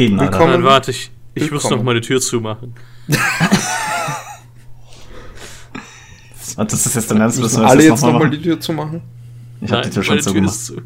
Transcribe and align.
Alter. 0.00 0.20
Willkommen. 0.20 0.52
Dann 0.52 0.64
warte 0.64 0.90
ich. 0.92 1.10
Ich 1.34 1.50
muss 1.50 1.68
noch 1.68 1.82
mal 1.82 1.94
die 1.94 2.00
Tür 2.00 2.20
zumachen. 2.20 2.74
Und 6.56 6.72
das 6.72 6.86
ist 6.86 6.94
jetzt 6.94 7.10
dann 7.10 7.20
ernst, 7.20 7.40
müssen 7.40 7.64
alle 7.64 7.82
jetzt 7.84 8.02
nochmal 8.02 8.24
noch 8.24 8.30
die 8.30 8.42
Tür 8.42 8.58
zumachen? 8.60 9.02
Ich 9.60 9.70
habe 9.70 9.82
die 9.82 9.90
Tür 9.90 10.02
schon 10.02 10.20
zugemacht. 10.20 10.54
Zu. 10.54 10.80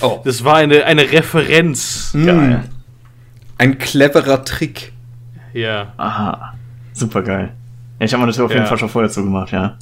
Oh. 0.00 0.20
Das 0.24 0.42
war 0.44 0.56
eine, 0.56 0.84
eine 0.84 1.10
Referenz. 1.10 2.12
Mm. 2.12 2.26
Geil. 2.26 2.64
Ein 3.58 3.78
cleverer 3.78 4.44
Trick. 4.44 4.92
Ja. 5.52 5.92
Aha. 5.96 6.54
Super 6.92 7.22
geil. 7.22 7.52
Ja, 7.98 8.06
ich 8.06 8.12
habe 8.12 8.22
meine 8.22 8.32
Tür 8.32 8.46
auf 8.46 8.52
jeden 8.52 8.66
Fall 8.66 8.78
schon 8.78 8.88
vorher 8.88 9.10
zugemacht, 9.10 9.52
ja. 9.52 9.78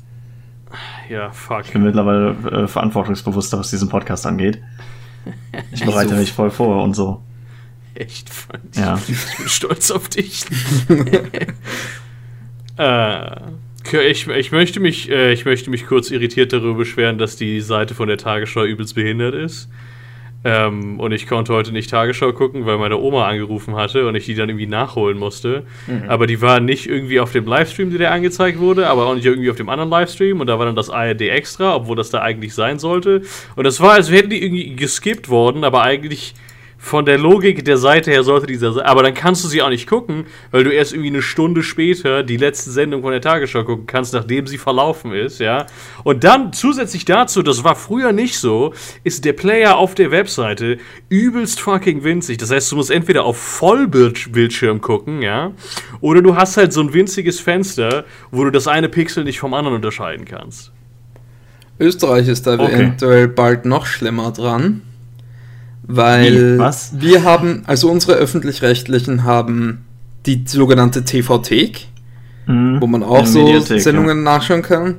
Ja, 1.09 1.31
fuck. 1.31 1.63
Ich 1.65 1.73
bin 1.73 1.83
mittlerweile 1.83 2.31
äh, 2.51 2.69
verantwortungsbewusster, 2.69 3.59
was 3.59 3.71
diesen 3.71 3.89
Podcast 3.89 4.27
angeht. 4.27 4.61
Ich 5.73 5.85
bereite 5.85 6.11
so. 6.11 6.17
mich 6.17 6.33
voll 6.33 6.51
vor 6.51 6.83
und 6.83 6.95
so. 6.95 7.23
Echt, 7.95 8.29
Frank. 8.31 8.65
Ja. 8.75 9.01
Ich 9.09 9.37
bin 9.37 9.49
stolz 9.49 9.91
auf 9.91 10.09
dich. 10.09 10.45
äh, 12.79 13.41
ich, 14.11 14.27
ich, 14.27 14.53
möchte 14.53 14.81
mich, 14.81 15.11
äh, 15.11 15.33
ich 15.33 15.45
möchte 15.45 15.71
mich 15.71 15.87
kurz 15.87 16.11
irritiert 16.11 16.53
darüber 16.53 16.79
beschweren, 16.79 17.19
dass 17.19 17.37
die 17.37 17.61
Seite 17.61 17.95
von 17.95 18.09
der 18.09 18.19
Tagesschau 18.19 18.65
übelst 18.65 18.95
behindert 18.95 19.35
ist. 19.35 19.69
Ähm, 20.47 21.01
und 21.01 21.13
ich 21.13 21.27
konnte 21.27 21.55
heute 21.55 21.73
nicht 21.73 21.89
Tagesschau 21.89 22.33
gucken, 22.35 22.67
weil 22.67 22.77
meine 22.77 22.99
Oma 22.99 23.27
angerufen 23.27 23.77
hatte 23.77 24.07
und 24.07 24.15
ich 24.15 24.27
die 24.27 24.35
dann 24.35 24.51
irgendwie 24.51 24.67
nachholen 24.67 25.17
musste. 25.17 25.63
Mhm. 25.87 26.05
Aber 26.09 26.27
die 26.27 26.43
war 26.43 26.61
nicht 26.61 26.87
irgendwie 26.87 27.19
auf 27.19 27.33
dem 27.33 27.47
Livestream, 27.47 27.97
der 27.97 28.13
angezeigt 28.13 28.59
wurde, 28.59 28.89
aber 28.89 29.07
auch 29.07 29.15
nicht 29.15 29.25
irgendwie 29.25 29.51
auf 29.51 29.57
dem 29.57 29.71
anderen 29.71 29.89
Livestream. 29.89 30.41
Und 30.41 30.49
da 30.49 30.59
war 30.59 30.67
dann 30.67 30.77
das 30.77 30.91
ARD 30.91 31.23
extra, 31.23 31.75
obwohl 31.75 31.97
das 31.97 32.11
da 32.11 32.21
eigentlich 32.21 32.55
sein 32.55 32.79
sollte. 32.79 33.23
Und 33.57 33.65
das 33.65 33.81
war, 33.81 33.93
als 33.93 34.11
wären 34.11 34.29
die 34.29 34.43
irgendwie 34.43 34.77
geskippt 34.77 35.31
worden, 35.31 35.65
aber 35.65 35.83
eigentlich 35.83 36.35
von 36.85 37.07
der 37.07 37.17
Logik 37.17 37.65
der 37.65 37.79
Seite 37.79 38.11
her 38.11 38.23
sollte 38.25 38.47
dieser. 38.47 38.85
Aber 38.85 39.03
dann 39.03 39.15
kannst 39.15 39.43
du 39.43 39.49
sie 39.49 39.63
auch 39.63 39.71
nicht 39.71 39.89
gucken, 39.89 40.27
weil 40.51 40.65
du 40.65 40.71
erst 40.71 40.93
irgendwie 40.93 41.09
eine 41.09 41.23
Stunde 41.23 41.63
später 41.63 42.23
die 42.23 42.37
letzte 42.37 42.71
Sendung 42.71 43.01
von 43.01 43.11
der 43.11 43.23
Tagesschau 43.23 43.65
gucken 43.65 43.87
kannst, 43.87 44.13
nachdem 44.13 44.47
sie 44.47 44.59
verlaufen 44.59 45.13
ist, 45.13 45.41
ja. 45.41 45.65
Und 46.05 46.25
dann 46.25 46.53
zusätzlich 46.53 47.07
dazu, 47.07 47.43
das 47.43 47.65
war 47.65 47.75
früher 47.75 48.13
nicht 48.13 48.39
so, 48.39 48.75
ist 49.03 49.25
der 49.25 49.33
Player 49.33 49.79
auf 49.79 49.95
der 49.95 50.11
Webseite 50.11 50.77
übelst 51.09 51.59
fucking 51.59 52.05
winzig. 52.05 52.37
Das 52.37 52.51
heißt, 52.51 52.71
du 52.71 52.77
musst 52.77 52.91
entweder 52.91 53.25
auf 53.25 53.39
Vollbildschirm 53.39 54.83
gucken, 54.83 55.23
ja, 55.23 55.53
oder 56.03 56.21
du 56.21 56.37
hast 56.37 56.59
halt 56.59 56.75
so 56.75 56.83
ein 56.83 56.93
winziges 56.93 57.41
Fenster, 57.41 58.05
wo 58.31 58.45
du 58.45 58.51
das 58.51 58.69
eine 58.69 58.91
Pixel 58.91 59.25
nicht 59.25 59.41
vom 59.41 59.55
anderen 59.55 59.77
unterscheiden 59.77 60.27
kannst. 60.27 60.71
Österreich 61.81 62.29
ist 62.29 62.47
da 62.47 62.55
okay. 62.55 62.75
eventuell 62.75 63.27
bald 63.27 63.65
noch 63.65 63.87
schlimmer 63.87 64.33
dran. 64.33 64.83
Weil 65.87 66.59
wir 66.93 67.25
haben, 67.25 67.63
also 67.67 67.91
unsere 67.91 68.15
öffentlich-rechtlichen 68.15 69.25
haben 69.25 69.85
die 70.25 70.45
sogenannte 70.47 71.05
TV-Thek, 71.05 71.89
mhm. 72.47 72.81
wo 72.81 72.87
man 72.87 73.03
auch 73.03 73.27
so 73.27 73.61
Sendungen 73.61 74.23
nachschauen 74.23 74.63
kann. 74.63 74.97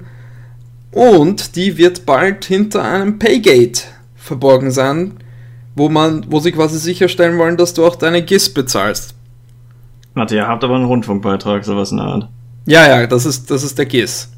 Und 0.92 1.56
die 1.56 1.78
wird 1.78 2.06
bald 2.06 2.46
hinter 2.46 2.84
einem 2.84 3.20
Paygate 3.20 3.82
verborgen 4.16 4.72
sein, 4.72 5.16
wo 5.76 5.90
man, 5.90 6.26
wo 6.30 6.40
sie 6.40 6.52
quasi 6.52 6.78
sicherstellen 6.80 7.38
wollen, 7.38 7.58
dass 7.58 7.74
du 7.74 7.86
auch 7.86 7.96
deine 7.96 8.22
GIS 8.22 8.54
bezahlst. 8.54 9.16
Warte, 10.14 10.36
ihr 10.36 10.48
habt 10.48 10.64
aber 10.64 10.76
einen 10.76 10.86
Rundfunkbeitrag, 10.86 11.66
sowas 11.66 11.92
in 11.92 11.98
der 11.98 12.06
Art. 12.06 12.30
Ja, 12.66 12.88
ja, 12.88 13.08
das 13.08 13.26
ist, 13.26 13.52
das 13.52 13.64
ist 13.64 13.78
der 13.78 13.86
GIS. 13.86 14.32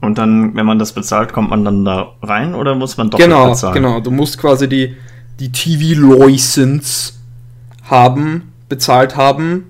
Und 0.00 0.16
dann, 0.18 0.54
wenn 0.54 0.64
man 0.64 0.78
das 0.78 0.92
bezahlt, 0.92 1.32
kommt 1.32 1.50
man 1.50 1.64
dann 1.64 1.84
da 1.84 2.12
rein 2.22 2.54
oder 2.54 2.74
muss 2.74 2.96
man 2.96 3.10
doch 3.10 3.18
genau, 3.18 3.50
bezahlen? 3.50 3.74
Genau, 3.74 3.88
genau. 3.94 4.00
Du 4.00 4.10
musst 4.10 4.38
quasi 4.38 4.68
die, 4.68 4.96
die 5.40 5.50
TV-License 5.50 7.14
haben, 7.84 8.52
bezahlt 8.68 9.16
haben. 9.16 9.64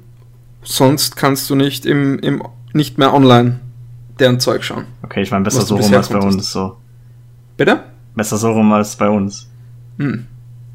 Sonst 0.62 1.16
kannst 1.16 1.48
du 1.48 1.54
nicht 1.54 1.86
im, 1.86 2.18
im 2.18 2.42
nicht 2.72 2.98
mehr 2.98 3.14
online 3.14 3.60
deren 4.18 4.38
Zeug 4.38 4.62
schauen. 4.62 4.84
Okay, 5.02 5.22
ich 5.22 5.30
meine, 5.30 5.44
besser 5.44 5.62
so 5.62 5.76
rum 5.76 5.94
als 5.94 6.08
bei 6.08 6.19
uns. 6.19 6.53
So. 6.53 6.76
Bitte? 7.56 7.84
Besser 8.14 8.36
so 8.36 8.53
rum 8.53 8.72
als 8.72 8.97
bei 8.97 9.08
uns. 9.08 9.50
Hm. 9.98 10.26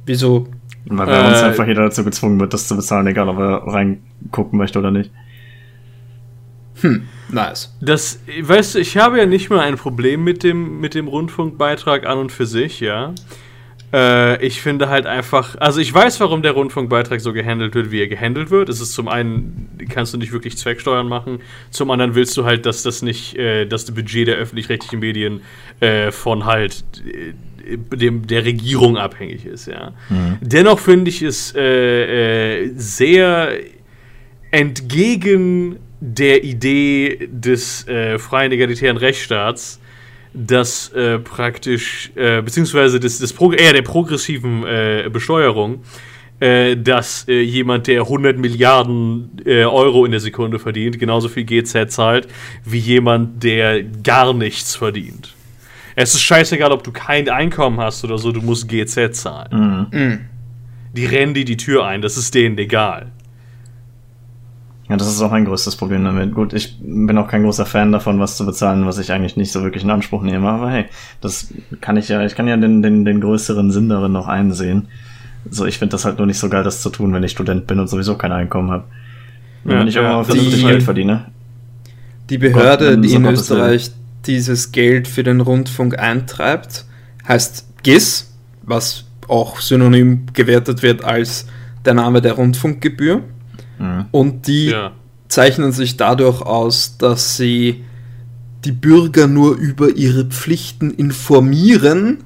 Wieso? 0.05 0.47
Weil 0.85 1.05
bei 1.05 1.23
äh, 1.23 1.27
uns 1.27 1.37
einfach 1.43 1.67
jeder 1.67 1.83
dazu 1.83 2.03
gezwungen 2.03 2.39
wird, 2.39 2.53
das 2.53 2.67
zu 2.67 2.75
bezahlen, 2.75 3.07
egal 3.07 3.29
ob 3.29 3.37
er 3.37 3.67
reingucken 3.67 4.57
möchte 4.57 4.79
oder 4.79 4.91
nicht. 4.91 5.11
Hm, 6.81 7.07
nice. 7.29 7.75
Das, 7.81 8.19
weißt 8.41 8.75
du, 8.75 8.79
ich 8.79 8.97
habe 8.97 9.17
ja 9.17 9.25
nicht 9.25 9.49
mal 9.49 9.61
ein 9.61 9.77
Problem 9.77 10.23
mit 10.23 10.43
dem, 10.43 10.79
mit 10.79 10.93
dem 10.93 11.07
Rundfunkbeitrag 11.07 12.05
an 12.05 12.17
und 12.17 12.31
für 12.31 12.45
sich, 12.45 12.79
ja. 12.81 13.13
Äh, 13.93 14.45
ich 14.45 14.61
finde 14.61 14.89
halt 14.89 15.05
einfach, 15.05 15.55
also 15.59 15.79
ich 15.79 15.93
weiß, 15.93 16.19
warum 16.19 16.41
der 16.41 16.53
Rundfunkbeitrag 16.53 17.21
so 17.21 17.33
gehandelt 17.33 17.75
wird, 17.75 17.91
wie 17.91 18.01
er 18.01 18.07
gehandelt 18.07 18.49
wird. 18.49 18.69
Es 18.69 18.81
ist 18.81 18.93
zum 18.93 19.07
einen, 19.07 19.69
kannst 19.89 20.13
du 20.13 20.17
nicht 20.17 20.31
wirklich 20.31 20.57
Zwecksteuern 20.57 21.07
machen, 21.07 21.39
zum 21.69 21.91
anderen 21.91 22.15
willst 22.15 22.35
du 22.37 22.45
halt, 22.45 22.65
dass 22.65 22.83
das 22.83 23.01
nicht, 23.01 23.35
äh, 23.35 23.65
dass 23.65 23.85
das 23.85 23.95
Budget 23.95 24.27
der 24.27 24.35
öffentlich-rechtlichen 24.35 24.99
Medien 24.99 25.41
äh, 25.79 26.11
von 26.11 26.45
halt 26.45 26.83
äh, 27.05 27.33
dem, 27.95 28.27
der 28.27 28.45
Regierung 28.45 28.97
abhängig 28.97 29.45
ist, 29.45 29.67
ja. 29.67 29.93
Mhm. 30.09 30.37
Dennoch 30.41 30.79
finde 30.79 31.09
ich 31.09 31.21
es 31.21 31.53
äh, 31.55 32.63
äh, 32.63 32.71
sehr 32.75 33.53
entgegen 34.51 35.77
der 35.99 36.43
Idee 36.43 37.27
des 37.31 37.85
freien 38.17 38.51
egalitären 38.51 38.97
Rechtsstaats, 38.97 39.79
dass 40.35 40.89
äh, 40.89 41.19
praktisch, 41.19 42.11
äh, 42.15 42.41
beziehungsweise 42.41 42.99
des, 42.99 43.19
des 43.19 43.33
Pro 43.33 43.51
eher 43.51 43.73
der 43.73 43.81
progressiven 43.81 44.65
äh, 44.65 45.09
Besteuerung, 45.11 45.81
äh, 46.39 46.75
dass 46.75 47.27
äh, 47.27 47.41
jemand, 47.41 47.87
der 47.87 48.01
100 48.01 48.37
Milliarden 48.37 49.41
äh, 49.45 49.63
Euro 49.63 50.03
in 50.05 50.11
der 50.11 50.19
Sekunde 50.19 50.59
verdient, 50.59 50.99
genauso 50.99 51.29
viel 51.29 51.45
GZ 51.45 51.89
zahlt, 51.89 52.27
wie 52.65 52.79
jemand, 52.79 53.43
der 53.43 53.83
gar 53.83 54.33
nichts 54.33 54.75
verdient. 54.75 55.33
Es 55.95 56.13
ist 56.13 56.23
scheißegal, 56.23 56.73
ob 56.73 56.83
du 56.83 56.91
kein 56.91 57.29
Einkommen 57.29 57.79
hast 57.79 58.03
oder 58.03 58.17
so, 58.17 58.33
du 58.33 58.41
musst 58.41 58.67
GZ 58.67 59.15
zahlen. 59.15 59.87
Mhm. 59.91 59.99
Mhm. 59.99 60.19
Die 60.91 61.05
rennen 61.05 61.33
dir 61.33 61.45
die 61.45 61.57
Tür 61.57 61.85
ein, 61.85 62.01
das 62.01 62.17
ist 62.17 62.35
denen 62.35 62.57
egal. 62.57 63.11
Ja, 64.87 64.97
das 64.97 65.07
ist 65.07 65.21
auch 65.21 65.31
mein 65.31 65.45
größtes 65.45 65.77
Problem 65.77 66.03
damit. 66.03 66.33
Gut, 66.35 66.53
ich 66.53 66.77
bin 66.79 67.17
auch 67.17 67.27
kein 67.27 67.41
großer 67.43 67.65
Fan 67.65 67.91
davon, 67.91 68.19
was 68.19 68.37
zu 68.37 68.45
bezahlen, 68.45 68.85
was 68.85 68.99
ich 68.99 69.11
eigentlich 69.11 69.35
nicht 69.35 69.51
so 69.51 69.63
wirklich 69.63 69.83
in 69.83 69.89
Anspruch 69.89 70.21
nehme. 70.21 70.47
Aber 70.47 70.69
hey, 70.69 70.85
das 71.21 71.51
kann 71.81 71.97
ich 71.97 72.07
ja, 72.09 72.23
ich 72.23 72.35
kann 72.35 72.47
ja 72.47 72.55
den, 72.55 72.83
den, 72.83 73.03
den 73.03 73.19
größeren 73.19 73.71
Sinn 73.71 73.89
darin 73.89 74.11
noch 74.11 74.27
einsehen. 74.27 74.87
So, 75.49 75.65
ich 75.65 75.79
finde 75.79 75.93
das 75.93 76.05
halt 76.05 76.19
nur 76.19 76.27
nicht 76.27 76.37
so 76.37 76.49
geil, 76.49 76.63
das 76.63 76.81
zu 76.81 76.89
tun, 76.89 77.13
wenn 77.13 77.23
ich 77.23 77.31
Student 77.31 77.65
bin 77.65 77.79
und 77.79 77.87
sowieso 77.87 78.15
kein 78.15 78.31
Einkommen 78.31 78.69
habe. 78.69 78.83
Ja, 79.63 79.79
wenn 79.79 79.87
ich 79.87 79.95
ja, 79.95 80.01
irgendwann 80.01 80.25
vernünftig 80.25 80.65
Geld 80.65 80.83
verdiene. 80.83 81.25
Die 82.29 82.37
Behörde, 82.37 82.95
Gott, 82.95 83.05
die 83.05 83.13
in 83.13 83.25
Österreich 83.25 83.87
Willen. 83.87 83.97
dieses 84.27 84.71
Geld 84.71 85.07
für 85.07 85.23
den 85.23 85.41
Rundfunk 85.41 85.97
eintreibt, 85.97 86.85
heißt 87.27 87.67
GIS, 87.81 88.35
was 88.63 89.05
auch 89.27 89.59
synonym 89.59 90.27
gewertet 90.33 90.83
wird 90.83 91.03
als 91.03 91.47
der 91.85 91.95
Name 91.95 92.21
der 92.21 92.33
Rundfunkgebühr. 92.33 93.23
Mhm. 93.79 94.05
Und 94.11 94.47
die 94.47 94.67
ja. 94.67 94.91
zeichnen 95.27 95.71
sich 95.71 95.97
dadurch 95.97 96.41
aus, 96.41 96.97
dass 96.97 97.37
sie 97.37 97.83
die 98.65 98.71
Bürger 98.71 99.27
nur 99.27 99.55
über 99.55 99.89
ihre 99.89 100.25
Pflichten 100.25 100.91
informieren 100.91 102.23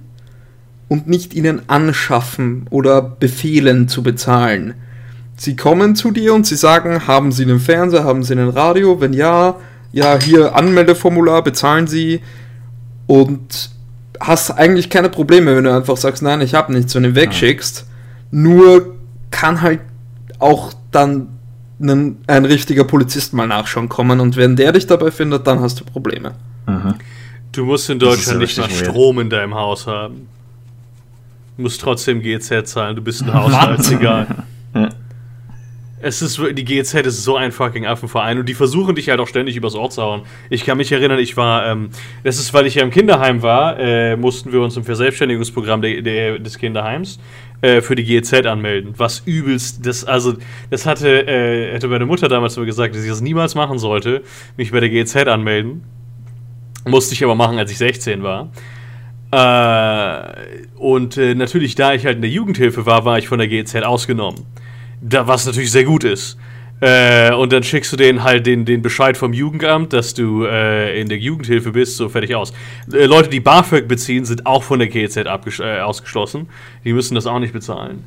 und 0.87 1.07
nicht 1.07 1.33
ihnen 1.33 1.67
anschaffen 1.67 2.65
oder 2.69 3.01
befehlen 3.01 3.87
zu 3.87 4.03
bezahlen. 4.03 4.73
Sie 5.35 5.55
kommen 5.55 5.95
zu 5.95 6.11
dir 6.11 6.33
und 6.33 6.45
sie 6.45 6.55
sagen, 6.55 7.07
haben 7.07 7.31
Sie 7.31 7.43
einen 7.43 7.59
Fernseher, 7.59 8.03
haben 8.03 8.23
Sie 8.23 8.33
ein 8.33 8.49
Radio? 8.49 8.99
Wenn 8.99 9.13
ja, 9.13 9.55
ja, 9.93 10.19
hier 10.19 10.55
Anmeldeformular, 10.55 11.43
bezahlen 11.43 11.87
Sie 11.87 12.21
und 13.07 13.69
hast 14.19 14.51
eigentlich 14.51 14.89
keine 14.89 15.09
Probleme, 15.09 15.55
wenn 15.55 15.63
du 15.63 15.73
einfach 15.73 15.97
sagst, 15.97 16.21
nein, 16.21 16.41
ich 16.41 16.55
habe 16.55 16.73
nichts, 16.73 16.93
wenn 16.95 17.03
du 17.03 17.15
wegschickst. 17.15 17.85
Nur 18.31 18.95
kann 19.31 19.61
halt 19.61 19.79
auch 20.39 20.73
dann 20.91 21.38
ein, 21.79 22.17
ein 22.27 22.45
richtiger 22.45 22.83
Polizist 22.83 23.33
mal 23.33 23.47
nachschauen 23.47 23.89
kommen 23.89 24.19
und 24.19 24.35
wenn 24.35 24.55
der 24.55 24.71
dich 24.71 24.87
dabei 24.87 25.11
findet, 25.11 25.47
dann 25.47 25.59
hast 25.61 25.79
du 25.79 25.85
Probleme. 25.85 26.35
Mhm. 26.67 26.95
Du 27.51 27.65
musst 27.65 27.89
in 27.89 27.99
Deutschland 27.99 28.39
nicht 28.39 28.57
mal 28.57 28.69
Strom 28.69 29.19
in 29.19 29.29
deinem 29.29 29.55
Haus 29.55 29.87
haben. 29.87 30.27
Du 31.57 31.63
musst 31.63 31.81
trotzdem 31.81 32.21
GZ 32.21 32.67
zahlen, 32.67 32.95
du 32.95 33.01
bist 33.01 33.23
ein 33.23 33.33
Haushaltsegal. 33.33 34.27
ja. 34.75 34.89
Es 36.01 36.21
ist 36.21 36.39
die 36.53 36.63
GZ 36.63 37.05
ist 37.05 37.25
so 37.25 37.35
ein 37.35 37.51
fucking 37.51 37.85
Affenverein 37.85 38.39
und 38.39 38.47
die 38.47 38.53
versuchen 38.53 38.95
dich 38.95 39.09
halt 39.09 39.19
auch 39.19 39.27
ständig 39.27 39.57
übers 39.57 39.75
Ohr 39.75 39.89
zu 39.89 40.01
hauen. 40.01 40.21
Ich 40.49 40.63
kann 40.63 40.77
mich 40.77 40.93
erinnern, 40.93 41.19
ich 41.19 41.35
war, 41.35 41.65
ähm, 41.65 41.89
das 42.23 42.39
ist, 42.39 42.53
weil 42.53 42.65
ich 42.65 42.75
ja 42.75 42.83
im 42.83 42.89
Kinderheim 42.89 43.41
war, 43.41 43.77
äh, 43.77 44.15
mussten 44.15 44.53
wir 44.53 44.61
uns 44.61 44.77
im 44.77 44.85
Verselbstständigungsprogramm 44.85 45.81
de, 45.81 46.01
de, 46.01 46.39
des 46.39 46.57
Kinderheims 46.57 47.19
äh, 47.61 47.81
für 47.81 47.95
die 47.95 48.03
GEZ 48.03 48.45
anmelden. 48.45 48.93
Was 48.97 49.23
übelst, 49.25 49.85
das, 49.85 50.05
also, 50.05 50.35
das 50.69 50.85
hatte, 50.85 51.27
äh, 51.27 51.73
hätte 51.73 51.87
meine 51.87 52.05
Mutter 52.05 52.27
damals 52.27 52.57
immer 52.57 52.65
gesagt, 52.65 52.95
dass 52.95 53.03
ich 53.03 53.09
das 53.09 53.21
niemals 53.21 53.55
machen 53.55 53.79
sollte, 53.79 54.23
mich 54.57 54.71
bei 54.71 54.79
der 54.79 54.89
GEZ 54.89 55.15
anmelden. 55.27 55.83
Musste 56.85 57.13
ich 57.13 57.23
aber 57.23 57.35
machen, 57.35 57.57
als 57.57 57.71
ich 57.71 57.77
16 57.77 58.23
war. 58.23 58.51
Äh, 59.31 60.57
und 60.77 61.17
äh, 61.17 61.35
natürlich, 61.35 61.75
da 61.75 61.93
ich 61.93 62.05
halt 62.05 62.15
in 62.15 62.21
der 62.21 62.31
Jugendhilfe 62.31 62.85
war, 62.85 63.05
war 63.05 63.19
ich 63.19 63.27
von 63.27 63.37
der 63.37 63.47
GEZ 63.47 63.75
ausgenommen. 63.75 64.45
da, 65.01 65.27
was 65.27 65.45
natürlich 65.45 65.71
sehr 65.71 65.83
gut 65.83 66.03
ist. 66.03 66.37
Äh, 66.81 67.33
und 67.33 67.51
dann 67.51 67.63
schickst 67.63 67.91
du 67.91 67.97
denen 67.97 68.23
halt 68.23 68.45
den, 68.45 68.63
den 68.63 68.81
Bescheid 68.81 69.17
vom 69.17 69.33
Jugendamt, 69.33 69.91
dass 69.91 70.13
du 70.13 70.45
äh, 70.45 70.99
in 70.99 71.09
der 71.09 71.17
Jugendhilfe 71.17 71.71
bist, 71.71 71.97
so 71.97 72.07
fertig 72.07 72.35
aus. 72.35 72.53
Äh, 72.91 73.05
Leute, 73.05 73.29
die 73.29 73.41
BAföG 73.41 73.87
beziehen, 73.87 74.23
sind 74.23 74.45
auch 74.45 74.63
von 74.63 74.79
der 74.79 74.87
GEZ 74.87 75.17
äh, 75.17 75.79
ausgeschlossen. 75.81 76.47
Die 76.85 76.93
müssen 76.93 77.15
das 77.15 77.27
auch 77.27 77.39
nicht 77.39 77.51
bezahlen. 77.51 78.03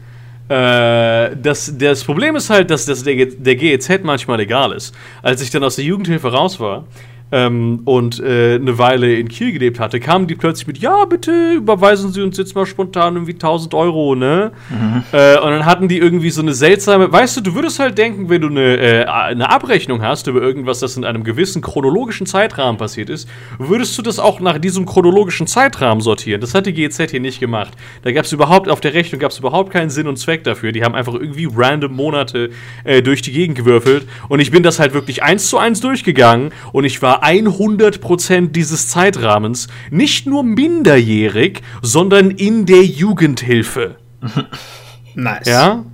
Äh, 0.48 1.36
das, 1.36 1.72
das 1.76 2.04
Problem 2.04 2.34
ist 2.36 2.48
halt, 2.50 2.70
dass 2.70 2.86
das 2.86 3.04
der, 3.04 3.26
der 3.26 3.56
GEZ 3.56 4.02
manchmal 4.02 4.40
egal 4.40 4.72
ist. 4.72 4.94
Als 5.22 5.42
ich 5.42 5.50
dann 5.50 5.64
aus 5.64 5.76
der 5.76 5.84
Jugendhilfe 5.84 6.32
raus 6.32 6.58
war, 6.58 6.84
ähm, 7.32 7.80
und 7.86 8.20
äh, 8.20 8.56
eine 8.56 8.78
Weile 8.78 9.14
in 9.16 9.28
Kiel 9.28 9.52
gelebt 9.52 9.80
hatte, 9.80 9.98
kamen 10.00 10.26
die 10.26 10.34
plötzlich 10.34 10.66
mit, 10.66 10.78
ja, 10.78 11.06
bitte 11.06 11.52
überweisen 11.54 12.12
Sie 12.12 12.20
uns 12.20 12.36
jetzt 12.36 12.54
mal 12.54 12.66
spontan 12.66 13.14
irgendwie 13.14 13.32
1000 13.32 13.72
Euro, 13.72 14.14
ne? 14.14 14.52
Mhm. 14.68 15.02
Äh, 15.12 15.38
und 15.38 15.50
dann 15.50 15.64
hatten 15.64 15.88
die 15.88 15.98
irgendwie 15.98 16.30
so 16.30 16.42
eine 16.42 16.52
seltsame, 16.52 17.10
weißt 17.10 17.38
du, 17.38 17.40
du 17.40 17.54
würdest 17.54 17.78
halt 17.78 17.96
denken, 17.96 18.28
wenn 18.28 18.42
du 18.42 18.48
eine, 18.48 18.76
äh, 18.76 19.04
eine 19.06 19.48
Abrechnung 19.48 20.02
hast 20.02 20.26
über 20.26 20.42
irgendwas, 20.42 20.80
das 20.80 20.96
in 20.98 21.04
einem 21.04 21.24
gewissen 21.24 21.62
chronologischen 21.62 22.26
Zeitrahmen 22.26 22.76
passiert 22.76 23.08
ist, 23.08 23.28
würdest 23.58 23.96
du 23.96 24.02
das 24.02 24.18
auch 24.18 24.40
nach 24.40 24.58
diesem 24.58 24.84
chronologischen 24.84 25.46
Zeitrahmen 25.46 26.02
sortieren. 26.02 26.42
Das 26.42 26.54
hat 26.54 26.66
die 26.66 26.74
GZ 26.74 27.10
hier 27.10 27.20
nicht 27.20 27.40
gemacht. 27.40 27.72
Da 28.02 28.12
gab 28.12 28.26
es 28.26 28.32
überhaupt, 28.32 28.68
auf 28.68 28.80
der 28.80 28.92
Rechnung 28.92 29.20
gab 29.20 29.30
es 29.30 29.38
überhaupt 29.38 29.72
keinen 29.72 29.88
Sinn 29.88 30.06
und 30.06 30.18
Zweck 30.18 30.44
dafür. 30.44 30.72
Die 30.72 30.84
haben 30.84 30.94
einfach 30.94 31.14
irgendwie 31.14 31.48
random 31.50 31.94
Monate 31.94 32.50
äh, 32.84 33.00
durch 33.00 33.22
die 33.22 33.32
Gegend 33.32 33.56
gewürfelt 33.56 34.06
und 34.28 34.40
ich 34.40 34.50
bin 34.50 34.62
das 34.62 34.78
halt 34.78 34.92
wirklich 34.92 35.22
eins 35.22 35.48
zu 35.48 35.56
eins 35.56 35.80
durchgegangen 35.80 36.50
und 36.72 36.84
ich 36.84 37.00
war 37.00 37.21
100% 37.22 38.48
dieses 38.48 38.88
Zeitrahmens 38.88 39.68
nicht 39.90 40.26
nur 40.26 40.42
minderjährig, 40.42 41.62
sondern 41.80 42.30
in 42.30 42.66
der 42.66 42.84
Jugendhilfe. 42.84 43.96
nice. 45.14 45.46
Ja? 45.46 45.84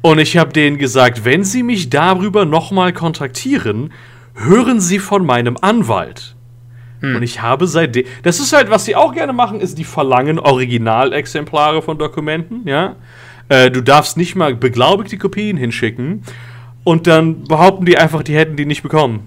Und 0.00 0.18
ich 0.18 0.36
habe 0.36 0.52
denen 0.52 0.78
gesagt, 0.78 1.24
wenn 1.24 1.44
Sie 1.44 1.62
mich 1.62 1.90
darüber 1.90 2.44
nochmal 2.44 2.92
kontaktieren, 2.92 3.92
hören 4.34 4.80
Sie 4.80 4.98
von 4.98 5.26
meinem 5.26 5.56
Anwalt. 5.60 6.36
Hm. 7.00 7.16
Und 7.16 7.22
ich 7.22 7.42
habe 7.42 7.66
seitdem. 7.66 8.04
Das 8.22 8.40
ist 8.40 8.52
halt, 8.52 8.70
was 8.70 8.84
sie 8.84 8.96
auch 8.96 9.12
gerne 9.12 9.32
machen, 9.32 9.60
ist, 9.60 9.78
die 9.78 9.84
verlangen 9.84 10.38
Originalexemplare 10.38 11.82
von 11.82 11.98
Dokumenten, 11.98 12.62
ja. 12.66 12.96
Äh, 13.48 13.70
du 13.70 13.82
darfst 13.82 14.16
nicht 14.16 14.36
mal 14.36 14.54
beglaubigte 14.54 15.16
Kopien 15.16 15.56
hinschicken. 15.56 16.22
Und 16.84 17.06
dann 17.06 17.44
behaupten 17.44 17.84
die 17.84 17.98
einfach, 17.98 18.22
die 18.22 18.34
hätten 18.34 18.56
die 18.56 18.66
nicht 18.66 18.82
bekommen. 18.82 19.26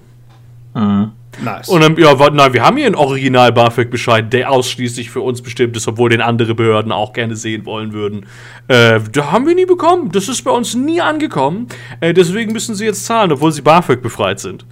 Mhm. 0.74 1.12
Nice. 1.40 1.68
Und 1.68 1.80
dann, 1.80 1.96
ja, 1.96 2.14
nein, 2.30 2.52
wir 2.52 2.62
haben 2.62 2.76
hier 2.76 2.86
einen 2.86 2.94
Original 2.94 3.52
BAföG-Bescheid, 3.52 4.32
der 4.32 4.50
ausschließlich 4.50 5.10
für 5.10 5.22
uns 5.22 5.40
bestimmt 5.40 5.76
ist, 5.76 5.88
obwohl 5.88 6.10
den 6.10 6.20
andere 6.20 6.54
Behörden 6.54 6.92
auch 6.92 7.12
gerne 7.12 7.36
sehen 7.36 7.64
wollen 7.64 7.92
würden. 7.92 8.26
Äh, 8.68 9.00
da 9.10 9.32
haben 9.32 9.46
wir 9.46 9.54
nie 9.54 9.64
bekommen. 9.64 10.12
Das 10.12 10.28
ist 10.28 10.42
bei 10.42 10.50
uns 10.50 10.74
nie 10.74 11.00
angekommen. 11.00 11.68
Äh, 12.00 12.12
deswegen 12.12 12.52
müssen 12.52 12.74
sie 12.74 12.84
jetzt 12.84 13.06
zahlen, 13.06 13.32
obwohl 13.32 13.50
sie 13.50 13.62
BAföG 13.62 14.02
befreit 14.02 14.40
sind. 14.40 14.66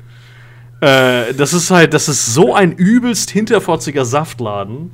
Äh, 0.80 1.34
das 1.34 1.52
ist 1.52 1.70
halt, 1.70 1.94
das 1.94 2.08
ist 2.08 2.34
so 2.34 2.54
ein 2.54 2.72
übelst 2.72 3.30
hinterfotziger 3.30 4.04
Saftladen. 4.04 4.92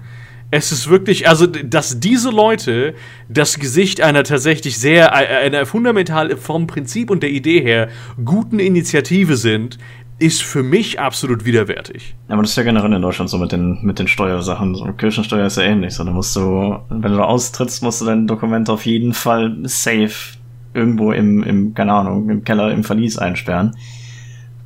Es 0.52 0.70
ist 0.70 0.88
wirklich, 0.88 1.28
also, 1.28 1.46
dass 1.46 1.98
diese 1.98 2.30
Leute 2.30 2.94
das 3.28 3.58
Gesicht 3.58 4.00
einer 4.00 4.22
tatsächlich 4.22 4.78
sehr, 4.78 5.08
äh, 5.08 5.46
einer 5.46 5.66
fundamental 5.66 6.36
vom 6.36 6.68
Prinzip 6.68 7.10
und 7.10 7.24
der 7.24 7.30
Idee 7.30 7.60
her 7.60 7.88
guten 8.24 8.60
Initiative 8.60 9.36
sind, 9.36 9.78
ist 10.18 10.42
für 10.42 10.62
mich 10.62 10.98
absolut 10.98 11.44
widerwärtig. 11.44 12.14
Aber 12.28 12.42
das 12.42 12.52
ist 12.52 12.56
ja 12.56 12.62
generell 12.62 12.92
in 12.92 13.02
Deutschland 13.02 13.28
so 13.28 13.38
mit 13.38 13.52
den, 13.52 13.84
mit 13.84 13.98
den 13.98 14.08
Steuersachen. 14.08 14.74
So, 14.74 14.84
Kirchensteuer 14.92 15.46
ist 15.46 15.58
ja 15.58 15.64
ähnlich. 15.64 15.94
So, 15.94 16.04
da 16.04 16.10
musst 16.10 16.34
du, 16.36 16.78
wenn 16.88 17.12
du 17.12 17.22
austrittst, 17.22 17.82
musst 17.82 18.00
du 18.00 18.06
dein 18.06 18.26
Dokument 18.26 18.70
auf 18.70 18.86
jeden 18.86 19.12
Fall 19.12 19.56
safe 19.64 20.38
irgendwo 20.72 21.12
im, 21.12 21.42
im, 21.42 21.74
keine 21.74 21.92
Ahnung, 21.92 22.30
im 22.30 22.44
Keller, 22.44 22.72
im 22.72 22.82
Verlies 22.82 23.18
einsperren. 23.18 23.76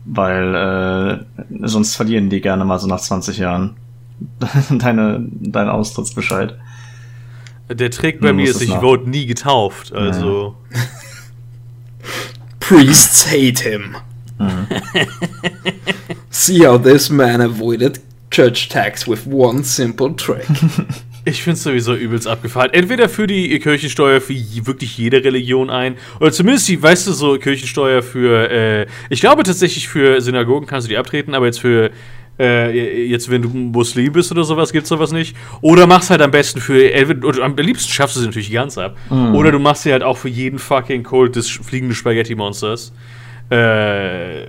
Weil 0.04 0.54
äh, 0.54 1.66
sonst 1.66 1.96
verlieren 1.96 2.30
die 2.30 2.40
gerne 2.40 2.64
mal 2.64 2.78
so 2.78 2.86
nach 2.86 3.00
20 3.00 3.38
Jahren 3.38 3.76
deine, 4.70 5.26
deinen 5.30 5.68
Austrittsbescheid. 5.68 6.56
Der 7.68 7.90
Trick 7.90 8.20
bei 8.20 8.32
mir 8.32 8.50
ist, 8.50 8.62
ich 8.62 8.82
wurde 8.82 9.08
nie 9.08 9.26
getauft, 9.26 9.92
also. 9.92 10.56
Ja. 10.72 10.80
Priests 12.60 13.26
hate 13.26 13.68
him. 13.68 13.96
Mhm. 14.40 14.66
See 16.30 16.66
how 16.66 16.82
this 16.82 17.10
man 17.10 17.40
avoided 17.40 18.00
church 18.30 18.68
tax 18.68 19.06
with 19.06 19.26
one 19.26 19.62
simple 19.64 20.14
trick. 20.16 20.46
Ich 21.26 21.42
finde 21.42 21.56
es 21.56 21.62
sowieso 21.64 21.94
übelst 21.94 22.26
abgefallen. 22.26 22.72
Entweder 22.72 23.08
für 23.08 23.26
die 23.26 23.58
Kirchensteuer 23.58 24.22
für 24.22 24.32
wirklich 24.32 24.96
jede 24.96 25.22
Religion 25.22 25.68
ein, 25.68 25.96
oder 26.18 26.32
zumindest 26.32 26.66
die, 26.68 26.82
weißt 26.82 27.06
du, 27.06 27.12
so 27.12 27.38
Kirchensteuer 27.38 28.02
für, 28.02 28.50
äh, 28.50 28.86
ich 29.10 29.20
glaube 29.20 29.42
tatsächlich 29.42 29.86
für 29.86 30.20
Synagogen 30.22 30.66
kannst 30.66 30.86
du 30.86 30.88
die 30.88 30.96
abtreten, 30.96 31.34
aber 31.34 31.44
jetzt 31.44 31.60
für, 31.60 31.90
äh, 32.38 33.04
jetzt 33.06 33.30
wenn 33.30 33.42
du 33.42 33.50
Muslim 33.50 34.12
bist 34.14 34.32
oder 34.32 34.44
sowas, 34.44 34.72
gibt 34.72 34.84
es 34.84 34.88
sowas 34.88 35.12
nicht. 35.12 35.36
Oder 35.60 35.86
machst 35.86 36.08
halt 36.08 36.22
am 36.22 36.30
besten 36.30 36.58
für, 36.58 36.90
oder 37.22 37.44
am 37.44 37.54
liebsten 37.56 37.92
schaffst 37.92 38.16
du 38.16 38.20
sie 38.20 38.26
natürlich 38.26 38.50
ganz 38.50 38.78
ab. 38.78 38.96
Mhm. 39.10 39.34
Oder 39.34 39.52
du 39.52 39.58
machst 39.58 39.82
sie 39.82 39.92
halt 39.92 40.02
auch 40.02 40.16
für 40.16 40.30
jeden 40.30 40.58
fucking 40.58 41.02
Kult 41.02 41.36
des 41.36 41.50
fliegenden 41.50 41.94
Spaghetti-Monsters. 41.94 42.92
Äh, 43.50 44.46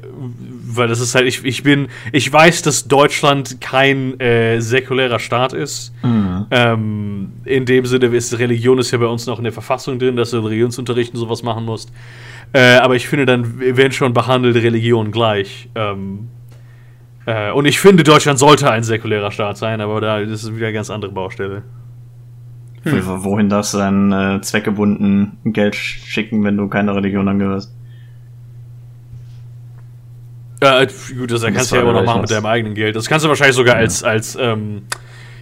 weil 0.76 0.88
das 0.88 1.00
ist 1.00 1.16
halt, 1.16 1.28
ich, 1.28 1.44
ich 1.44 1.64
bin, 1.64 1.88
ich 2.12 2.32
weiß, 2.32 2.62
dass 2.62 2.88
Deutschland 2.88 3.60
kein 3.60 4.20
äh, 4.20 4.62
säkulärer 4.62 5.20
Staat 5.20 5.54
ist. 5.54 5.94
Mhm. 6.04 6.46
Ähm, 6.52 7.32
in 7.46 7.66
dem 7.66 7.86
Sinne 7.86 8.08
ist 8.08 8.38
Religion 8.38 8.78
ist 8.78 8.92
ja 8.92 9.00
bei 9.00 9.08
uns 9.08 9.26
noch 9.26 9.40
in 9.40 9.44
der 9.44 9.54
Verfassung 9.54 9.98
drin, 9.98 10.16
dass 10.16 10.32
du 10.32 10.38
in 10.38 10.46
Religionsunterrichten 10.46 11.20
sowas 11.20 11.42
machen 11.42 11.66
musst. 11.66 11.92
Äh, 12.54 12.76
aber 12.76 12.96
ich 12.96 13.08
finde, 13.08 13.26
dann 13.26 13.60
werden 13.60 13.92
schon 13.92 14.14
behandelt 14.14 14.56
Religion 14.58 15.12
gleich. 15.12 15.70
Ähm, 15.74 16.28
äh, 17.26 17.52
und 17.52 17.66
ich 17.66 17.80
finde, 17.80 18.04
Deutschland 18.04 18.40
sollte 18.40 18.70
ein 18.70 18.84
säkulärer 18.84 19.32
Staat 19.32 19.58
sein, 19.58 19.82
aber 19.82 20.00
da 20.00 20.20
ist 20.20 20.44
es 20.44 20.56
wieder 20.56 20.68
eine 20.68 20.74
ganz 20.74 20.90
andere 20.90 21.12
Baustelle. 21.12 21.64
Hm. 22.84 23.02
Wohin 23.24 23.50
darfst 23.50 23.74
du 23.74 23.78
dann 23.78 24.12
äh, 24.12 24.42
zweckgebunden 24.42 25.38
Geld 25.46 25.76
schicken, 25.76 26.44
wenn 26.44 26.58
du 26.58 26.68
keine 26.68 26.96
Religion 26.96 27.28
angehörst? 27.28 27.76
Ja, 30.62 30.86
gut, 30.86 31.32
das, 31.32 31.42
das 31.42 31.54
kannst 31.54 31.72
du 31.72 31.76
ja 31.76 31.82
immer 31.82 31.94
noch 31.94 32.06
machen 32.06 32.22
mit 32.22 32.32
deinem 32.32 32.46
eigenen 32.46 32.76
Geld. 32.76 32.96
Das 32.96 33.08
kannst 33.08 33.26
du 33.26 33.30
wahrscheinlich 33.30 33.56
sogar 33.56 33.76
ja. 33.76 33.82
als, 33.82 34.04
als 34.04 34.38
ähm, 34.40 34.84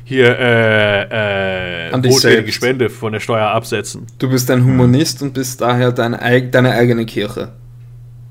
hier 0.05 0.39
äh, 0.39 1.89
äh, 1.89 2.51
Spende 2.51 2.89
von 2.89 3.13
der 3.13 3.19
Steuer 3.19 3.47
absetzen. 3.47 4.07
Du 4.17 4.29
bist 4.29 4.49
ein 4.49 4.63
Humanist 4.63 5.21
und 5.21 5.33
bist 5.33 5.61
daher 5.61 5.91
dein, 5.91 6.13
deine 6.51 6.71
eigene 6.71 7.05
Kirche. 7.05 7.53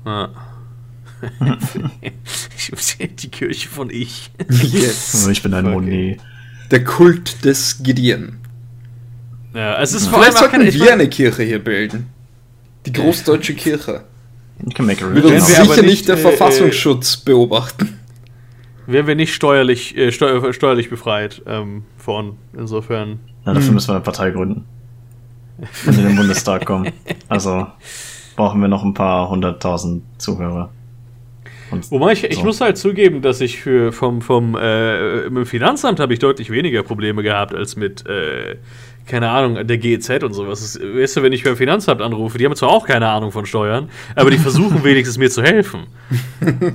Ah. 0.03 0.29
die 3.21 3.29
Kirche 3.29 3.69
von 3.69 3.89
ich. 3.89 4.31
Yes. 4.49 5.13
Also 5.13 5.29
ich 5.29 5.43
bin 5.43 5.53
ein 5.53 5.65
okay. 5.65 5.73
Moni. 5.75 6.17
Der 6.71 6.83
Kult 6.83 7.45
des 7.45 7.83
Gideon. 7.83 8.37
Ja, 9.53 9.81
es 9.81 9.93
ist 9.93 10.07
Vielleicht 10.07 10.37
sollten 10.37 10.61
wir 10.61 10.93
eine 10.93 11.09
Kirche 11.09 11.43
hier 11.43 11.59
bilden. 11.59 12.07
Die 12.85 12.93
Großdeutsche 12.93 13.53
Kirche. 13.53 14.03
You 14.65 14.73
can 14.73 14.85
make 14.85 15.03
a 15.03 15.13
Wird 15.13 15.25
uns 15.25 15.47
sicher 15.47 15.63
nicht, 15.63 15.83
nicht 15.83 16.07
der 16.07 16.15
äh, 16.15 16.19
Verfassungsschutz 16.19 17.17
beobachten. 17.17 17.99
Wären 18.87 19.07
wir 19.07 19.15
nicht 19.15 19.33
steuerlich, 19.33 19.95
äh, 19.97 20.11
steuer, 20.11 20.51
steuerlich 20.53 20.89
befreit 20.89 21.41
ähm, 21.45 21.83
von, 21.97 22.37
insofern. 22.57 23.19
Ja, 23.45 23.53
dafür 23.53 23.67
hm. 23.67 23.73
müssen 23.75 23.87
wir 23.89 23.95
eine 23.95 24.03
Partei 24.03 24.31
gründen. 24.31 24.65
Wenn 25.85 25.95
wir 25.95 26.03
in 26.03 26.09
den 26.09 26.17
Bundestag 26.17 26.65
kommen. 26.65 26.91
Also 27.27 27.67
brauchen 28.35 28.61
wir 28.61 28.67
noch 28.69 28.83
ein 28.83 28.93
paar 28.93 29.29
hunderttausend 29.29 30.03
Zuhörer. 30.17 30.69
Und 31.71 31.91
Wobei 31.91 32.13
ich, 32.13 32.21
so. 32.21 32.27
ich 32.27 32.43
muss 32.43 32.61
halt 32.61 32.77
zugeben, 32.77 33.21
dass 33.21 33.41
ich 33.41 33.59
für 33.59 33.91
vom, 33.91 34.21
vom 34.21 34.55
äh, 34.55 35.25
im 35.25 35.45
Finanzamt 35.45 35.99
habe 35.99 36.13
ich 36.13 36.19
deutlich 36.19 36.49
weniger 36.49 36.83
Probleme 36.83 37.21
gehabt 37.21 37.53
als 37.53 37.75
mit 37.75 38.05
äh, 38.07 38.55
keine 39.09 39.29
Ahnung, 39.29 39.67
der 39.67 39.77
GEZ 39.77 40.23
und 40.23 40.33
sowas. 40.33 40.61
Das, 40.61 40.79
weißt 40.81 41.17
du, 41.17 41.23
wenn 41.23 41.33
ich 41.33 41.43
beim 41.43 41.57
Finanzamt 41.57 42.01
anrufe, 42.01 42.37
die 42.37 42.45
haben 42.45 42.55
zwar 42.55 42.69
auch 42.69 42.85
keine 42.85 43.09
Ahnung 43.09 43.31
von 43.31 43.45
Steuern, 43.45 43.89
aber 44.15 44.31
die 44.31 44.37
versuchen 44.37 44.83
wenigstens 44.85 45.17
mir 45.17 45.29
zu 45.29 45.43
helfen. 45.43 45.87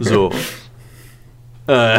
So. 0.00 0.30
Äh, 1.66 1.98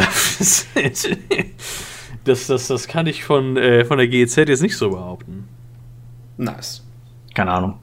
das, 2.24 2.46
das, 2.46 2.68
das 2.68 2.86
kann 2.86 3.08
ich 3.08 3.24
von, 3.24 3.56
äh, 3.56 3.84
von 3.84 3.98
der 3.98 4.06
GEZ 4.06 4.36
jetzt 4.36 4.62
nicht 4.62 4.76
so 4.76 4.90
behaupten. 4.90 5.48
Nice. 6.36 6.86
Keine 7.34 7.50
Ahnung. 7.50 7.74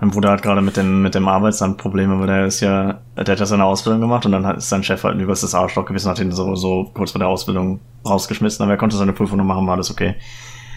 Mein 0.00 0.10
Bruder 0.10 0.32
hat 0.32 0.42
gerade 0.42 0.60
mit 0.60 0.76
dem, 0.76 1.00
mit 1.00 1.14
dem 1.14 1.26
Arbeitsamt 1.26 1.78
Probleme, 1.78 2.20
weil 2.20 2.26
der 2.26 2.44
ist 2.44 2.60
ja, 2.60 3.00
der 3.16 3.26
hat 3.26 3.40
ja 3.40 3.46
seine 3.46 3.64
Ausbildung 3.64 4.02
gemacht 4.02 4.26
und 4.26 4.32
dann 4.32 4.56
ist 4.56 4.68
sein 4.68 4.84
Chef 4.84 5.02
halt 5.02 5.14
ein 5.14 5.20
überstes 5.20 5.54
Arschloch 5.54 5.86
gewesen, 5.86 6.10
hat 6.10 6.20
ihn 6.20 6.30
so, 6.30 6.54
so 6.56 6.90
kurz 6.92 7.12
vor 7.12 7.20
der 7.20 7.28
Ausbildung 7.28 7.80
rausgeschmissen, 8.04 8.62
aber 8.62 8.72
er 8.72 8.78
konnte 8.78 8.98
seine 8.98 9.14
Prüfung 9.14 9.38
noch 9.38 9.46
machen, 9.46 9.66
war 9.66 9.76
alles 9.76 9.90
okay. 9.90 10.14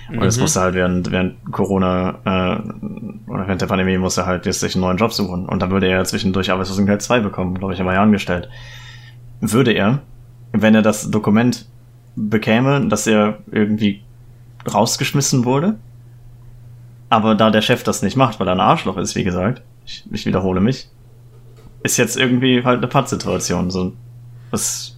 Und 0.10 0.24
jetzt 0.24 0.38
mhm. 0.38 0.44
musste 0.44 0.62
halt 0.62 0.76
während, 0.76 1.12
während 1.12 1.52
Corona 1.52 2.20
äh, 2.26 3.30
oder 3.30 3.48
während 3.48 3.62
der 3.62 3.68
Pandemie 3.68 3.98
musste 3.98 4.22
er 4.22 4.28
halt 4.28 4.46
jetzt 4.46 4.60
sich 4.60 4.76
einen 4.76 4.84
neuen 4.84 4.98
Job 4.98 5.14
suchen. 5.14 5.48
Und 5.48 5.62
dann 5.62 5.72
würde 5.72 5.88
er 5.88 6.04
zwischendurch 6.06 6.52
Arbeitslosengeld 6.52 7.02
2 7.02 7.20
bekommen, 7.22 7.56
glaube 7.56 7.74
ich, 7.74 7.80
er 7.80 7.86
war 7.86 7.94
ja 7.94 8.04
angestellt. 8.04 8.50
Würde 9.40 9.72
er, 9.72 10.00
wenn 10.52 10.76
er 10.76 10.82
das 10.82 11.10
Dokument 11.10 11.68
bekäme, 12.16 12.88
dass 12.88 13.08
er 13.08 13.40
irgendwie 13.52 14.04
rausgeschmissen 14.72 15.46
wurde, 15.46 15.78
aber 17.10 17.36
da 17.36 17.50
der 17.52 17.62
Chef 17.62 17.84
das 17.84 18.02
nicht 18.02 18.16
macht, 18.16 18.40
weil 18.40 18.48
er 18.48 18.54
ein 18.54 18.60
Arschloch 18.60 18.98
ist, 18.98 19.16
wie 19.16 19.24
gesagt, 19.24 19.62
ich, 19.86 20.04
ich 20.12 20.26
wiederhole 20.26 20.62
mich, 20.62 20.90
ist 21.84 21.98
jetzt 21.98 22.18
irgendwie 22.18 22.64
halt 22.64 22.78
eine 22.78 22.88
Pattsituation. 22.88 23.72
So, 23.72 23.94
was, 24.52 24.98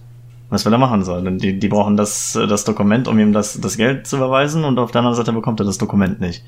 was 0.54 0.64
will 0.64 0.72
er 0.72 0.78
machen 0.78 1.02
sollen? 1.02 1.38
Die, 1.38 1.58
die 1.58 1.68
brauchen 1.68 1.96
das, 1.96 2.32
das 2.32 2.64
Dokument, 2.64 3.08
um 3.08 3.18
ihm 3.18 3.32
das, 3.32 3.60
das 3.60 3.76
Geld 3.76 4.06
zu 4.06 4.16
überweisen 4.16 4.64
und 4.64 4.78
auf 4.78 4.90
der 4.90 5.00
anderen 5.00 5.16
Seite 5.16 5.32
bekommt 5.32 5.60
er 5.60 5.66
das 5.66 5.78
Dokument 5.78 6.20
nicht. 6.20 6.44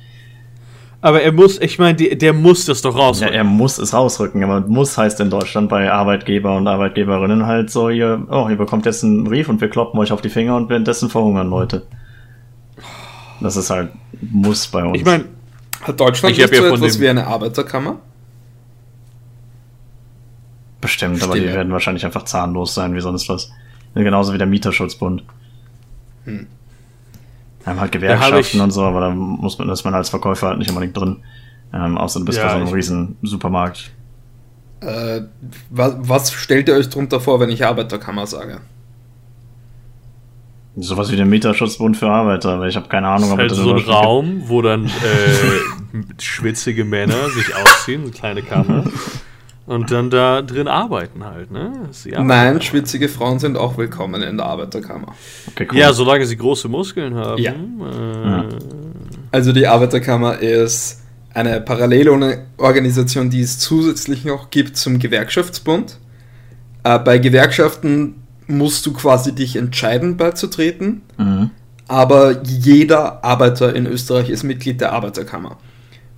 Aber 1.02 1.22
er 1.22 1.32
muss, 1.32 1.60
ich 1.60 1.78
meine, 1.78 1.94
der 1.94 2.32
muss 2.32 2.64
das 2.64 2.82
doch 2.82 2.96
rausrücken. 2.96 3.32
Ja, 3.32 3.38
er 3.38 3.44
muss 3.44 3.78
es 3.78 3.92
rausrücken, 3.92 4.42
aber 4.42 4.60
muss 4.62 4.96
heißt 4.96 5.20
in 5.20 5.30
Deutschland 5.30 5.68
bei 5.68 5.92
Arbeitgeber 5.92 6.56
und 6.56 6.66
Arbeitgeberinnen 6.66 7.46
halt 7.46 7.70
so, 7.70 7.90
ihr, 7.90 8.26
oh, 8.30 8.48
ihr 8.48 8.56
bekommt 8.56 8.86
jetzt 8.86 9.04
einen 9.04 9.24
Brief 9.24 9.48
und 9.48 9.60
wir 9.60 9.68
kloppen 9.68 10.00
euch 10.00 10.10
auf 10.10 10.22
die 10.22 10.30
Finger 10.30 10.56
und 10.56 10.70
währenddessen 10.70 11.10
verhungern 11.10 11.50
Leute. 11.50 11.86
Das 13.40 13.56
ist 13.56 13.70
halt, 13.70 13.90
muss 14.20 14.66
bei 14.68 14.82
uns. 14.84 14.98
Ich 14.98 15.04
meine, 15.04 15.26
hat 15.82 16.00
Deutschland 16.00 16.36
nicht 16.36 16.54
so 16.54 16.64
etwas 16.64 16.98
wie 16.98 17.08
eine 17.08 17.26
Arbeiterkammer? 17.26 18.00
Bestimmt, 20.80 21.22
aber 21.22 21.34
die 21.34 21.46
werden 21.46 21.72
wahrscheinlich 21.72 22.04
einfach 22.04 22.24
zahnlos 22.24 22.74
sein 22.74 22.94
wie 22.94 23.00
sonst 23.00 23.28
was. 23.28 23.50
Genauso 24.04 24.34
wie 24.34 24.38
der 24.38 24.46
Mieterschutzbund. 24.46 25.24
Hm. 26.24 26.46
Wir 27.60 27.66
haben 27.66 27.80
halt 27.80 27.92
Gewerkschaften 27.92 28.60
und 28.60 28.70
so, 28.70 28.82
aber 28.82 29.00
da 29.00 29.10
muss 29.10 29.58
man, 29.58 29.68
ist 29.70 29.84
man 29.84 29.94
als 29.94 30.10
Verkäufer 30.10 30.48
halt 30.48 30.58
nicht 30.58 30.70
unbedingt 30.70 30.96
drin. 30.96 31.16
Ähm, 31.72 31.98
außer 31.98 32.20
du 32.20 32.26
bist 32.26 32.38
ja, 32.38 32.44
bei 32.44 32.50
so 32.50 32.56
einem 32.58 32.68
riesen 32.68 33.16
Supermarkt. 33.22 33.90
Äh, 34.80 35.22
was, 35.70 35.94
was 35.98 36.32
stellt 36.32 36.68
ihr 36.68 36.74
euch 36.74 36.88
drunter 36.90 37.20
vor, 37.20 37.40
wenn 37.40 37.48
ich 37.48 37.64
Arbeiterkammer 37.64 38.26
sage? 38.26 38.60
Sowas 40.76 41.10
wie 41.10 41.16
der 41.16 41.24
Mieterschutzbund 41.24 41.96
für 41.96 42.08
Arbeiter, 42.08 42.60
weil 42.60 42.68
ich 42.68 42.76
habe 42.76 42.88
keine 42.88 43.08
Ahnung, 43.08 43.32
ob 43.32 43.38
halt 43.38 43.50
so 43.50 43.74
ein 43.74 43.78
Raum, 43.78 44.42
wo 44.44 44.60
dann 44.60 44.84
äh, 44.84 44.90
schwitzige 46.22 46.84
Männer 46.84 47.30
sich 47.30 47.56
ausziehen, 47.56 48.02
eine 48.02 48.10
kleine 48.10 48.42
Kammer. 48.42 48.84
Und 49.66 49.90
dann 49.90 50.10
da 50.10 50.42
drin 50.42 50.68
arbeiten 50.68 51.24
halt, 51.24 51.50
ne? 51.50 51.72
Nein, 52.18 52.62
schwitzige 52.62 53.08
Frauen 53.08 53.40
sind 53.40 53.56
auch 53.56 53.76
willkommen 53.76 54.22
in 54.22 54.36
der 54.36 54.46
Arbeiterkammer. 54.46 55.14
Okay, 55.48 55.66
cool. 55.70 55.78
Ja, 55.78 55.92
solange 55.92 56.24
sie 56.24 56.36
große 56.36 56.68
Muskeln 56.68 57.16
haben. 57.16 57.42
Ja. 57.42 57.52
Äh, 57.52 58.44
also 59.32 59.52
die 59.52 59.66
Arbeiterkammer 59.66 60.38
ist 60.38 61.02
eine 61.34 61.60
Parallelorganisation, 61.60 63.28
die 63.28 63.40
es 63.40 63.58
zusätzlich 63.58 64.24
noch 64.24 64.50
gibt 64.50 64.76
zum 64.76 65.00
Gewerkschaftsbund. 65.00 65.98
Äh, 66.84 66.98
bei 67.00 67.18
Gewerkschaften 67.18 68.22
musst 68.46 68.86
du 68.86 68.92
quasi 68.92 69.34
dich 69.34 69.56
entscheiden 69.56 70.16
beizutreten, 70.16 71.02
mhm. 71.18 71.50
aber 71.88 72.40
jeder 72.44 73.24
Arbeiter 73.24 73.74
in 73.74 73.86
Österreich 73.86 74.30
ist 74.30 74.44
Mitglied 74.44 74.80
der 74.80 74.92
Arbeiterkammer. 74.92 75.58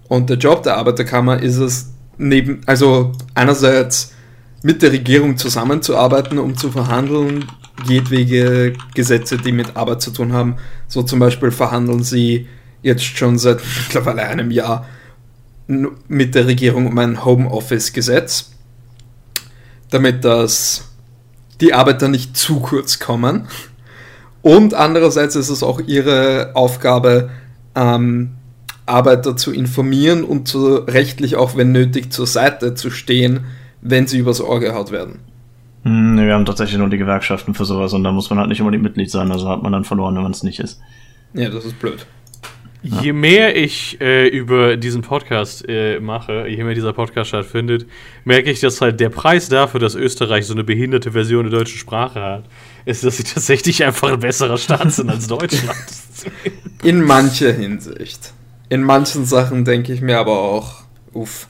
Und 0.09 0.29
der 0.29 0.37
Job 0.37 0.63
der 0.63 0.77
Arbeiterkammer 0.77 1.43
ist 1.43 1.57
es, 1.57 1.95
neben, 2.19 2.61
also 2.67 3.13
einerseits 3.35 4.13
mit 4.63 4.83
der 4.83 4.93
Regierung 4.93 5.37
zusammenzuarbeiten, 5.37 6.39
um 6.39 6.57
zu 6.57 6.71
verhandeln, 6.71 7.47
jedwege 7.87 8.75
Gesetze, 8.95 9.39
die 9.39 9.53
mit 9.53 9.77
Arbeit 9.77 10.03
zu 10.03 10.11
tun 10.11 10.33
haben. 10.33 10.57
So 10.89 11.03
zum 11.03 11.21
Beispiel 11.21 11.51
verhandeln 11.51 12.03
sie 12.03 12.49
jetzt 12.83 13.05
schon 13.05 13.39
seit 13.39 13.61
mittlerweile 13.87 14.23
einem 14.23 14.51
Jahr 14.51 14.87
mit 15.67 16.35
der 16.35 16.47
Regierung 16.47 16.87
um 16.87 16.99
ein 16.99 17.25
Homeoffice-Gesetz, 17.25 18.53
damit 19.91 20.25
das 20.25 20.89
die 21.61 21.75
Arbeiter 21.75 22.09
nicht 22.09 22.37
zu 22.37 22.61
kurz 22.61 22.99
kommen. 22.99 23.49
Und 24.41 24.73
andererseits 24.75 25.37
ist 25.37 25.51
es 25.51 25.63
auch 25.63 25.81
ihre 25.81 26.53
Aufgabe, 26.55 27.31
ähm, 27.75 28.38
Arbeiter 28.89 29.37
zu 29.37 29.53
informieren 29.53 30.25
und 30.25 30.49
zu, 30.49 30.77
rechtlich 30.77 31.37
auch, 31.37 31.57
wenn 31.57 31.73
nötig, 31.73 32.13
zur 32.13 32.27
Seite 32.27 32.75
zu 32.75 32.91
stehen, 32.91 33.47
wenn 33.81 34.07
sie 34.07 34.19
übers 34.19 34.41
Ohr 34.41 34.61
gehaut 34.61 34.91
werden. 34.91 35.21
Hm, 35.85 36.15
nee, 36.17 36.27
wir 36.27 36.35
haben 36.35 36.47
tatsächlich 36.47 36.79
nur 36.79 36.89
die 36.89 36.99
Gewerkschaften 36.99 37.55
für 37.55 37.65
sowas 37.65 37.93
und 37.93 38.05
da 38.05 38.13
muss 38.13 38.29
man 38.31 38.39
halt 38.39 38.49
nicht 38.49 38.61
unbedingt 38.61 38.83
Mitglied 38.83 39.11
sein, 39.11 39.31
also 39.31 39.49
hat 39.49 39.63
man 39.63 39.73
dann 39.73 39.85
verloren, 39.85 40.15
wenn 40.15 40.23
man 40.23 40.33
es 40.33 40.43
nicht 40.43 40.61
ist. 40.61 40.81
Ja, 41.35 41.49
das 41.49 41.65
ist 41.65 41.79
blöd. 41.79 42.07
Ja. 42.83 43.01
Je 43.03 43.13
mehr 43.13 43.57
ich 43.57 44.01
äh, 44.01 44.29
über 44.29 44.77
diesen 44.77 45.03
Podcast 45.03 45.69
äh, 45.69 45.99
mache, 45.99 46.47
je 46.47 46.63
mehr 46.63 46.75
dieser 46.75 46.93
Podcast 46.93 47.29
stattfindet, 47.29 47.87
merke 48.25 48.51
ich, 48.51 48.61
dass 48.61 48.81
halt 48.81 49.01
der 49.01 49.09
Preis 49.09 49.49
dafür, 49.49 49.81
dass 49.81 49.97
Österreich 49.97 50.47
so 50.47 50.55
eine 50.55 50.63
behinderte 50.63 51.11
Version 51.13 51.51
der 51.51 51.59
deutschen 51.59 51.79
Sprache 51.79 52.21
hat, 52.21 52.45
ist, 52.85 53.03
dass 53.03 53.17
sie 53.17 53.25
tatsächlich 53.25 53.85
einfach 53.85 54.13
ein 54.13 54.21
besserer 54.21 54.59
Staat 54.59 54.93
sind 54.93 55.11
als 55.11 55.27
Deutschland. 55.27 55.77
In 56.85 57.03
mancher 57.03 57.53
Hinsicht. 57.53 58.33
In 58.69 58.83
manchen 58.83 59.25
Sachen 59.25 59.65
denke 59.65 59.93
ich 59.93 60.01
mir 60.01 60.19
aber 60.19 60.39
auch, 60.39 60.83
uff. 61.13 61.49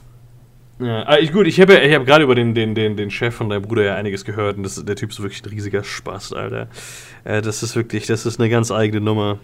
Ja, 0.79 1.05
ah, 1.05 1.17
gut, 1.31 1.45
ich 1.45 1.59
habe 1.59 1.77
ich 1.77 1.93
hab 1.93 2.05
gerade 2.05 2.23
über 2.23 2.35
den, 2.35 2.53
den, 2.55 2.73
den, 2.73 2.95
den 2.95 3.11
Chef 3.11 3.35
von 3.35 3.49
deinem 3.49 3.63
Bruder 3.63 3.83
ja 3.83 3.95
einiges 3.95 4.23
gehört 4.23 4.55
und 4.55 4.63
das, 4.63 4.83
der 4.83 4.95
Typ 4.95 5.09
ist 5.09 5.21
wirklich 5.21 5.43
ein 5.43 5.49
riesiger 5.49 5.83
Spaß, 5.83 6.31
Alter. 6.31 6.69
Äh, 7.25 7.41
das 7.41 7.63
ist 7.63 7.75
wirklich, 7.75 8.07
das 8.07 8.25
ist 8.25 8.39
eine 8.39 8.49
ganz 8.49 8.71
eigene 8.71 9.01
Nummer. 9.01 9.39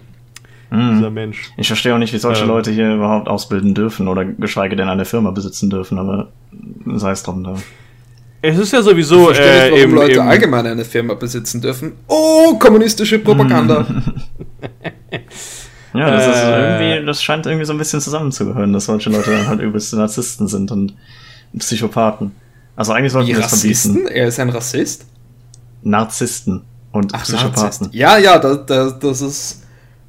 Mhm. 0.69 0.95
Dieser 0.95 1.09
Mensch. 1.09 1.51
Ich 1.57 1.67
verstehe 1.67 1.93
auch 1.93 1.99
nicht, 1.99 2.13
wie 2.13 2.19
solche 2.19 2.43
ähm, 2.43 2.47
Leute 2.47 2.71
hier 2.71 2.95
überhaupt 2.95 3.27
ausbilden 3.27 3.75
dürfen 3.75 4.07
oder 4.07 4.23
geschweige 4.23 4.77
denn 4.77 4.87
eine 4.87 5.03
Firma 5.03 5.31
besitzen 5.31 5.69
dürfen, 5.69 5.99
aber 5.99 6.31
sei 6.85 7.11
es 7.11 7.23
drum 7.23 7.43
da. 7.43 7.55
Es 8.41 8.57
ist 8.57 8.71
ja 8.71 8.81
sowieso. 8.81 9.31
Ich 9.31 9.37
verstehe 9.37 9.67
äh, 9.67 9.71
nicht, 9.71 9.71
warum 9.71 9.89
im, 9.89 9.95
Leute 9.95 10.19
im 10.19 10.27
allgemein 10.27 10.67
eine 10.67 10.85
Firma 10.85 11.15
besitzen 11.15 11.61
dürfen. 11.61 11.93
Oh, 12.07 12.55
kommunistische 12.57 13.19
Propaganda. 13.19 13.85
ja, 15.95 16.11
das 16.11 16.27
ist 16.27 16.43
äh, 16.43 16.87
irgendwie, 16.87 17.05
das 17.05 17.23
scheint 17.23 17.45
irgendwie 17.45 17.65
so 17.65 17.73
ein 17.73 17.77
bisschen 17.77 18.01
zusammenzugehören, 18.01 18.73
dass 18.73 18.85
solche 18.85 19.09
Leute 19.09 19.31
dann 19.31 19.47
halt 19.47 19.61
übelste 19.61 19.97
Narzissten 19.97 20.47
sind 20.47 20.71
und 20.71 20.93
Psychopathen. 21.57 22.31
Also 22.75 22.93
eigentlich 22.93 23.13
sollten 23.13 23.29
wir 23.29 23.37
das 23.37 23.61
verbieten. 23.61 24.07
Er 24.07 24.27
ist 24.27 24.39
ein 24.39 24.49
Rassist? 24.49 25.05
Narzissten 25.83 26.63
und 26.91 27.13
Ach, 27.13 27.23
Psychopathen. 27.23 27.63
Narzisst. 27.63 27.93
Ja, 27.93 28.17
ja, 28.17 28.37
das, 28.39 28.65
das, 28.65 28.99
das 28.99 29.21
ist 29.21 29.65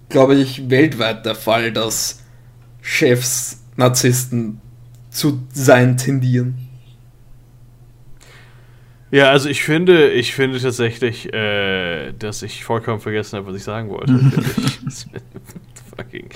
glaube 0.09 0.35
ich, 0.37 0.71
weltweit 0.71 1.27
der 1.27 1.35
Fall, 1.35 1.73
dass 1.73 2.23
Chefs 2.81 3.63
Narzissten 3.77 4.61
zu 5.11 5.43
sein 5.53 5.97
tendieren. 5.97 6.59
Ja, 9.11 9.31
also 9.31 9.49
ich 9.49 9.63
finde, 9.63 10.11
ich 10.11 10.35
finde 10.35 10.61
tatsächlich, 10.61 11.33
äh, 11.33 12.13
dass 12.13 12.43
ich 12.43 12.65
vollkommen 12.65 13.01
vergessen 13.01 13.37
habe, 13.37 13.49
was 13.49 13.57
ich 13.57 13.65
sagen 13.65 13.89
wollte. 13.89 14.13
fucking. 15.97 16.29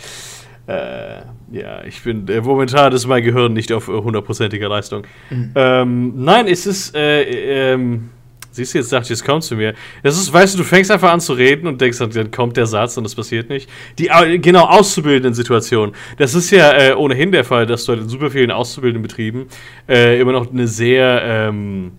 Äh, 0.66 1.22
ja, 1.52 1.84
ich 1.84 2.02
bin 2.02 2.28
äh, 2.28 2.40
momentan 2.40 2.92
ist 2.92 3.06
mein 3.06 3.22
Gehirn 3.22 3.52
nicht 3.52 3.72
auf 3.72 3.88
hundertprozentiger 3.88 4.68
Leistung. 4.68 5.04
Mhm. 5.30 5.52
Ähm, 5.54 6.12
nein, 6.16 6.46
es 6.46 6.66
ist 6.66 6.94
äh, 6.94 7.72
ähm, 7.72 8.10
Siehst 8.52 8.74
du, 8.74 8.78
jetzt 8.78 8.92
dachte 8.92 9.04
ich, 9.04 9.10
es 9.12 9.24
kommt 9.24 9.44
zu 9.44 9.54
mir. 9.54 9.74
Das 10.02 10.18
ist, 10.18 10.32
weißt 10.32 10.54
du, 10.54 10.58
du 10.58 10.64
fängst 10.64 10.90
einfach 10.90 11.12
an 11.12 11.20
zu 11.20 11.34
reden 11.34 11.68
und 11.68 11.80
denkst, 11.80 11.98
dann 11.98 12.30
kommt 12.32 12.56
der 12.56 12.66
Satz 12.66 12.96
und 12.96 13.04
das 13.04 13.14
passiert 13.14 13.48
nicht. 13.48 13.70
Die 13.98 14.10
genau 14.40 14.64
auszubildenden 14.64 15.34
Situationen. 15.34 15.94
Das 16.18 16.34
ist 16.34 16.50
ja 16.50 16.72
äh, 16.72 16.94
ohnehin 16.94 17.30
der 17.30 17.44
Fall, 17.44 17.66
dass 17.66 17.84
du 17.84 17.92
halt 17.92 18.02
in 18.02 18.08
super 18.08 18.30
vielen 18.30 18.50
auszubildenden 18.50 19.02
Betrieben 19.02 19.46
äh, 19.88 20.20
immer 20.20 20.32
noch 20.32 20.50
eine 20.50 20.66
sehr 20.66 21.22
ähm, 21.22 21.92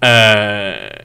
äh, 0.00 0.99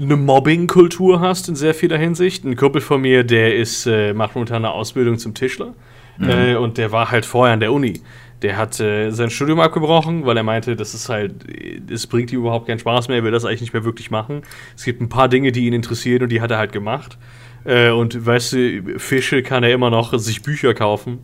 eine 0.00 0.16
Mobbing-Kultur 0.16 1.20
hast 1.20 1.48
in 1.48 1.56
sehr 1.56 1.74
vieler 1.74 1.98
Hinsicht. 1.98 2.44
Ein 2.44 2.56
Kumpel 2.56 2.80
von 2.80 3.00
mir, 3.00 3.24
der 3.24 3.56
ist, 3.56 3.86
äh, 3.86 4.12
macht 4.12 4.34
momentan 4.34 4.64
eine 4.64 4.72
Ausbildung 4.72 5.18
zum 5.18 5.34
Tischler. 5.34 5.74
Mhm. 6.18 6.28
Äh, 6.28 6.56
und 6.56 6.78
der 6.78 6.92
war 6.92 7.10
halt 7.10 7.26
vorher 7.26 7.54
an 7.54 7.60
der 7.60 7.72
Uni. 7.72 8.00
Der 8.42 8.56
hat 8.56 8.78
äh, 8.78 9.10
sein 9.10 9.30
Studium 9.30 9.58
abgebrochen, 9.58 10.24
weil 10.24 10.36
er 10.36 10.44
meinte, 10.44 10.76
das 10.76 10.94
ist 10.94 11.08
halt, 11.08 11.32
es 11.90 12.06
bringt 12.06 12.32
ihm 12.32 12.40
überhaupt 12.40 12.68
keinen 12.68 12.78
Spaß 12.78 13.08
mehr, 13.08 13.18
er 13.18 13.24
will 13.24 13.32
das 13.32 13.44
eigentlich 13.44 13.62
nicht 13.62 13.72
mehr 13.72 13.84
wirklich 13.84 14.12
machen. 14.12 14.42
Es 14.76 14.84
gibt 14.84 15.00
ein 15.00 15.08
paar 15.08 15.28
Dinge, 15.28 15.50
die 15.50 15.66
ihn 15.66 15.72
interessieren 15.72 16.22
und 16.22 16.28
die 16.28 16.40
hat 16.40 16.52
er 16.52 16.58
halt 16.58 16.72
gemacht. 16.72 17.18
Äh, 17.64 17.90
und 17.90 18.24
weißt 18.24 18.52
du, 18.52 18.98
Fische 18.98 19.42
kann 19.42 19.64
er 19.64 19.72
immer 19.72 19.90
noch 19.90 20.16
sich 20.16 20.42
Bücher 20.42 20.74
kaufen. 20.74 21.18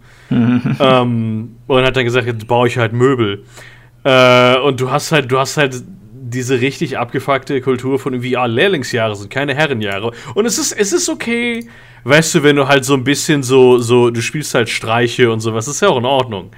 ähm, 0.81 1.57
und 1.69 1.85
hat 1.85 1.97
dann 1.97 2.05
gesagt, 2.05 2.27
jetzt 2.27 2.49
baue 2.49 2.67
ich 2.67 2.79
halt 2.79 2.93
Möbel. 2.93 3.45
Äh, 4.03 4.59
und 4.59 4.81
du 4.81 4.91
hast 4.91 5.13
halt, 5.13 5.31
du 5.31 5.39
hast 5.39 5.57
halt 5.57 5.83
diese 6.35 6.61
richtig 6.61 6.99
abgefuckte 6.99 7.61
Kultur 7.61 7.99
von 7.99 8.13
irgendwie, 8.13 8.37
ah, 8.37 8.47
Lehrlingsjahre 8.47 9.17
sind 9.17 9.31
keine 9.31 9.55
Herrenjahre. 9.55 10.13
Und 10.35 10.47
es 10.47 10.59
ist, 10.59 10.73
es 10.73 10.93
ist 10.93 11.09
okay, 11.09 11.69
weißt 12.05 12.35
du, 12.35 12.43
wenn 12.43 12.57
du 12.57 12.69
halt 12.69 12.85
so 12.85 12.95
ein 12.95 13.05
bisschen 13.05 13.43
so, 13.43 13.79
so, 13.79 14.11
du 14.11 14.21
spielst 14.21 14.55
halt 14.55 14.69
Streiche 14.69 15.33
und 15.33 15.41
sowas, 15.41 15.69
ist 15.69 15.81
ja 15.81 15.89
auch 15.89 15.99
in 15.99 16.05
Ordnung 16.05 16.51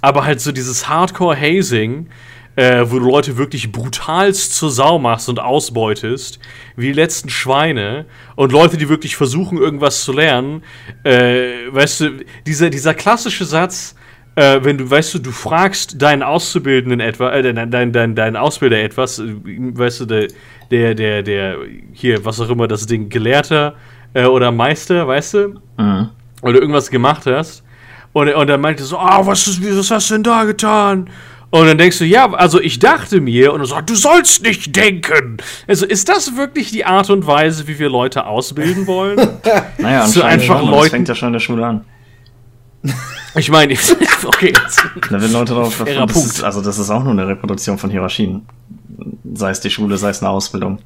aber 0.00 0.24
halt 0.24 0.40
so 0.40 0.52
dieses 0.52 0.88
Hardcore-Hazing, 0.88 2.06
äh, 2.56 2.84
wo 2.88 2.98
du 2.98 3.06
Leute 3.06 3.36
wirklich 3.36 3.70
brutalst 3.70 4.54
zur 4.54 4.70
Sau 4.70 4.98
machst 4.98 5.28
und 5.28 5.38
ausbeutest, 5.38 6.38
wie 6.76 6.88
die 6.88 6.92
letzten 6.92 7.28
Schweine, 7.28 8.06
und 8.36 8.52
Leute, 8.52 8.76
die 8.76 8.88
wirklich 8.88 9.16
versuchen, 9.16 9.58
irgendwas 9.58 10.02
zu 10.04 10.12
lernen, 10.12 10.62
äh, 11.04 11.72
weißt 11.72 12.00
du, 12.00 12.10
dieser, 12.46 12.70
dieser 12.70 12.94
klassische 12.94 13.44
Satz, 13.44 13.94
äh, 14.38 14.64
wenn 14.64 14.78
du, 14.78 14.88
weißt 14.88 15.14
du, 15.14 15.18
du 15.18 15.32
fragst 15.32 16.00
deinen 16.00 16.22
Auszubildenden 16.22 17.00
etwa, 17.00 17.32
äh, 17.32 17.42
deinen 17.42 17.70
dein, 17.70 17.92
dein, 17.92 18.14
dein 18.14 18.36
Ausbilder 18.36 18.80
etwas, 18.80 19.18
äh, 19.18 19.34
weißt 19.44 20.00
du, 20.00 20.04
der, 20.06 20.28
der, 20.70 20.94
der, 20.94 21.22
der, 21.24 21.56
hier, 21.92 22.24
was 22.24 22.40
auch 22.40 22.48
immer 22.48 22.68
das 22.68 22.86
Ding, 22.86 23.08
Gelehrter 23.08 23.74
äh, 24.14 24.26
oder 24.26 24.52
Meister, 24.52 25.08
weißt 25.08 25.34
du, 25.34 25.48
mhm. 25.76 26.10
oder 26.42 26.60
irgendwas 26.60 26.88
gemacht 26.88 27.26
hast, 27.26 27.64
und, 28.12 28.32
und 28.32 28.48
er 28.48 28.58
meinte 28.58 28.84
so, 28.84 28.96
ah, 28.96 29.18
oh, 29.20 29.26
was, 29.26 29.60
was 29.60 29.90
hast 29.90 30.10
du 30.10 30.14
denn 30.14 30.22
da 30.22 30.44
getan? 30.44 31.10
Und 31.50 31.66
dann 31.66 31.78
denkst 31.78 31.98
du, 31.98 32.04
ja, 32.04 32.30
also 32.32 32.60
ich 32.60 32.78
dachte 32.78 33.20
mir, 33.20 33.52
und 33.52 33.60
er 33.60 33.66
sagt, 33.66 33.90
du 33.90 33.94
sollst 33.94 34.42
nicht 34.44 34.76
denken. 34.76 35.38
Also 35.66 35.84
ist 35.84 36.08
das 36.08 36.36
wirklich 36.36 36.70
die 36.70 36.84
Art 36.84 37.10
und 37.10 37.26
Weise, 37.26 37.66
wie 37.66 37.78
wir 37.78 37.88
Leute 37.88 38.26
ausbilden 38.26 38.86
wollen? 38.86 39.16
naja, 39.78 40.04
anscheinend 40.04 40.42
einfach 40.42 40.60
schon, 40.60 40.70
Leuten, 40.70 40.82
das 40.82 40.90
fängt 40.90 41.08
ja 41.08 41.14
schon 41.14 41.28
in 41.28 41.32
der 41.32 41.40
Schule 41.40 41.66
an. 41.66 41.84
Ich 43.34 43.50
meine, 43.50 43.74
okay. 44.24 44.52
Da 45.10 45.20
werden 45.20 45.32
Leute 45.32 45.54
darauf 45.54 45.78
das 45.78 46.16
ist, 46.16 46.42
Also 46.42 46.62
das 46.62 46.78
ist 46.78 46.90
auch 46.90 47.04
nur 47.04 47.12
eine 47.12 47.28
Reproduktion 47.28 47.78
von 47.78 47.90
Hierarchien. 47.90 48.46
Sei 49.34 49.50
es 49.50 49.60
die 49.60 49.70
Schule, 49.70 49.96
sei 49.96 50.08
es 50.10 50.22
eine 50.22 50.30
Ausbildung. 50.30 50.78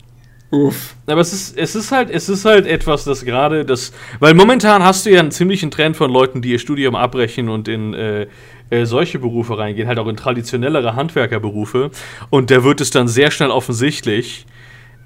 Uff. 0.50 0.96
Aber 1.06 1.20
es 1.22 1.32
ist, 1.32 1.56
es 1.56 1.75
ist 1.75 1.92
halt, 1.92 2.11
es 2.11 2.28
ist 2.28 2.44
halt 2.44 2.66
etwas, 2.66 3.04
das 3.04 3.25
gerade 3.25 3.64
das. 3.64 3.92
Weil 4.18 4.34
momentan 4.34 4.82
hast 4.82 5.06
du 5.06 5.11
ja 5.11 5.20
einen 5.20 5.30
ziemlichen 5.30 5.70
Trend 5.70 5.96
von 5.96 6.11
Leuten, 6.11 6.42
die 6.42 6.50
ihr 6.50 6.58
Studium 6.58 6.94
abbrechen 6.94 7.49
und 7.49 7.68
in 7.68 7.94
äh, 7.94 8.26
äh, 8.68 8.84
solche 8.84 9.18
Berufe 9.18 9.56
reingehen, 9.56 9.88
halt 9.88 9.99
auch 9.99 10.08
in 10.08 10.16
traditionellere 10.16 10.94
Handwerkerberufe. 10.94 11.90
Und 12.28 12.50
da 12.50 12.64
wird 12.64 12.82
es 12.82 12.90
dann 12.90 13.08
sehr 13.08 13.30
schnell 13.30 13.50
offensichtlich, 13.50 14.44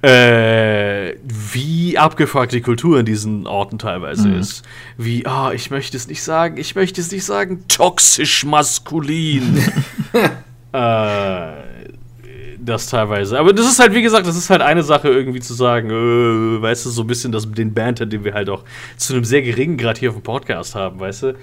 äh, 0.02 1.14
wie 1.24 1.98
abgefuckt 1.98 2.52
die 2.52 2.60
Kultur 2.60 3.00
in 3.00 3.06
diesen 3.06 3.46
Orten 3.46 3.78
teilweise 3.78 4.28
mhm. 4.28 4.38
ist. 4.38 4.62
Wie, 4.96 5.26
ah, 5.26 5.48
oh, 5.48 5.52
ich 5.52 5.70
möchte 5.70 5.96
es 5.96 6.08
nicht 6.08 6.22
sagen, 6.22 6.56
ich 6.58 6.74
möchte 6.74 7.00
es 7.00 7.10
nicht 7.10 7.24
sagen, 7.24 7.64
toxisch 7.68 8.44
maskulin. 8.44 9.62
äh 10.72 11.76
das 12.66 12.88
teilweise. 12.88 13.38
Aber 13.38 13.52
das 13.52 13.66
ist 13.66 13.78
halt, 13.78 13.94
wie 13.94 14.02
gesagt, 14.02 14.26
das 14.26 14.36
ist 14.36 14.50
halt 14.50 14.60
eine 14.60 14.82
Sache, 14.82 15.08
irgendwie 15.08 15.40
zu 15.40 15.54
sagen, 15.54 15.90
äh, 15.90 16.62
weißt 16.62 16.86
du, 16.86 16.90
so 16.90 17.02
ein 17.02 17.06
bisschen 17.06 17.32
das, 17.32 17.50
den 17.50 17.72
Banter, 17.72 18.06
den 18.06 18.24
wir 18.24 18.34
halt 18.34 18.50
auch 18.50 18.64
zu 18.96 19.14
einem 19.14 19.24
sehr 19.24 19.42
geringen 19.42 19.76
Grad 19.76 19.98
hier 19.98 20.10
auf 20.10 20.16
dem 20.16 20.22
Podcast 20.22 20.74
haben, 20.74 21.00
weißt 21.00 21.22
du. 21.22 21.34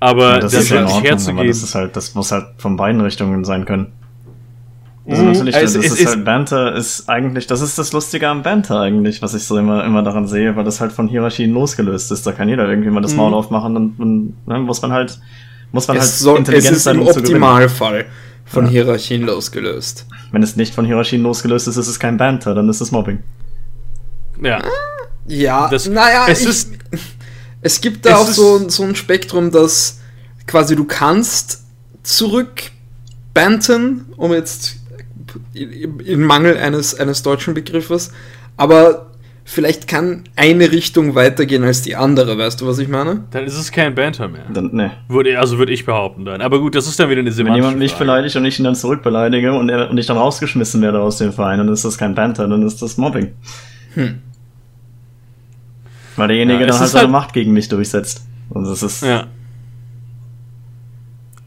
Aber 0.00 0.34
ja, 0.34 0.38
das, 0.40 0.52
das 0.52 0.64
ist 0.64 0.70
ja 0.70 0.80
in 0.80 0.86
Ordnung, 0.86 1.02
herzugehen. 1.02 1.46
das 1.46 1.62
ist 1.62 1.74
halt, 1.74 1.96
das 1.96 2.14
muss 2.14 2.32
halt 2.32 2.46
von 2.58 2.76
beiden 2.76 3.00
Richtungen 3.00 3.44
sein 3.44 3.64
können. 3.64 3.92
Also 5.08 5.24
natürlich, 5.24 5.56
also, 5.56 5.80
das 5.80 5.92
ist, 5.92 6.00
ist 6.00 6.06
halt 6.06 6.24
Banter 6.24 6.76
ist 6.76 7.08
eigentlich, 7.08 7.48
das 7.48 7.60
ist 7.60 7.76
das 7.76 7.92
Lustige 7.92 8.28
am 8.28 8.42
Banter 8.42 8.80
eigentlich, 8.80 9.20
was 9.20 9.34
ich 9.34 9.44
so 9.44 9.58
immer, 9.58 9.84
immer 9.84 10.02
daran 10.02 10.28
sehe, 10.28 10.54
weil 10.54 10.64
das 10.64 10.80
halt 10.80 10.92
von 10.92 11.08
Hierarchien 11.08 11.52
losgelöst 11.52 12.12
ist. 12.12 12.24
Da 12.24 12.30
kann 12.30 12.48
jeder 12.48 12.68
irgendwie 12.68 12.90
mal 12.90 13.00
das 13.00 13.14
Maul 13.14 13.30
mhm. 13.30 13.34
aufmachen 13.34 13.76
und, 13.76 13.98
und 13.98 14.36
dann 14.46 14.60
ne, 14.60 14.66
muss 14.66 14.80
man 14.80 14.92
halt, 14.92 15.18
muss 15.72 15.88
man 15.88 15.96
es 15.96 16.04
halt 16.04 16.12
soll, 16.12 16.38
intelligent 16.38 16.72
es 16.72 16.78
ist 16.78 16.84
sein, 16.84 16.96
im 16.96 17.02
um 17.02 17.08
Optimalfall 17.08 18.04
von 18.44 18.66
ja. 18.66 18.70
Hierarchien 18.70 19.22
losgelöst. 19.22 20.06
Wenn 20.30 20.44
es 20.44 20.54
nicht 20.54 20.72
von 20.72 20.84
Hierarchien 20.84 21.22
losgelöst 21.22 21.66
ist, 21.66 21.76
ist 21.76 21.88
es 21.88 21.98
kein 21.98 22.16
Banter, 22.16 22.54
dann 22.54 22.68
ist 22.68 22.80
es 22.80 22.92
Mobbing. 22.92 23.18
Ja. 24.40 24.62
Ja, 25.26 25.68
das, 25.68 25.88
naja, 25.88 26.26
es, 26.28 26.42
ich, 26.42 26.48
ist, 26.48 26.70
es 27.60 27.80
gibt 27.80 28.06
da 28.06 28.10
es 28.10 28.16
auch 28.16 28.28
so, 28.28 28.68
so 28.68 28.84
ein 28.84 28.94
Spektrum, 28.94 29.50
dass 29.50 29.98
quasi 30.46 30.76
du 30.76 30.84
kannst 30.84 31.64
zurückbanten, 32.04 34.06
um 34.16 34.32
jetzt 34.32 34.81
in 35.54 36.22
Mangel 36.22 36.56
eines, 36.56 36.98
eines 36.98 37.22
deutschen 37.22 37.54
Begriffes, 37.54 38.12
aber 38.56 39.12
vielleicht 39.44 39.88
kann 39.88 40.24
eine 40.36 40.70
Richtung 40.70 41.14
weitergehen 41.14 41.64
als 41.64 41.82
die 41.82 41.96
andere, 41.96 42.38
weißt 42.38 42.60
du, 42.60 42.66
was 42.66 42.78
ich 42.78 42.88
meine? 42.88 43.24
Dann 43.30 43.44
ist 43.44 43.58
es 43.58 43.72
kein 43.72 43.94
Banter 43.94 44.28
mehr. 44.28 44.44
Dann, 44.52 44.70
nee. 44.72 44.90
Würde, 45.08 45.38
also 45.38 45.58
würde 45.58 45.72
ich 45.72 45.84
behaupten 45.84 46.24
dann. 46.24 46.40
Aber 46.40 46.60
gut, 46.60 46.74
das 46.74 46.86
ist 46.86 46.98
dann 47.00 47.10
wieder 47.10 47.20
eine 47.20 47.32
semantische 47.32 47.62
Wenn 47.62 47.70
jemand 47.70 47.78
mich 47.78 47.94
beleidigt 47.94 48.36
und 48.36 48.44
ich 48.44 48.58
ihn 48.58 48.64
dann 48.64 48.74
zurückbeleidige 48.74 49.52
und, 49.52 49.68
er, 49.68 49.90
und 49.90 49.98
ich 49.98 50.06
dann 50.06 50.16
rausgeschmissen 50.16 50.80
werde 50.80 51.00
aus 51.00 51.18
dem 51.18 51.32
Verein, 51.32 51.58
dann 51.58 51.68
ist 51.68 51.84
das 51.84 51.98
kein 51.98 52.14
Banter, 52.14 52.46
dann 52.46 52.62
ist 52.62 52.80
das 52.82 52.96
Mobbing. 52.96 53.32
Hm. 53.94 54.20
Weil 56.16 56.28
derjenige 56.28 56.60
ja, 56.60 56.66
dann 56.66 56.78
halt 56.78 56.90
seine 56.90 57.02
halt 57.02 57.12
Macht 57.12 57.32
gegen 57.32 57.52
mich 57.52 57.68
durchsetzt. 57.68 58.24
Und 58.50 58.64
das 58.64 58.82
ist... 58.82 59.02
Ja. 59.02 59.26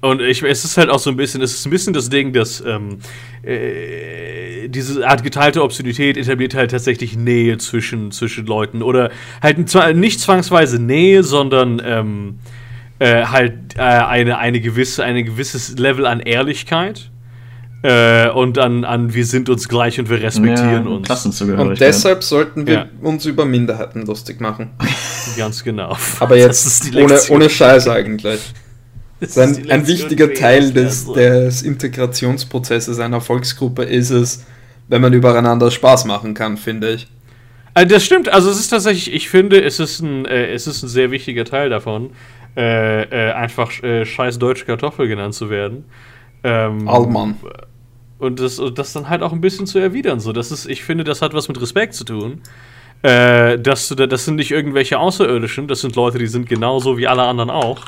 Und 0.06 0.22
ich, 0.22 0.44
es 0.44 0.64
ist 0.64 0.78
halt 0.78 0.90
auch 0.90 1.00
so 1.00 1.10
ein 1.10 1.18
bisschen, 1.18 1.42
es 1.42 1.54
ist 1.54 1.66
ein 1.66 1.72
bisschen 1.72 1.94
das 1.94 2.10
Ding, 2.10 2.32
dass 2.32 2.62
ähm, 2.62 3.00
äh, 3.42 4.68
diese 4.68 5.08
Art 5.08 5.24
geteilte 5.24 5.64
Obszönität 5.64 6.16
etabliert 6.16 6.54
halt 6.54 6.70
tatsächlich 6.70 7.18
Nähe 7.18 7.58
zwischen, 7.58 8.12
zwischen 8.12 8.46
Leuten. 8.46 8.84
Oder 8.84 9.10
halt 9.42 9.58
nicht 9.96 10.20
zwangsweise 10.20 10.78
Nähe, 10.78 11.24
sondern 11.24 11.82
ähm, 11.84 12.40
äh, 13.00 13.26
halt 13.26 13.78
äh, 13.78 13.82
eine, 13.82 14.38
eine 14.38 14.62
gewisse, 14.62 15.04
ein 15.04 15.26
gewisses 15.26 15.80
Level 15.80 16.06
an 16.06 16.20
Ehrlichkeit. 16.20 17.10
Äh, 17.82 18.30
und 18.30 18.60
an, 18.60 18.84
an 18.84 19.16
wir 19.16 19.26
sind 19.26 19.50
uns 19.50 19.68
gleich 19.68 20.00
und 20.00 20.10
wir 20.12 20.22
respektieren 20.22 20.86
ja, 20.86 20.92
uns. 20.92 21.10
Und 21.58 21.80
deshalb 21.80 22.24
sollten 22.24 22.68
wir 22.68 22.74
ja. 22.74 22.86
uns 23.02 23.26
über 23.26 23.46
Minderheiten 23.46 24.06
lustig 24.06 24.40
machen. 24.40 24.70
Ganz 25.38 25.64
genau. 25.64 25.98
Aber 26.20 26.38
jetzt 26.38 26.96
ohne, 26.96 27.20
ohne 27.30 27.50
Scheiß 27.50 27.88
eigentlich. 27.88 28.54
Das 29.34 29.38
ein, 29.38 29.72
ein 29.72 29.88
wichtiger 29.88 30.34
Teil 30.34 30.72
des, 30.72 31.12
des 31.12 31.62
Integrationsprozesses 31.62 33.00
einer 33.00 33.22
Volksgruppe 33.22 33.84
ist 33.84 34.12
es, 34.12 34.46
wenn 34.88 35.02
man 35.02 35.14
übereinander 35.14 35.72
Spaß 35.72 36.06
machen 36.06 36.34
kann, 36.34 36.58
finde 36.58 36.94
ich. 36.94 37.08
Also 37.74 37.94
das 37.94 38.06
stimmt, 38.06 38.30
also 38.30 38.50
es 38.50 38.60
ist 38.60 38.70
tatsächlich, 38.70 39.14
ich 39.14 39.30
finde, 39.30 39.62
es 39.62 39.80
ist 39.80 40.00
ein, 40.00 40.26
äh, 40.26 40.48
es 40.54 40.66
ist 40.66 40.84
ein 40.84 40.88
sehr 40.88 41.12
wichtiger 41.12 41.44
Teil 41.44 41.70
davon, 41.70 42.12
äh, 42.56 43.04
äh, 43.04 43.34
einfach 43.34 43.84
äh, 43.84 44.06
scheiß 44.06 44.40
deutsche 44.40 44.66
Kartoffel 44.66 45.10
genannt 45.10 45.34
zu 45.34 45.50
werden. 45.50 45.84
Ähm, 46.44 46.88
Allmann. 46.88 47.36
Und 48.18 48.40
das, 48.40 48.60
und 48.60 48.80
das 48.80 48.94
dann 48.94 49.10
halt 49.10 49.22
auch 49.22 49.34
ein 49.34 49.42
bisschen 49.42 49.68
zu 49.68 49.78
erwidern. 49.78 50.22
So, 50.22 50.32
das 50.32 50.52
ist, 50.52 50.68
ich 50.68 50.84
finde, 50.84 51.04
das 51.04 51.22
hat 51.22 51.34
was 51.34 51.50
mit 51.50 51.60
Respekt 51.62 51.96
zu 51.96 52.06
tun. 52.06 52.42
Äh, 53.02 53.60
das, 53.60 53.90
das 53.90 54.26
sind 54.26 54.36
nicht 54.36 54.52
irgendwelche 54.52 54.98
Außerirdischen, 54.98 55.68
das 55.68 55.82
sind 55.82 55.98
Leute, 55.98 56.18
die 56.18 56.28
sind 56.28 56.48
genauso 56.48 56.98
wie 56.98 57.08
alle 57.08 57.24
anderen 57.24 57.50
auch. 57.50 57.86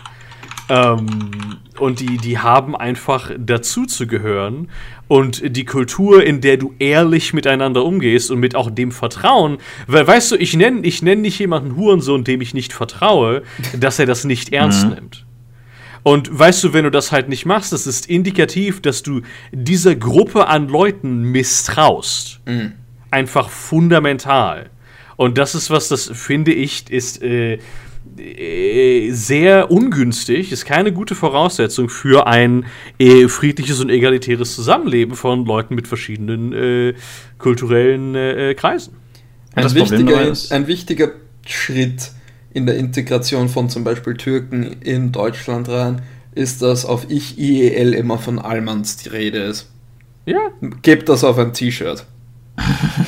Ähm, 0.70 1.32
und 1.80 2.00
die, 2.00 2.18
die 2.18 2.40
haben 2.40 2.76
einfach 2.76 3.32
dazu 3.38 3.86
zu 3.86 4.08
gehören. 4.08 4.70
Und 5.08 5.56
die 5.56 5.66
Kultur, 5.66 6.24
in 6.24 6.42
der 6.42 6.58
du 6.58 6.74
ehrlich 6.80 7.34
miteinander 7.34 7.86
umgehst 7.86 8.30
und 8.32 8.40
mit 8.40 8.56
auch 8.56 8.70
dem 8.70 8.92
Vertrauen, 8.92 9.58
weil 9.86 10.06
weißt 10.06 10.32
du, 10.32 10.36
ich 10.36 10.56
nenne 10.56 10.86
ich 10.86 11.02
nenn 11.02 11.22
nicht 11.22 11.40
jemanden 11.40 11.76
Hurensohn, 11.78 12.24
dem 12.24 12.42
ich 12.42 12.54
nicht 12.54 12.74
vertraue, 12.74 13.44
dass 13.80 14.00
er 14.00 14.06
das 14.06 14.26
nicht 14.26 14.52
ernst 14.52 14.86
mhm. 14.86 14.94
nimmt. 14.96 15.26
Und 16.04 16.38
weißt 16.38 16.64
du, 16.64 16.74
wenn 16.74 16.86
du 16.86 16.92
das 16.92 17.12
halt 17.12 17.30
nicht 17.30 17.46
machst, 17.46 17.74
das 17.74 17.86
ist 17.86 18.06
indikativ, 18.06 18.82
dass 18.82 19.04
du 19.04 19.22
dieser 19.52 19.96
Gruppe 19.96 20.48
an 20.48 20.68
Leuten 20.68 21.24
misstraust. 21.24 22.40
Mhm. 22.46 22.74
Einfach 23.12 23.50
fundamental. 23.50 24.70
Und 25.18 25.38
das 25.38 25.56
ist 25.56 25.70
was, 25.70 25.90
das 25.90 26.10
finde 26.14 26.54
ich, 26.54 26.90
ist 26.90 27.22
äh, 27.22 27.60
äh, 28.20 29.12
sehr 29.12 29.72
ungünstig, 29.72 30.52
ist 30.52 30.66
keine 30.66 30.92
gute 30.92 31.16
Voraussetzung 31.16 31.90
für 31.90 32.28
ein 32.28 32.66
äh, 33.00 33.28
friedliches 33.28 33.80
und 33.80 33.90
egalitäres 33.90 34.56
Zusammenleben 34.56 35.16
von 35.16 35.46
Leuten 35.46 35.76
mit 35.76 35.88
verschiedenen 35.88 36.54
äh, 36.54 36.94
kulturellen 37.38 38.16
äh, 38.16 38.56
Kreisen. 38.56 38.96
Ein 39.56 39.74
wichtiger, 39.74 40.34
ein 40.52 40.68
wichtiger 40.68 41.12
Schritt 41.46 42.12
in 42.54 42.66
der 42.66 42.78
Integration 42.78 43.50
von 43.50 43.70
zum 43.70 43.84
Beispiel 43.84 44.16
Türken 44.16 44.64
in 44.82 45.12
Deutschland 45.12 45.70
rein 45.70 46.02
ist, 46.34 46.62
dass 46.62 46.86
auf 46.86 47.08
Ich 47.10 47.40
IEL 47.40 47.94
immer 47.94 48.20
von 48.20 48.40
Allmanns 48.40 48.98
die 48.98 49.10
Rede 49.10 49.40
ist. 49.40 49.70
Ja. 50.26 50.52
Gebt 50.82 51.10
das 51.10 51.24
auf 51.24 51.38
ein 51.38 51.54
T-Shirt. 51.54 52.06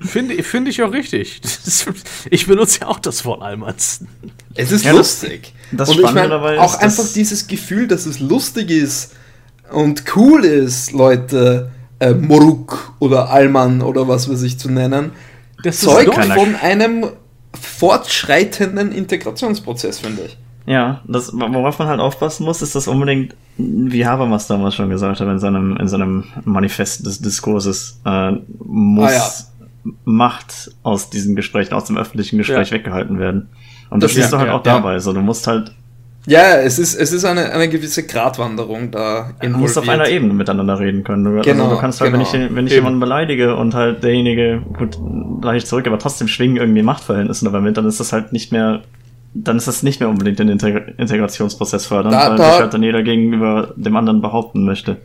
Finde 0.00 0.40
find 0.44 0.68
ich 0.68 0.82
auch 0.82 0.92
richtig. 0.92 1.40
ich 2.30 2.46
benutze 2.46 2.80
ja 2.80 2.86
auch 2.86 3.00
das 3.00 3.24
Wort 3.24 3.42
Allmanns. 3.42 4.04
Es 4.54 4.70
ist 4.70 4.84
ja, 4.84 4.92
lustig. 4.92 5.52
Das, 5.72 5.88
das 5.88 5.96
und 5.96 6.04
ich 6.04 6.12
mein, 6.12 6.30
dabei 6.30 6.60
auch 6.60 6.78
einfach 6.78 7.04
dieses 7.12 7.48
Gefühl, 7.48 7.88
dass 7.88 8.06
es 8.06 8.20
lustig 8.20 8.70
ist 8.70 9.14
und 9.72 10.04
cool 10.14 10.44
ist, 10.44 10.92
Leute 10.92 11.72
äh, 11.98 12.12
Moruk 12.12 12.92
oder 13.00 13.30
Allmann 13.30 13.82
oder 13.82 14.06
was 14.06 14.30
weiß 14.30 14.42
ich 14.42 14.58
zu 14.58 14.70
nennen, 14.70 15.10
das 15.64 15.80
zeugt 15.80 16.14
von 16.14 16.54
einem 16.54 17.06
fortschreitenden 17.60 18.92
Integrationsprozess, 18.92 19.98
finde 19.98 20.26
ich. 20.26 20.38
Ja, 20.66 21.00
das, 21.08 21.32
worauf 21.32 21.78
man 21.78 21.88
halt 21.88 21.98
aufpassen 21.98 22.44
muss, 22.44 22.62
ist 22.62 22.74
das 22.74 22.86
unbedingt, 22.86 23.34
wie 23.56 24.06
Habermas 24.06 24.46
damals 24.46 24.74
schon 24.74 24.90
gesagt 24.90 25.18
hat, 25.18 25.26
in 25.26 25.38
seinem, 25.40 25.76
in 25.78 25.88
seinem 25.88 26.24
Manifest 26.44 27.04
des 27.04 27.20
Diskurses, 27.20 28.00
äh, 28.04 28.32
muss 28.58 29.10
ah, 29.10 29.14
ja 29.14 29.30
Macht 30.04 30.70
aus 30.82 31.10
diesem 31.10 31.36
Gespräch, 31.36 31.72
aus 31.72 31.84
dem 31.84 31.96
öffentlichen 31.96 32.38
Gespräch 32.38 32.70
ja. 32.70 32.76
weggehalten 32.76 33.18
werden. 33.18 33.48
Und 33.90 34.02
das, 34.02 34.10
das 34.10 34.16
siehst 34.16 34.32
ja, 34.32 34.36
du 34.36 34.38
halt 34.38 34.48
ja, 34.48 34.56
auch 34.56 34.62
dabei. 34.62 34.98
So, 34.98 35.12
du 35.12 35.20
musst 35.20 35.46
halt. 35.46 35.72
Ja, 36.26 36.56
es 36.56 36.78
ist, 36.78 36.94
es 36.94 37.12
ist 37.12 37.24
eine, 37.24 37.52
eine 37.52 37.68
gewisse 37.68 38.06
Gratwanderung 38.06 38.90
da. 38.90 39.30
Du 39.40 39.48
musst 39.50 39.78
auf 39.78 39.88
einer 39.88 40.08
Ebene 40.08 40.34
miteinander 40.34 40.78
reden 40.78 41.02
können. 41.02 41.24
Du, 41.24 41.40
genau, 41.40 41.64
also 41.64 41.76
du 41.76 41.80
kannst 41.80 42.00
halt, 42.00 42.12
genau. 42.12 42.30
wenn 42.32 42.42
ich, 42.42 42.54
wenn 42.54 42.66
ich 42.66 42.72
jemanden 42.74 43.00
beleidige 43.00 43.56
und 43.56 43.74
halt 43.74 44.02
derjenige, 44.02 44.62
gut, 44.76 44.98
gleich 45.40 45.64
zurück, 45.64 45.86
aber 45.86 45.98
trotzdem 45.98 46.28
schwingen 46.28 46.56
irgendwie 46.56 46.82
Machtverhältnisse 46.82 47.46
dabei 47.46 47.60
mit, 47.60 47.78
dann 47.78 47.86
ist 47.86 47.98
das 47.98 48.12
halt 48.12 48.32
nicht 48.32 48.52
mehr 48.52 48.82
dann 49.34 49.56
ist 49.56 49.68
das 49.68 49.82
nicht 49.82 50.00
mehr 50.00 50.08
unbedingt 50.08 50.38
den 50.38 50.48
Integrationsprozess 50.48 51.86
fördern, 51.86 52.12
da, 52.12 52.30
weil 52.30 52.36
da, 52.38 52.50
sich 52.50 52.60
halt 52.60 52.74
dann 52.74 52.82
jeder 52.82 53.02
gegenüber 53.02 53.72
dem 53.76 53.96
anderen 53.96 54.20
behaupten 54.20 54.64
möchte. 54.64 54.98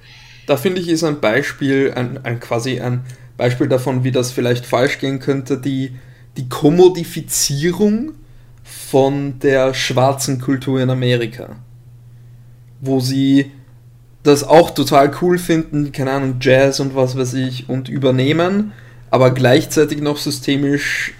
Da 0.45 0.57
finde 0.57 0.81
ich, 0.81 0.89
ist 0.89 1.03
ein 1.03 1.19
Beispiel, 1.19 1.93
ein, 1.95 2.23
ein 2.23 2.39
quasi 2.39 2.79
ein 2.79 3.01
Beispiel 3.37 3.67
davon, 3.67 4.03
wie 4.03 4.11
das 4.11 4.31
vielleicht 4.31 4.65
falsch 4.65 4.99
gehen 4.99 5.19
könnte, 5.19 5.57
die, 5.57 5.95
die 6.37 6.49
Kommodifizierung 6.49 8.13
von 8.63 9.39
der 9.39 9.73
schwarzen 9.73 10.39
Kultur 10.39 10.81
in 10.81 10.89
Amerika. 10.89 11.55
Wo 12.81 12.99
sie 12.99 13.51
das 14.23 14.43
auch 14.43 14.71
total 14.71 15.11
cool 15.21 15.37
finden, 15.37 15.91
keine 15.91 16.11
Ahnung, 16.11 16.35
Jazz 16.39 16.79
und 16.79 16.95
was 16.95 17.17
weiß 17.17 17.33
ich, 17.35 17.69
und 17.69 17.89
übernehmen, 17.89 18.71
aber 19.09 19.31
gleichzeitig 19.31 20.01
noch 20.01 20.17
systemisch 20.17 21.13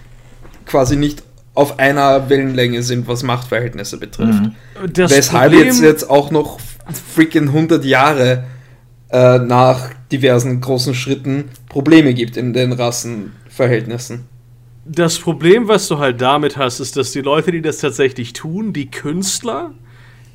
quasi 0.65 0.95
nicht 0.95 1.23
auf 1.53 1.79
einer 1.79 2.29
Wellenlänge 2.29 2.81
sind, 2.81 3.07
was 3.07 3.23
Machtverhältnisse 3.23 3.97
betrifft. 3.97 4.41
Mhm. 4.41 4.55
Weshalb 4.95 5.51
Problem 5.51 5.67
jetzt, 5.67 5.81
jetzt 5.81 6.09
auch 6.09 6.31
noch 6.31 6.59
freaking 7.13 7.49
100 7.49 7.85
Jahre 7.85 8.45
äh, 9.13 9.37
nach 9.37 9.91
diversen 10.11 10.59
großen 10.59 10.95
Schritten 10.95 11.49
Probleme 11.69 12.15
gibt 12.15 12.35
in 12.35 12.51
den 12.51 12.73
Rassenverhältnissen. 12.73 14.25
Das 14.85 15.19
Problem, 15.19 15.67
was 15.67 15.87
du 15.87 15.99
halt 15.99 16.19
damit 16.19 16.57
hast, 16.57 16.79
ist, 16.79 16.97
dass 16.97 17.11
die 17.11 17.21
Leute, 17.21 17.51
die 17.51 17.61
das 17.61 17.77
tatsächlich 17.77 18.33
tun, 18.33 18.73
die 18.73 18.89
Künstler, 18.89 19.71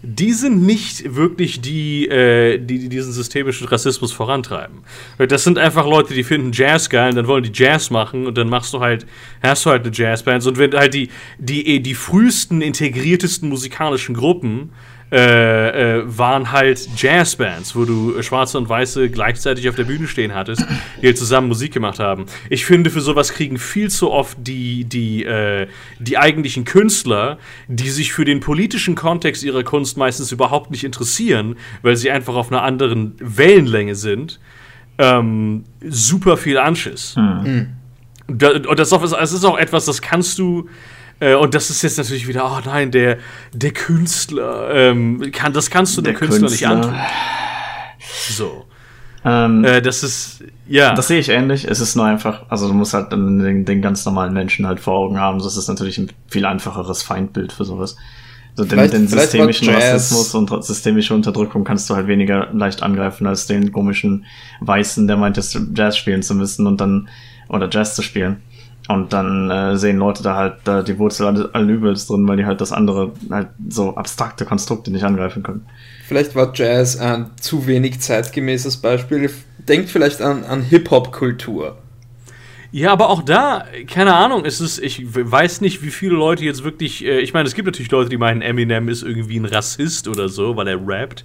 die 0.03 0.33
sind 0.33 0.65
nicht 0.65 1.17
wirklich 1.17 1.61
die, 1.61 2.07
äh, 2.07 2.59
die, 2.59 2.79
die 2.79 2.89
diesen 2.89 3.13
systemischen 3.13 3.67
Rassismus 3.67 4.13
vorantreiben. 4.13 4.79
Das 5.19 5.43
sind 5.43 5.59
einfach 5.59 5.85
Leute, 5.85 6.15
die 6.15 6.23
finden 6.23 6.53
Jazz 6.53 6.89
geil 6.89 7.11
und 7.11 7.17
dann 7.17 7.27
wollen 7.27 7.43
die 7.43 7.51
Jazz 7.53 7.91
machen 7.91 8.29
und 8.29 8.39
dann 8.39 8.49
machst 8.49 8.73
du 8.75 8.81
halt, 8.81 9.07
hast 9.43 9.67
du 9.67 9.71
halt 9.71 9.85
eine 9.85 9.93
Jazzband. 9.93 10.47
Und 10.47 10.57
wenn 10.57 10.73
halt 10.73 10.95
die, 10.95 11.09
die, 11.39 11.83
die 11.83 11.95
frühesten, 11.95 12.63
integriertesten 12.63 13.49
musikalischen 13.49 14.15
Gruppen 14.15 14.71
äh, 15.11 16.01
äh, 16.01 16.03
waren 16.07 16.53
halt 16.53 16.87
Jazzbands, 16.97 17.75
wo 17.75 17.87
du 17.87 18.23
Schwarze 18.23 18.59
und 18.59 18.69
Weiße 18.69 19.09
gleichzeitig 19.09 19.67
auf 19.71 19.75
der 19.75 19.85
Bühne 19.85 20.07
stehen 20.07 20.35
hattest, 20.35 20.67
die 21.01 21.07
halt 21.07 21.17
zusammen 21.17 21.49
Musik 21.49 21.73
gemacht 21.73 21.99
haben. 21.99 22.27
Ich 22.51 22.67
finde, 22.67 22.91
für 22.91 23.01
sowas 23.01 23.33
kriegen 23.33 23.57
viel 23.57 23.91
zu 23.91 24.11
oft 24.11 24.37
die, 24.39 24.85
die, 24.85 25.25
äh, 25.25 25.67
die 25.99 26.19
eigentlichen 26.19 26.67
Künstler, 26.67 27.39
die 27.69 27.89
sich 27.89 28.13
für 28.13 28.27
den 28.27 28.41
politischen 28.41 28.97
Kontext 28.97 29.43
ihrer 29.43 29.63
Kunst 29.63 29.97
meistens 29.97 30.31
überhaupt 30.31 30.71
nicht 30.71 30.85
interessieren, 30.85 31.57
weil 31.81 31.97
sie 31.97 32.11
einfach 32.11 32.35
auf 32.35 32.53
einer 32.53 32.63
anderen 32.63 33.15
Wellenlänge 33.19 33.95
sind, 33.95 34.41
ähm, 34.99 35.65
super 35.89 36.37
viel 36.37 36.59
Anschiss. 36.59 37.17
Mhm. 37.17 37.69
Und 38.27 38.79
das 38.79 38.93
ist 39.33 39.45
auch 39.45 39.57
etwas, 39.57 39.87
das 39.87 40.03
kannst 40.03 40.39
du 40.39 40.69
äh, 41.21 41.35
und 41.35 41.55
das 41.55 41.71
ist 41.71 41.83
jetzt 41.83 41.99
natürlich 41.99 42.29
wieder, 42.29 42.45
oh 42.45 42.61
nein, 42.65 42.91
der, 42.91 43.19
der 43.53 43.73
Künstler, 43.73 44.71
ähm, 44.73 45.31
kann, 45.33 45.53
das 45.53 45.71
kannst 45.71 45.97
du 45.97 46.03
dem 46.03 46.15
Künstler, 46.15 46.49
Künstler, 46.49 46.75
nicht 46.75 46.87
antun. 46.87 46.99
So. 48.31 48.65
Ähm, 49.25 49.65
äh, 49.65 49.83
das 49.83 50.03
ist, 50.03 50.45
ja. 50.69 50.95
Das 50.95 51.09
sehe 51.09 51.19
ich 51.19 51.29
ähnlich. 51.29 51.65
Es 51.65 51.81
ist 51.81 51.97
nur 51.97 52.07
einfach, 52.07 52.45
also 52.49 52.69
du 52.69 52.75
musst 52.75 52.95
halt 52.95 53.13
den, 53.13 53.65
den 53.65 53.83
ganz 53.83 54.05
normalen 54.05 54.33
Menschen 54.33 54.67
halt 54.67 54.81
vor 54.81 54.95
Augen 54.95 55.19
haben. 55.19 55.39
Das 55.41 55.57
ist 55.57 55.69
natürlich 55.69 55.99
ein 55.99 56.11
viel 56.29 56.47
einfacheres 56.47 57.03
Feindbild 57.03 57.53
für 57.53 57.65
sowas. 57.65 57.97
So 58.55 58.65
den, 58.65 58.91
den 58.91 59.07
systemischen 59.07 59.69
Rassismus 59.69 60.35
und 60.35 60.65
systemische 60.65 61.15
Unterdrückung 61.15 61.63
kannst 61.63 61.89
du 61.89 61.95
halt 61.95 62.09
weniger 62.09 62.49
leicht 62.53 62.83
angreifen 62.83 63.27
als 63.27 63.47
den 63.47 63.71
komischen 63.71 64.25
Weißen, 64.61 65.07
der 65.07 65.17
meint, 65.17 65.39
Jazz 65.77 65.97
spielen 65.97 66.23
zu 66.23 66.35
müssen 66.35 66.67
und 66.67 66.81
dann, 66.81 67.09
oder 67.49 67.69
Jazz 67.71 67.95
zu 67.95 68.03
spielen. 68.03 68.43
Und 68.89 69.13
dann 69.13 69.51
äh, 69.51 69.77
sehen 69.77 69.99
Leute 69.99 70.23
da 70.23 70.35
halt 70.35 70.55
da 70.65 70.83
die 70.83 70.99
Wurzel 70.99 71.51
allen 71.53 71.69
Übels 71.69 72.07
drin, 72.07 72.27
weil 72.27 72.39
die 72.39 72.47
halt 72.47 72.63
das 72.63 72.73
andere, 72.73 73.13
halt 73.31 73.49
so 73.69 73.95
abstrakte 73.95 74.47
Konstrukte 74.47 74.91
nicht 74.91 75.05
angreifen 75.05 75.43
können. 75.43 75.67
Vielleicht 76.07 76.35
war 76.35 76.53
Jazz 76.55 76.97
ein 76.97 77.31
zu 77.39 77.67
wenig 77.67 78.01
zeitgemäßes 78.01 78.79
Beispiel. 78.79 79.31
Denkt 79.59 79.91
vielleicht 79.91 80.23
an, 80.23 80.43
an 80.45 80.63
Hip-Hop-Kultur. 80.63 81.77
Ja, 82.71 82.93
aber 82.93 83.11
auch 83.11 83.23
da, 83.23 83.65
keine 83.87 84.15
Ahnung, 84.15 84.45
es 84.47 84.61
ist, 84.61 84.79
ich 84.79 85.03
weiß 85.15 85.61
nicht, 85.61 85.83
wie 85.83 85.91
viele 85.91 86.15
Leute 86.15 86.45
jetzt 86.45 86.65
wirklich, 86.65 87.05
äh, 87.05 87.21
ich 87.21 87.35
meine, 87.35 87.47
es 87.47 87.55
gibt 87.55 87.67
natürlich 87.67 87.91
Leute, 87.91 88.09
die 88.09 88.17
meinen, 88.17 88.41
Eminem 88.41 88.89
ist 88.89 89.03
irgendwie 89.03 89.39
ein 89.39 89.45
Rassist 89.45 90.09
oder 90.09 90.31
so, 90.31 90.57
weil 90.57 90.69
er 90.69 90.79
rappt. 90.87 91.25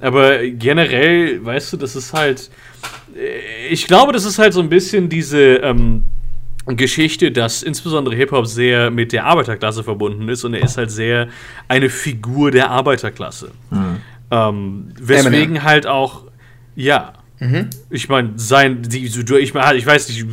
Aber 0.00 0.46
generell, 0.46 1.44
weißt 1.44 1.74
du, 1.74 1.76
das 1.78 1.96
ist 1.96 2.12
halt, 2.14 2.50
äh, 3.14 3.68
ich 3.68 3.86
glaube, 3.86 4.12
das 4.12 4.24
ist 4.24 4.38
halt 4.38 4.52
so 4.52 4.60
ein 4.60 4.68
bisschen 4.68 5.08
diese, 5.08 5.56
ähm, 5.56 6.04
Geschichte, 6.66 7.30
dass 7.30 7.62
insbesondere 7.62 8.16
Hip-Hop 8.16 8.46
sehr 8.46 8.90
mit 8.90 9.12
der 9.12 9.26
Arbeiterklasse 9.26 9.84
verbunden 9.84 10.28
ist 10.28 10.44
und 10.44 10.54
er 10.54 10.62
ist 10.62 10.78
halt 10.78 10.90
sehr 10.90 11.28
eine 11.68 11.90
Figur 11.90 12.50
der 12.50 12.70
Arbeiterklasse. 12.70 13.50
Mhm. 13.70 13.96
Ähm, 14.30 14.88
weswegen 14.98 15.34
Eminem. 15.34 15.62
halt 15.62 15.86
auch, 15.86 16.24
ja, 16.74 17.12
mhm. 17.38 17.68
ich 17.90 18.08
meine, 18.08 18.32
sein, 18.36 18.82
die, 18.82 19.04
ich, 19.04 19.54
mein, 19.54 19.76
ich 19.76 19.86
weiß 19.86 20.08
nicht, 20.08 20.26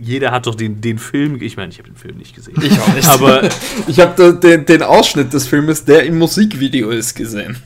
jeder 0.00 0.30
hat 0.30 0.46
doch 0.46 0.54
den, 0.54 0.80
den 0.80 0.98
Film, 0.98 1.42
ich 1.42 1.56
meine, 1.56 1.70
ich 1.70 1.78
habe 1.78 1.88
den 1.88 1.96
Film 1.96 2.16
nicht 2.16 2.34
gesehen. 2.34 2.54
Ich 2.62 2.80
auch 2.80 2.94
nicht. 2.94 3.08
Aber 3.08 3.48
ich 3.88 4.00
habe 4.00 4.38
den, 4.40 4.64
den 4.64 4.82
Ausschnitt 4.82 5.32
des 5.32 5.46
Filmes, 5.46 5.84
der 5.84 6.04
im 6.04 6.18
Musikvideo 6.18 6.90
ist, 6.90 7.14
gesehen. 7.14 7.56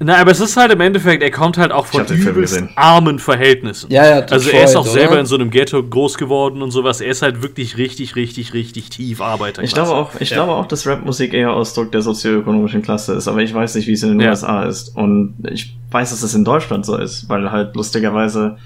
Na, 0.00 0.16
aber 0.16 0.30
es 0.30 0.40
ist 0.40 0.56
halt 0.56 0.72
im 0.72 0.80
Endeffekt, 0.80 1.22
er 1.22 1.30
kommt 1.30 1.58
halt 1.58 1.72
auch 1.72 1.86
von 1.86 2.06
übelst 2.06 2.62
armen 2.76 3.18
Verhältnissen. 3.18 3.90
Ja, 3.90 4.06
ja, 4.06 4.26
Also 4.26 4.50
er 4.50 4.64
ist 4.64 4.76
auch 4.76 4.86
selber 4.86 5.12
oder? 5.12 5.20
in 5.20 5.26
so 5.26 5.34
einem 5.34 5.50
Ghetto 5.50 5.82
groß 5.82 6.18
geworden 6.18 6.62
und 6.62 6.70
sowas. 6.70 7.00
Er 7.00 7.08
ist 7.08 7.22
halt 7.22 7.42
wirklich 7.42 7.76
richtig, 7.78 8.14
richtig, 8.14 8.54
richtig 8.54 8.90
tief 8.90 9.20
Arbeiter. 9.20 9.62
Ich 9.62 9.74
glaube 9.74 9.90
auch, 9.90 10.12
ich 10.20 10.30
ja. 10.30 10.36
glaube 10.36 10.52
auch, 10.52 10.66
dass 10.66 10.86
Rapmusik 10.86 11.34
eher 11.34 11.52
Ausdruck 11.52 11.90
der 11.90 12.02
sozioökonomischen 12.02 12.82
Klasse 12.82 13.14
ist, 13.14 13.26
aber 13.26 13.42
ich 13.42 13.52
weiß 13.52 13.74
nicht, 13.74 13.88
wie 13.88 13.92
es 13.92 14.02
in 14.04 14.10
den 14.10 14.20
ja. 14.20 14.30
USA 14.30 14.62
ist. 14.62 14.96
Und 14.96 15.34
ich 15.50 15.76
weiß, 15.90 16.10
dass 16.10 16.22
es 16.22 16.34
in 16.34 16.44
Deutschland 16.44 16.86
so 16.86 16.96
ist, 16.96 17.28
weil 17.28 17.50
halt 17.50 17.74
lustigerweise 17.74 18.56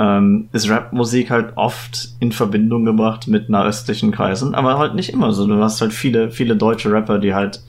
ähm, 0.00 0.48
ist 0.52 0.68
Rapmusik 0.68 1.30
halt 1.30 1.52
oft 1.56 2.08
in 2.18 2.32
Verbindung 2.32 2.84
gebracht 2.84 3.28
mit 3.28 3.48
nahöstlichen 3.48 4.10
Kreisen, 4.10 4.54
aber 4.54 4.78
halt 4.78 4.96
nicht 4.96 5.10
immer 5.10 5.32
so. 5.32 5.46
Du 5.46 5.62
hast 5.62 5.80
halt 5.80 5.92
viele, 5.92 6.32
viele 6.32 6.56
deutsche 6.56 6.90
Rapper, 6.90 7.18
die 7.18 7.34
halt 7.34 7.60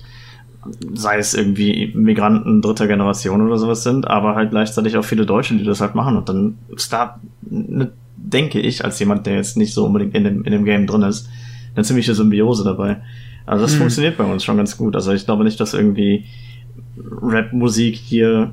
sei 0.93 1.17
es 1.17 1.33
irgendwie 1.33 1.91
Migranten 1.95 2.61
dritter 2.61 2.87
Generation 2.87 3.45
oder 3.45 3.57
sowas 3.57 3.83
sind, 3.83 4.07
aber 4.07 4.35
halt 4.35 4.51
gleichzeitig 4.51 4.97
auch 4.97 5.05
viele 5.05 5.25
Deutsche, 5.25 5.55
die 5.55 5.63
das 5.63 5.81
halt 5.81 5.95
machen. 5.95 6.17
Und 6.17 6.29
dann 6.29 6.57
ist 6.75 6.93
da, 6.93 7.19
denke 7.41 8.59
ich, 8.59 8.83
als 8.83 8.99
jemand, 8.99 9.25
der 9.25 9.35
jetzt 9.35 9.57
nicht 9.57 9.73
so 9.73 9.85
unbedingt 9.85 10.15
in 10.15 10.23
dem, 10.23 10.43
in 10.43 10.51
dem 10.51 10.65
Game 10.65 10.87
drin 10.87 11.01
ist, 11.03 11.29
eine 11.75 11.83
ziemliche 11.83 12.13
Symbiose 12.13 12.63
dabei. 12.63 13.01
Also 13.45 13.63
das 13.63 13.73
mhm. 13.73 13.79
funktioniert 13.79 14.17
bei 14.17 14.23
uns 14.23 14.43
schon 14.43 14.57
ganz 14.57 14.77
gut. 14.77 14.95
Also 14.95 15.11
ich 15.11 15.25
glaube 15.25 15.43
nicht, 15.43 15.59
dass 15.59 15.73
irgendwie 15.73 16.25
Rap-Musik 17.21 17.95
hier 17.95 18.51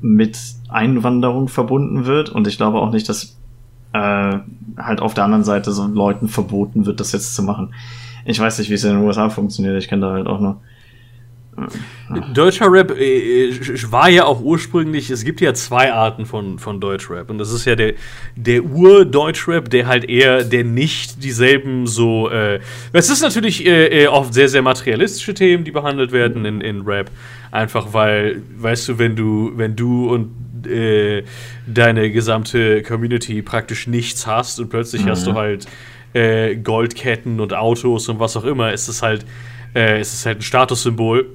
mit 0.00 0.38
Einwanderung 0.68 1.48
verbunden 1.48 2.06
wird 2.06 2.30
und 2.30 2.46
ich 2.46 2.56
glaube 2.56 2.80
auch 2.80 2.92
nicht, 2.92 3.08
dass 3.08 3.36
äh, 3.92 4.38
halt 4.76 5.00
auf 5.00 5.14
der 5.14 5.24
anderen 5.24 5.44
Seite 5.44 5.72
so 5.72 5.86
Leuten 5.86 6.28
verboten 6.28 6.86
wird, 6.86 7.00
das 7.00 7.12
jetzt 7.12 7.34
zu 7.34 7.42
machen. 7.42 7.72
Ich 8.24 8.38
weiß 8.38 8.58
nicht, 8.58 8.70
wie 8.70 8.74
es 8.74 8.84
in 8.84 8.94
den 8.94 9.04
USA 9.04 9.28
funktioniert. 9.30 9.76
Ich 9.78 9.88
kenne 9.88 10.02
da 10.02 10.12
halt 10.12 10.26
auch 10.26 10.40
nur 10.40 10.60
Deutscher 12.32 12.72
Rap 12.72 12.90
äh, 12.90 13.50
äh, 13.50 13.92
war 13.92 14.08
ja 14.08 14.24
auch 14.24 14.40
ursprünglich, 14.40 15.10
es 15.10 15.24
gibt 15.24 15.40
ja 15.40 15.52
zwei 15.52 15.92
Arten 15.92 16.24
von, 16.24 16.58
von 16.58 16.80
Deutschrap. 16.80 17.28
Und 17.28 17.38
das 17.38 17.52
ist 17.52 17.66
ja 17.66 17.76
der, 17.76 17.94
der 18.36 18.64
Ur-Deutschrap, 18.64 19.68
der 19.68 19.86
halt 19.86 20.04
eher, 20.08 20.44
der 20.44 20.64
nicht 20.64 21.22
dieselben 21.22 21.86
so. 21.86 22.30
Äh, 22.30 22.60
es 22.92 23.10
ist 23.10 23.22
natürlich 23.22 23.66
äh, 23.66 24.04
äh, 24.04 24.06
oft 24.06 24.32
sehr, 24.32 24.48
sehr 24.48 24.62
materialistische 24.62 25.34
Themen, 25.34 25.64
die 25.64 25.70
behandelt 25.70 26.12
werden 26.12 26.44
in, 26.46 26.60
in 26.62 26.82
Rap. 26.82 27.10
Einfach 27.50 27.92
weil, 27.92 28.42
weißt 28.56 28.88
du, 28.88 28.98
wenn 28.98 29.14
du, 29.14 29.52
wenn 29.56 29.76
du 29.76 30.10
und 30.10 30.66
äh, 30.66 31.24
deine 31.66 32.10
gesamte 32.10 32.82
Community 32.82 33.42
praktisch 33.42 33.86
nichts 33.86 34.26
hast 34.26 34.58
und 34.58 34.70
plötzlich 34.70 35.04
mhm. 35.04 35.10
hast 35.10 35.26
du 35.26 35.34
halt 35.34 35.66
äh, 36.14 36.56
Goldketten 36.56 37.40
und 37.40 37.52
Autos 37.52 38.08
und 38.08 38.20
was 38.20 38.36
auch 38.36 38.44
immer, 38.44 38.72
ist 38.72 38.88
es 38.88 39.02
halt, 39.02 39.26
äh, 39.74 40.00
ist 40.00 40.14
es 40.14 40.24
halt 40.24 40.38
ein 40.38 40.42
Statussymbol 40.42 41.26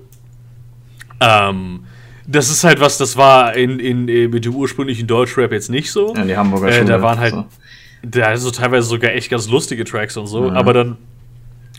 ähm, 1.20 1.82
das 2.28 2.50
ist 2.50 2.64
halt 2.64 2.80
was, 2.80 2.98
das 2.98 3.16
war 3.16 3.56
in, 3.56 3.80
in, 3.80 4.08
in 4.08 4.30
mit 4.32 4.46
dem 4.46 4.56
ursprünglichen 4.56 5.08
Deutschrap 5.08 5.52
jetzt 5.52 5.70
nicht 5.70 5.92
so. 5.92 6.14
Ja, 6.16 6.24
die 6.24 6.36
Hamburger 6.36 6.70
äh, 6.70 6.86
Da 6.86 7.02
waren 7.02 7.20
halt, 7.20 7.34
so. 7.34 7.46
da 8.04 8.36
so 8.36 8.52
teilweise 8.52 8.88
sogar 8.88 9.12
echt 9.12 9.30
ganz 9.30 9.50
lustige 9.50 9.86
Tracks 9.86 10.18
und 10.18 10.28
so, 10.28 10.50
mhm. 10.50 10.58
aber 10.58 10.74
dann 10.74 10.98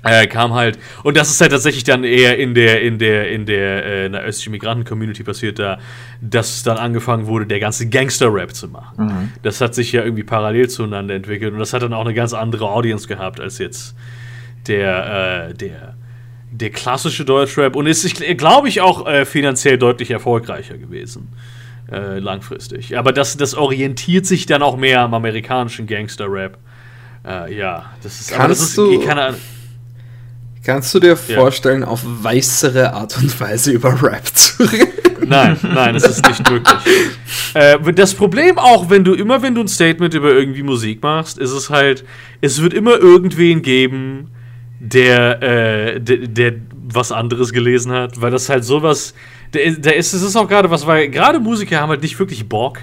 äh, 0.04 0.26
kam 0.26 0.54
halt, 0.54 0.78
und 1.02 1.16
das 1.16 1.28
ist 1.28 1.40
halt 1.40 1.50
tatsächlich 1.50 1.84
dann 1.84 2.04
eher 2.04 2.38
in 2.38 2.54
der, 2.54 2.82
in 2.82 2.98
der, 2.98 3.30
in 3.30 3.46
der, 3.46 3.84
äh, 3.84 4.06
in 4.06 4.12
der 4.12 4.22
östlichen 4.22 4.52
Migranten-Community 4.52 5.24
passiert, 5.24 5.58
da, 5.58 5.78
dass 6.20 6.62
dann 6.62 6.78
angefangen 6.78 7.26
wurde, 7.26 7.46
der 7.46 7.60
ganze 7.60 7.88
Gangster-Rap 7.88 8.54
zu 8.54 8.68
machen. 8.68 9.06
Mhm. 9.06 9.32
Das 9.42 9.60
hat 9.60 9.74
sich 9.74 9.92
ja 9.92 10.04
irgendwie 10.04 10.22
parallel 10.22 10.70
zueinander 10.70 11.14
entwickelt 11.14 11.52
und 11.52 11.58
das 11.58 11.72
hat 11.72 11.82
dann 11.82 11.92
auch 11.92 12.04
eine 12.04 12.14
ganz 12.14 12.32
andere 12.32 12.70
Audience 12.70 13.08
gehabt 13.08 13.40
als 13.40 13.58
jetzt 13.58 13.96
der, 14.68 15.48
äh, 15.50 15.54
der 15.54 15.94
der 16.60 16.70
klassische 16.70 17.24
Deutschrap 17.24 17.76
und 17.76 17.86
ist, 17.86 18.20
glaube 18.36 18.68
ich, 18.68 18.80
auch 18.80 19.06
äh, 19.06 19.24
finanziell 19.24 19.78
deutlich 19.78 20.10
erfolgreicher 20.10 20.76
gewesen. 20.76 21.28
Äh, 21.90 22.18
langfristig. 22.18 22.98
Aber 22.98 23.12
das, 23.12 23.36
das 23.36 23.54
orientiert 23.54 24.26
sich 24.26 24.44
dann 24.46 24.62
auch 24.62 24.76
mehr 24.76 25.00
am 25.00 25.14
amerikanischen 25.14 25.86
Gangster-Rap. 25.86 26.58
Äh, 27.26 27.56
ja, 27.56 27.86
das 28.02 28.20
ist. 28.20 28.30
Kannst, 28.30 28.60
das 28.60 28.68
ist, 28.68 28.78
du, 28.78 29.00
keine, 29.00 29.34
kannst 30.62 30.92
du 30.94 31.00
dir 31.00 31.16
vorstellen, 31.16 31.82
ja. 31.82 31.88
auf 31.88 32.02
weißere 32.04 32.92
Art 32.92 33.16
und 33.16 33.40
Weise 33.40 33.72
über 33.72 34.02
Rap 34.02 34.26
zu 34.26 34.64
reden? 34.64 34.88
Nein, 35.26 35.56
nein, 35.62 35.94
es 35.94 36.04
ist 36.04 36.26
nicht 36.26 36.50
möglich. 36.50 36.78
äh, 37.54 37.78
das 37.92 38.14
Problem 38.14 38.58
auch, 38.58 38.90
wenn 38.90 39.04
du 39.04 39.14
immer, 39.14 39.42
wenn 39.42 39.54
du 39.54 39.62
ein 39.62 39.68
Statement 39.68 40.14
über 40.14 40.32
irgendwie 40.32 40.62
Musik 40.62 41.02
machst, 41.02 41.38
ist 41.38 41.52
es 41.52 41.70
halt, 41.70 42.04
es 42.40 42.60
wird 42.62 42.74
immer 42.74 42.98
irgendwen 42.98 43.62
geben, 43.62 44.30
der, 44.80 45.42
äh, 45.42 46.00
der, 46.00 46.16
der 46.28 46.54
was 46.72 47.12
anderes 47.12 47.52
gelesen 47.52 47.92
hat, 47.92 48.20
weil 48.20 48.30
das 48.30 48.48
halt 48.48 48.64
sowas, 48.64 49.14
der, 49.52 49.72
der 49.72 49.96
ist, 49.96 50.12
es 50.12 50.22
ist 50.22 50.36
auch 50.36 50.48
gerade 50.48 50.70
was, 50.70 50.86
weil 50.86 51.08
gerade 51.08 51.40
Musiker 51.40 51.80
haben 51.80 51.90
halt 51.90 52.02
nicht 52.02 52.18
wirklich 52.18 52.48
Bock. 52.48 52.78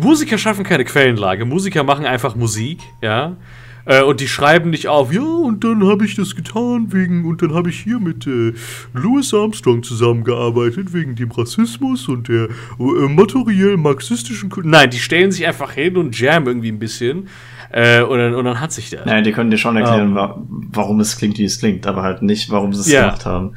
Musiker 0.00 0.38
schaffen 0.38 0.64
keine 0.64 0.84
Quellenlage, 0.84 1.44
Musiker 1.44 1.84
machen 1.84 2.06
einfach 2.06 2.34
Musik, 2.34 2.80
ja. 3.02 3.36
Äh, 3.84 4.02
und 4.02 4.20
die 4.20 4.28
schreiben 4.28 4.70
nicht 4.70 4.88
auf, 4.88 5.12
ja, 5.12 5.22
und 5.22 5.64
dann 5.64 5.86
habe 5.86 6.04
ich 6.04 6.16
das 6.16 6.36
getan 6.36 6.92
wegen, 6.92 7.24
und 7.24 7.42
dann 7.42 7.54
habe 7.54 7.70
ich 7.70 7.80
hier 7.80 7.98
mit 7.98 8.26
äh, 8.26 8.52
Louis 8.92 9.32
Armstrong 9.32 9.82
zusammengearbeitet 9.82 10.92
wegen 10.92 11.14
dem 11.14 11.30
Rassismus 11.30 12.08
und 12.08 12.28
der 12.28 12.48
äh, 12.78 13.08
materiell 13.08 13.76
marxistischen 13.76 14.50
Kultur. 14.50 14.70
Nein, 14.70 14.90
die 14.90 14.98
stellen 14.98 15.32
sich 15.32 15.46
einfach 15.46 15.72
hin 15.72 15.96
und 15.96 16.18
jammen 16.18 16.46
irgendwie 16.46 16.72
ein 16.72 16.78
bisschen. 16.78 17.28
Äh, 17.72 18.02
und, 18.02 18.18
dann, 18.18 18.34
und 18.34 18.44
dann 18.44 18.60
hat 18.60 18.72
sich 18.72 18.90
das. 18.90 19.06
Nein, 19.06 19.22
die 19.22 19.32
können 19.32 19.50
dir 19.50 19.58
schon 19.58 19.76
erklären, 19.76 20.16
um, 20.16 20.18
ähm. 20.18 20.68
warum 20.72 21.00
es 21.00 21.16
klingt, 21.16 21.38
wie 21.38 21.44
es 21.44 21.60
klingt, 21.60 21.86
aber 21.86 22.02
halt 22.02 22.20
nicht, 22.22 22.50
warum 22.50 22.72
sie 22.72 22.80
es 22.80 22.90
ja. 22.90 23.02
gemacht 23.02 23.24
haben. 23.26 23.54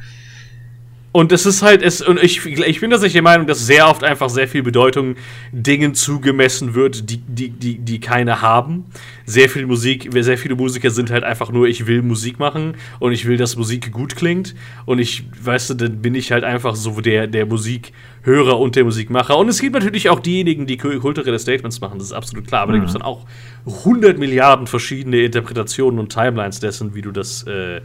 Und 1.16 1.30
es 1.30 1.46
ist 1.46 1.62
halt, 1.62 1.80
es, 1.80 2.02
und 2.02 2.20
ich, 2.20 2.44
ich 2.44 2.80
bin 2.80 2.90
tatsächlich 2.90 3.12
der 3.12 3.22
Meinung, 3.22 3.46
dass 3.46 3.64
sehr 3.64 3.88
oft 3.88 4.02
einfach 4.02 4.28
sehr 4.28 4.48
viel 4.48 4.64
Bedeutung 4.64 5.14
Dingen 5.52 5.94
zugemessen 5.94 6.74
wird, 6.74 7.08
die, 7.08 7.18
die, 7.18 7.50
die, 7.50 7.78
die 7.78 8.00
keine 8.00 8.42
haben. 8.42 8.86
Sehr 9.24 9.48
viel 9.48 9.64
Musik, 9.64 10.08
sehr 10.12 10.36
viele 10.36 10.56
Musiker 10.56 10.90
sind 10.90 11.12
halt 11.12 11.22
einfach 11.22 11.52
nur, 11.52 11.68
ich 11.68 11.86
will 11.86 12.02
Musik 12.02 12.40
machen 12.40 12.74
und 12.98 13.12
ich 13.12 13.26
will, 13.26 13.36
dass 13.36 13.54
Musik 13.54 13.92
gut 13.92 14.16
klingt. 14.16 14.56
Und 14.86 14.98
ich, 14.98 15.22
weißt 15.40 15.70
du, 15.70 15.74
dann 15.74 16.02
bin 16.02 16.16
ich 16.16 16.32
halt 16.32 16.42
einfach 16.42 16.74
so 16.74 17.00
der, 17.00 17.28
der 17.28 17.46
Musikhörer 17.46 18.58
und 18.58 18.74
der 18.74 18.82
Musikmacher. 18.82 19.38
Und 19.38 19.48
es 19.48 19.60
gibt 19.60 19.74
natürlich 19.74 20.08
auch 20.10 20.18
diejenigen, 20.18 20.66
die 20.66 20.78
kulturelle 20.78 21.38
Statements 21.38 21.80
machen, 21.80 22.00
das 22.00 22.08
ist 22.08 22.12
absolut 22.12 22.48
klar. 22.48 22.62
Aber 22.62 22.72
mhm. 22.72 22.74
da 22.74 22.78
gibt 22.80 22.88
es 22.88 22.94
dann 22.94 23.02
auch 23.02 23.24
100 23.66 24.18
Milliarden 24.18 24.66
verschiedene 24.66 25.18
Interpretationen 25.20 26.00
und 26.00 26.12
Timelines 26.12 26.58
dessen, 26.58 26.96
wie 26.96 27.02
du 27.02 27.12
das, 27.12 27.44
äh, 27.44 27.82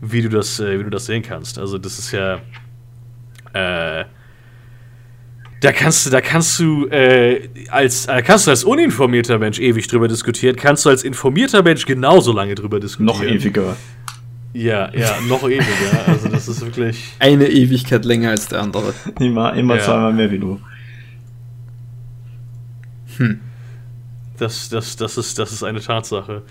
wie 0.00 0.22
du 0.22 0.28
das, 0.28 0.60
äh, 0.60 0.78
wie 0.78 0.84
du 0.84 0.90
das 0.90 1.06
sehen 1.06 1.22
kannst. 1.22 1.58
Also 1.58 1.78
das 1.78 1.98
ist 1.98 2.12
ja, 2.12 2.36
äh, 3.52 4.04
da 5.60 5.72
kannst 5.72 6.06
du, 6.06 6.10
da 6.10 6.20
kannst 6.20 6.58
du 6.58 6.86
äh, 6.86 7.48
als 7.70 8.06
äh, 8.06 8.22
kannst 8.22 8.46
du 8.46 8.50
als 8.50 8.64
uninformierter 8.64 9.38
Mensch 9.38 9.58
ewig 9.58 9.86
drüber 9.88 10.08
diskutieren, 10.08 10.56
kannst 10.56 10.86
du 10.86 10.88
als 10.88 11.04
informierter 11.04 11.62
Mensch 11.62 11.84
genauso 11.84 12.32
lange 12.32 12.54
drüber 12.54 12.80
diskutieren. 12.80 13.16
Noch 13.16 13.22
ewiger. 13.22 13.76
Ja, 14.52 14.92
ja, 14.94 15.20
noch 15.28 15.44
ewiger. 15.44 16.08
Also 16.08 16.28
das 16.28 16.48
ist 16.48 16.60
wirklich 16.62 17.14
eine 17.18 17.48
Ewigkeit 17.48 18.04
länger 18.04 18.30
als 18.30 18.48
der 18.48 18.62
andere. 18.62 18.94
Immer, 19.20 19.54
immer 19.54 19.76
ja. 19.76 19.82
zweimal 19.82 20.12
mehr 20.12 20.30
wie 20.30 20.38
du. 20.38 20.60
Hm. 23.16 23.40
Das, 24.38 24.70
das, 24.70 24.96
das 24.96 25.18
ist, 25.18 25.38
das 25.38 25.52
ist 25.52 25.62
eine 25.62 25.80
Tatsache. 25.80 26.42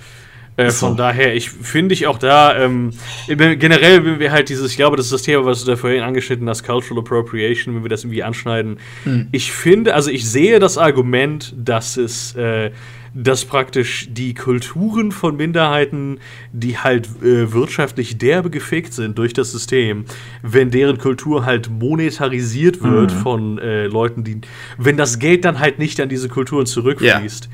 Äh, 0.60 0.72
von 0.72 0.98
daher, 0.98 1.36
ich 1.36 1.50
finde 1.50 1.93
ich 1.93 2.06
auch 2.08 2.17
da, 2.17 2.58
ähm, 2.58 2.91
generell, 3.28 4.04
wenn 4.04 4.19
wir 4.19 4.32
halt 4.32 4.50
dieses, 4.50 4.72
ich 4.72 4.78
glaube, 4.78 4.98
das 4.98 5.06
ist 5.06 5.13
das 5.13 5.22
Thema, 5.22 5.45
was 5.45 5.63
du 5.63 5.72
da 5.72 5.78
vorhin 5.78 6.04
angeschnitten 6.04 6.50
hast, 6.50 6.63
Cultural 6.63 7.00
Appropriation, 7.00 7.76
wenn 7.76 7.84
wir 7.84 7.89
das 7.89 8.04
irgendwie 8.04 8.24
anschneiden. 8.24 8.78
Hm. 9.06 9.30
Ich 9.32 9.54
finde, 9.54 9.95
also 9.95 10.12
ich 10.12 10.30
sehe 10.30 10.60
das 10.60 10.78
Argument, 10.78 11.54
dass 11.58 11.95
es, 11.95 12.36
äh, 12.36 12.72
dass 13.13 13.45
praktisch 13.45 14.08
die 14.12 14.34
Kulturen 14.34 15.13
von 15.13 15.38
Minderheiten, 15.38 16.19
die 16.52 16.78
halt 16.78 17.08
äh, 17.24 17.54
wirtschaftlich 17.54 18.17
derbe 18.17 18.50
gefickt 18.50 18.93
sind 18.93 19.17
durch 19.17 19.32
das 19.32 19.54
System, 19.54 20.06
wenn 20.43 20.72
deren 20.72 20.98
Kultur 20.98 21.45
halt 21.45 21.69
monetarisiert 21.69 22.84
wird 22.84 23.13
mhm. 23.13 23.17
von 23.19 23.60
äh, 23.60 23.88
Leuten, 23.88 24.26
die, 24.26 24.41
wenn 24.78 24.98
das 24.98 25.19
Geld 25.19 25.45
dann 25.45 25.60
halt 25.60 25.80
nicht 25.80 26.02
an 26.02 26.10
diese 26.10 26.28
Kulturen 26.28 26.65
zurückfließt. 26.65 27.45
Ja 27.45 27.52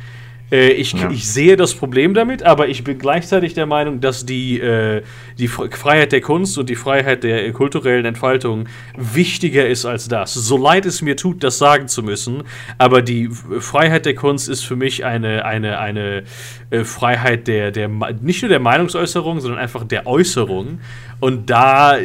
äh, 0.51 0.69
ich, 0.69 0.93
ja. 0.93 1.10
ich 1.10 1.27
sehe 1.27 1.55
das 1.55 1.73
Problem 1.73 2.13
damit, 2.13 2.43
aber 2.43 2.67
ich 2.67 2.84
bin 2.84 2.97
gleichzeitig 2.97 3.53
der 3.53 3.65
Meinung, 3.65 3.99
dass 3.99 4.25
die, 4.25 4.60
äh, 4.60 5.01
die 5.39 5.47
Freiheit 5.47 6.12
der 6.12 6.21
Kunst 6.21 6.58
und 6.58 6.69
die 6.69 6.75
Freiheit 6.75 7.23
der 7.23 7.51
kulturellen 7.51 8.05
Entfaltung 8.05 8.65
wichtiger 8.95 9.67
ist 9.67 9.86
als 9.86 10.08
das. 10.08 10.34
So 10.34 10.58
leid 10.58 10.86
es 10.86 11.01
mir 11.01 11.17
tut, 11.17 11.43
das 11.43 11.58
sagen 11.58 11.88
zu 11.88 12.03
müssen, 12.03 12.43
aber 12.77 13.01
die 13.01 13.29
Freiheit 13.29 14.05
der 14.05 14.15
Kunst 14.15 14.47
ist 14.47 14.63
für 14.63 14.75
mich 14.75 15.03
eine, 15.03 15.45
eine, 15.45 15.79
eine 15.79 16.23
äh, 16.69 16.84
Freiheit 16.84 17.47
der, 17.47 17.71
der, 17.71 17.89
nicht 18.21 18.41
nur 18.41 18.49
der 18.49 18.60
Meinungsäußerung, 18.60 19.39
sondern 19.39 19.60
einfach 19.60 19.84
der 19.84 20.05
Äußerung. 20.05 20.79
Und 21.19 21.49
da, 21.49 21.95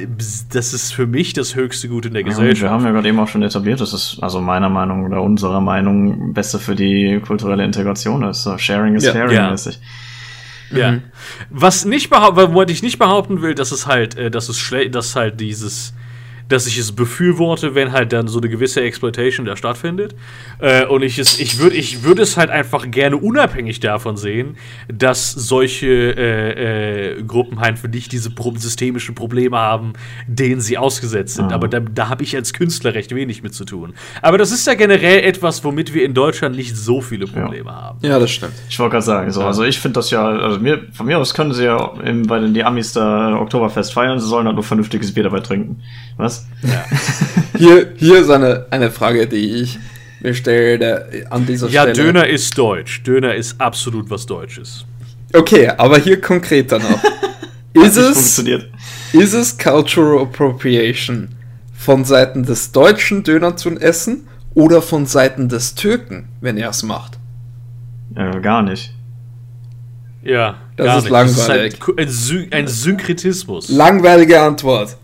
das 0.53 0.73
ist 0.73 0.95
für 0.95 1.07
mich 1.07 1.33
das 1.33 1.57
höchste 1.57 1.89
Gut 1.89 2.07
in 2.07 2.15
der 2.15 2.23
Gesellschaft. 2.23 2.63
wir 2.63 2.71
haben 2.71 2.85
ja 2.85 2.93
gerade 2.93 3.09
eben 3.09 3.19
auch 3.19 3.29
schon 3.29 3.43
etabliert, 3.43 3.81
dass 3.81 3.93
es 3.93 4.19
also 4.23 4.41
meiner 4.41 4.69
Meinung 4.69 5.05
oder 5.05 5.21
unserer 5.21 5.61
Meinung 5.61 6.33
Beste 6.33 6.59
für 6.59 6.77
die 6.77 7.21
kulturelle 7.27 7.65
Integration 7.65 8.23
ist. 8.23 8.30
So, 8.33 8.59
sharing 8.59 8.95
is 8.95 9.05
ja. 9.05 9.13
caring 9.13 9.51
mäßig. 9.51 9.79
Ja. 10.71 10.93
Mhm. 10.93 11.03
Was 11.51 11.85
nicht 11.85 12.11
behaupten, 12.11 12.55
wo 12.55 12.63
ich 12.63 12.83
nicht 12.83 12.99
behaupten 12.99 13.43
will, 13.43 13.55
dass 13.55 13.73
es 13.73 13.87
halt, 13.87 14.17
äh, 14.17 14.31
dass 14.31 14.49
es 14.49 14.59
schlecht, 14.59 14.95
dass 14.95 15.17
halt 15.17 15.41
dieses 15.41 15.93
dass 16.51 16.67
ich 16.67 16.77
es 16.79 16.93
befürworte, 16.93 17.75
wenn 17.75 17.93
halt 17.93 18.13
dann 18.13 18.29
so 18.29 18.39
eine 18.39 18.49
gewisse 18.49 18.83
Exploitation 18.83 19.47
da 19.47 19.57
stattfindet. 19.57 20.15
Äh, 20.59 20.85
und 20.87 21.03
ich 21.03 21.19
es, 21.19 21.39
ich 21.39 21.59
würde, 21.59 21.77
ich 21.77 22.03
würde 22.03 22.23
es 22.23 22.37
halt 22.37 22.51
einfach 22.51 22.91
gerne 22.91 23.17
unabhängig 23.17 23.81
davon 23.81 24.17
sehen, 24.17 24.57
dass 24.93 25.31
solche 25.33 25.87
äh, 25.87 27.19
äh, 27.19 27.23
Gruppen 27.23 27.61
halt 27.61 27.79
für 27.79 27.89
dich 27.89 28.09
diese 28.09 28.31
pro 28.31 28.55
systemischen 28.57 29.15
Probleme 29.15 29.57
haben, 29.57 29.93
denen 30.27 30.61
sie 30.61 30.77
ausgesetzt 30.77 31.37
sind. 31.37 31.47
Mhm. 31.47 31.53
Aber 31.53 31.69
da, 31.69 31.81
da 31.81 32.09
habe 32.09 32.25
ich 32.25 32.35
als 32.35 32.53
Künstler 32.53 32.95
recht 32.95 33.15
wenig 33.15 33.43
mit 33.43 33.55
zu 33.55 33.65
tun. 33.65 33.95
Aber 34.21 34.37
das 34.37 34.51
ist 34.51 34.67
ja 34.67 34.75
generell 34.75 35.21
etwas, 35.21 35.63
womit 35.63 35.95
wir 35.95 36.05
in 36.05 36.15
Deutschland 36.15 36.57
nicht 36.57 36.77
so 36.77 37.01
viele 37.01 37.27
Probleme 37.27 37.71
ja. 37.71 37.77
haben. 37.77 37.99
Ja, 38.03 38.19
das 38.19 38.31
stimmt. 38.31 38.55
Ich 38.69 38.79
wollte 38.79 38.93
gerade 38.93 39.07
sagen, 39.07 39.31
so, 39.31 39.43
also 39.43 39.63
ich 39.63 39.79
finde 39.79 39.95
das 39.95 40.11
ja, 40.11 40.27
also 40.27 40.59
mir, 40.59 40.87
von 40.93 41.07
mir 41.07 41.19
aus 41.19 41.33
können 41.33 41.53
sie 41.53 41.65
ja 41.65 41.93
in, 42.05 42.27
bei 42.27 42.41
den 42.41 42.55
die 42.55 42.65
Amis 42.65 42.93
da 42.93 43.37
Oktoberfest 43.37 43.93
feiern, 43.93 44.19
sie 44.19 44.27
sollen 44.27 44.47
halt 44.47 44.57
nur 44.57 44.65
vernünftiges 44.65 45.15
Bier 45.15 45.23
dabei 45.23 45.41
trinken. 45.41 45.83
Was? 46.17 46.40
Ja. 46.63 46.85
hier, 47.59 47.93
hier 47.97 48.19
ist 48.21 48.31
eine, 48.31 48.67
eine 48.71 48.91
Frage, 48.91 49.27
die 49.27 49.63
ich 49.63 49.79
mir 50.21 50.35
stelle 50.35 51.27
an 51.31 51.47
dieser 51.47 51.69
ja, 51.69 51.83
Stelle. 51.83 51.97
Ja, 51.97 52.05
Döner 52.05 52.27
ist 52.27 52.57
deutsch. 52.57 53.03
Döner 53.03 53.35
ist 53.35 53.61
absolut 53.61 54.11
was 54.11 54.27
Deutsches. 54.27 54.85
Okay, 55.33 55.69
aber 55.69 55.99
hier 55.99 56.21
konkreter 56.21 56.79
noch. 56.79 57.03
ist, 57.85 57.97
es, 57.97 58.39
ist 59.13 59.33
es 59.33 59.59
Cultural 59.59 60.23
Appropriation 60.23 61.29
von 61.73 62.05
Seiten 62.05 62.45
des 62.45 62.73
Deutschen 62.73 63.23
Döner 63.23 63.57
zu 63.57 63.71
essen 63.79 64.29
oder 64.55 64.83
von 64.83 65.07
Seiten 65.07 65.49
des 65.49 65.75
Türken, 65.75 66.29
wenn 66.41 66.59
er 66.59 66.71
es 66.71 66.83
macht? 66.83 67.19
Ja, 68.17 68.39
gar 68.41 68.63
nicht. 68.63 68.93
Ja, 70.23 70.57
das 70.77 70.99
ist 70.99 71.03
nicht. 71.05 71.13
langweilig. 71.13 71.79
Das 71.79 71.89
ist 71.89 71.91
ein, 71.91 71.99
ein, 71.99 72.09
Sy 72.09 72.49
ein 72.51 72.67
Synkretismus. 72.67 73.71
Langweilige 73.71 74.41
Antwort. 74.41 74.97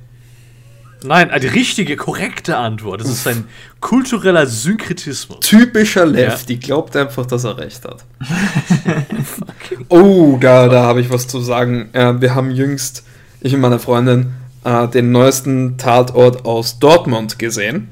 Nein, 1.07 1.31
die 1.41 1.47
richtige, 1.47 1.97
korrekte 1.97 2.57
Antwort. 2.57 3.01
Das 3.01 3.09
ist 3.09 3.27
ein 3.27 3.45
kultureller 3.81 4.47
Synkretismus. 4.47 5.41
Typischer 5.41 6.07
Left, 6.07 6.43
ja. 6.43 6.47
die 6.47 6.61
glaubt 6.61 6.97
einfach, 6.97 7.27
dass 7.27 7.45
er 7.45 7.59
recht 7.59 7.85
hat. 7.85 8.05
oh, 9.89 10.37
da, 10.41 10.69
da 10.69 10.83
habe 10.83 11.01
ich 11.01 11.11
was 11.11 11.29
zu 11.29 11.41
sagen. 11.41 11.89
Äh, 11.93 12.21
wir 12.21 12.35
haben 12.35 12.51
jüngst, 12.51 13.05
ich 13.41 13.55
und 13.55 13.61
meine 13.61 13.79
Freundin, 13.79 14.33
äh, 14.65 14.89
den 14.89 15.13
neuesten 15.13 15.79
Tatort 15.79 16.45
aus 16.45 16.79
Dortmund 16.79 17.39
gesehen. 17.39 17.89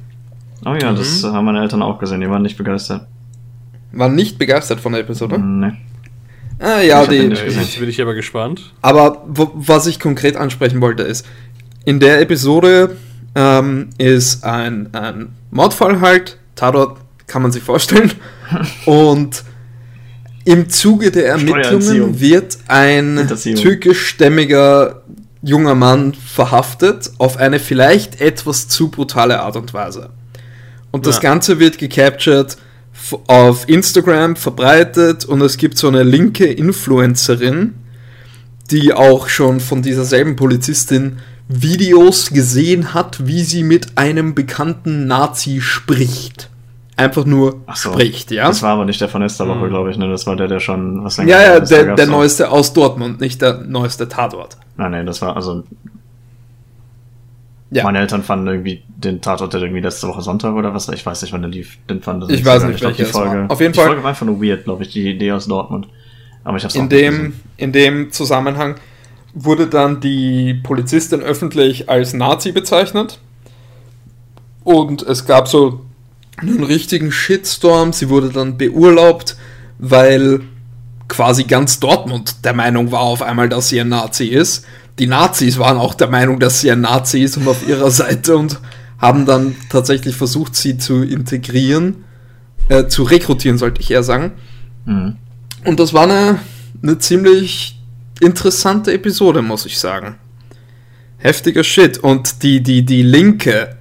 Oh 0.64 0.74
ja, 0.74 0.92
mhm. 0.92 0.96
das 0.96 1.22
haben 1.24 1.44
meine 1.44 1.60
Eltern 1.60 1.82
auch 1.82 1.98
gesehen. 1.98 2.20
Die 2.20 2.28
waren 2.28 2.42
nicht 2.42 2.58
begeistert. 2.58 3.06
Waren 3.92 4.14
nicht 4.14 4.38
begeistert 4.38 4.80
von 4.80 4.92
der 4.92 5.02
Episode? 5.02 5.38
Nee. 5.38 5.72
Ah, 6.58 6.80
ja, 6.80 7.02
ich 7.02 7.08
die. 7.08 7.16
Jetzt 7.16 7.78
bin 7.78 7.88
ich 7.88 8.00
aber 8.00 8.14
gespannt. 8.14 8.72
Aber 8.80 9.22
was 9.26 9.86
ich 9.86 10.00
konkret 10.00 10.36
ansprechen 10.36 10.80
wollte 10.80 11.02
ist, 11.02 11.26
in 11.84 12.00
der 12.00 12.20
Episode 12.20 12.96
ähm, 13.34 13.90
ist 13.98 14.44
ein, 14.44 14.88
ein 14.94 15.34
Mordfall 15.50 16.00
halt, 16.00 16.38
Tatort 16.54 16.98
kann 17.26 17.42
man 17.42 17.52
sich 17.52 17.62
vorstellen. 17.62 18.12
Und 18.86 19.42
im 20.44 20.68
Zuge 20.68 21.10
der 21.10 21.28
Ermittlungen 21.28 22.20
wird 22.20 22.58
ein 22.68 23.28
türkischstämmiger 23.42 25.02
junger 25.42 25.74
Mann 25.74 26.14
verhaftet 26.14 27.10
auf 27.18 27.36
eine 27.36 27.58
vielleicht 27.58 28.20
etwas 28.20 28.68
zu 28.68 28.88
brutale 28.88 29.40
Art 29.40 29.56
und 29.56 29.74
Weise. 29.74 30.10
Und 30.90 31.04
ja. 31.04 31.12
das 31.12 31.20
Ganze 31.20 31.58
wird 31.58 31.78
gecaptured 31.78 32.56
auf 33.26 33.68
Instagram 33.68 34.36
verbreitet 34.36 35.24
und 35.24 35.40
es 35.40 35.56
gibt 35.56 35.76
so 35.76 35.88
eine 35.88 36.02
linke 36.02 36.46
Influencerin, 36.46 37.74
die 38.70 38.94
auch 38.94 39.28
schon 39.28 39.60
von 39.60 39.82
dieser 39.82 40.04
selben 40.04 40.36
Polizistin 40.36 41.18
Videos 41.48 42.30
gesehen 42.30 42.94
hat, 42.94 43.26
wie 43.26 43.42
sie 43.42 43.62
mit 43.62 43.98
einem 43.98 44.34
bekannten 44.34 45.06
Nazi 45.06 45.60
spricht. 45.60 46.50
Einfach 46.96 47.24
nur 47.24 47.62
so, 47.74 47.92
spricht, 47.92 48.30
ja. 48.30 48.46
Das 48.46 48.62
war 48.62 48.70
aber 48.74 48.84
nicht 48.84 49.00
der 49.00 49.08
von 49.08 49.20
letzter 49.20 49.48
Woche, 49.48 49.64
mhm. 49.64 49.68
glaube 49.68 49.90
ich, 49.90 49.98
ne? 49.98 50.08
Das 50.08 50.26
war 50.26 50.36
der, 50.36 50.46
der 50.46 50.60
schon 50.60 51.02
was 51.02 51.16
länger 51.16 51.30
Ja, 51.30 51.42
ja, 51.42 51.60
der, 51.60 51.96
der 51.96 52.06
neueste 52.06 52.50
aus 52.50 52.72
Dortmund, 52.72 53.20
nicht 53.20 53.42
der 53.42 53.58
neueste 53.58 54.08
Tatort. 54.08 54.56
Nein, 54.76 54.92
nein, 54.92 55.06
das 55.06 55.20
war 55.20 55.34
also. 55.34 55.64
Ja. 57.70 57.82
Meine 57.82 57.98
Eltern 57.98 58.22
fanden 58.22 58.46
irgendwie 58.46 58.84
den 58.86 59.20
Tatort 59.20 59.52
irgendwie 59.54 59.80
letzte 59.80 60.06
Woche 60.06 60.22
Sonntag 60.22 60.54
oder 60.54 60.72
was. 60.72 60.88
Ich 60.90 61.04
weiß 61.04 61.22
nicht, 61.22 61.32
wann 61.32 61.42
der 61.42 61.50
lief. 61.50 61.78
Den 61.90 62.00
fanden 62.00 62.32
ich 62.32 62.44
weiß 62.44 62.62
nicht, 62.64 62.80
welche 62.80 63.04
die 63.04 63.10
Folge. 63.10 63.46
Auf 63.48 63.60
jeden 63.60 63.72
die 63.72 63.78
Fall. 63.78 63.88
Folge 63.88 64.02
war 64.04 64.10
einfach 64.10 64.26
nur 64.26 64.40
weird, 64.40 64.62
glaube 64.62 64.84
ich, 64.84 64.90
die 64.90 65.10
Idee 65.10 65.32
aus 65.32 65.48
Dortmund. 65.48 65.88
Aber 66.44 66.56
ich 66.56 66.62
hab's 66.62 66.76
in 66.76 66.88
dem, 66.88 67.34
in 67.56 67.72
dem 67.72 68.12
Zusammenhang 68.12 68.76
wurde 69.34 69.66
dann 69.66 70.00
die 70.00 70.54
Polizistin 70.54 71.20
öffentlich 71.20 71.88
als 71.90 72.14
Nazi 72.14 72.52
bezeichnet. 72.52 73.18
Und 74.62 75.02
es 75.02 75.26
gab 75.26 75.48
so 75.48 75.84
einen 76.36 76.62
richtigen 76.62 77.12
Shitstorm. 77.12 77.92
Sie 77.92 78.08
wurde 78.08 78.30
dann 78.30 78.56
beurlaubt, 78.56 79.36
weil 79.78 80.40
quasi 81.08 81.44
ganz 81.44 81.80
Dortmund 81.80 82.44
der 82.44 82.54
Meinung 82.54 82.92
war 82.92 83.00
auf 83.00 83.22
einmal, 83.22 83.48
dass 83.48 83.68
sie 83.68 83.80
ein 83.80 83.88
Nazi 83.88 84.26
ist. 84.26 84.64
Die 84.98 85.06
Nazis 85.06 85.58
waren 85.58 85.76
auch 85.76 85.94
der 85.94 86.08
Meinung, 86.08 86.38
dass 86.38 86.60
sie 86.60 86.70
ein 86.70 86.80
Nazi 86.80 87.20
ist 87.20 87.36
und 87.36 87.48
auf 87.48 87.66
ihrer 87.68 87.90
Seite 87.92 88.36
und 88.36 88.60
haben 88.98 89.26
dann 89.26 89.56
tatsächlich 89.68 90.14
versucht, 90.14 90.54
sie 90.54 90.78
zu 90.78 91.02
integrieren, 91.02 92.04
äh, 92.68 92.86
zu 92.86 93.02
rekrutieren, 93.02 93.58
sollte 93.58 93.80
ich 93.80 93.90
eher 93.90 94.04
sagen. 94.04 94.32
Mhm. 94.86 95.16
Und 95.64 95.80
das 95.80 95.92
war 95.92 96.04
eine, 96.04 96.38
eine 96.82 96.98
ziemlich 96.98 97.73
interessante 98.20 98.92
Episode, 98.92 99.42
muss 99.42 99.66
ich 99.66 99.78
sagen. 99.78 100.16
Heftiger 101.18 101.64
Shit. 101.64 101.98
Und 101.98 102.42
die, 102.42 102.62
die, 102.62 102.84
die 102.84 103.02
Linke, 103.02 103.76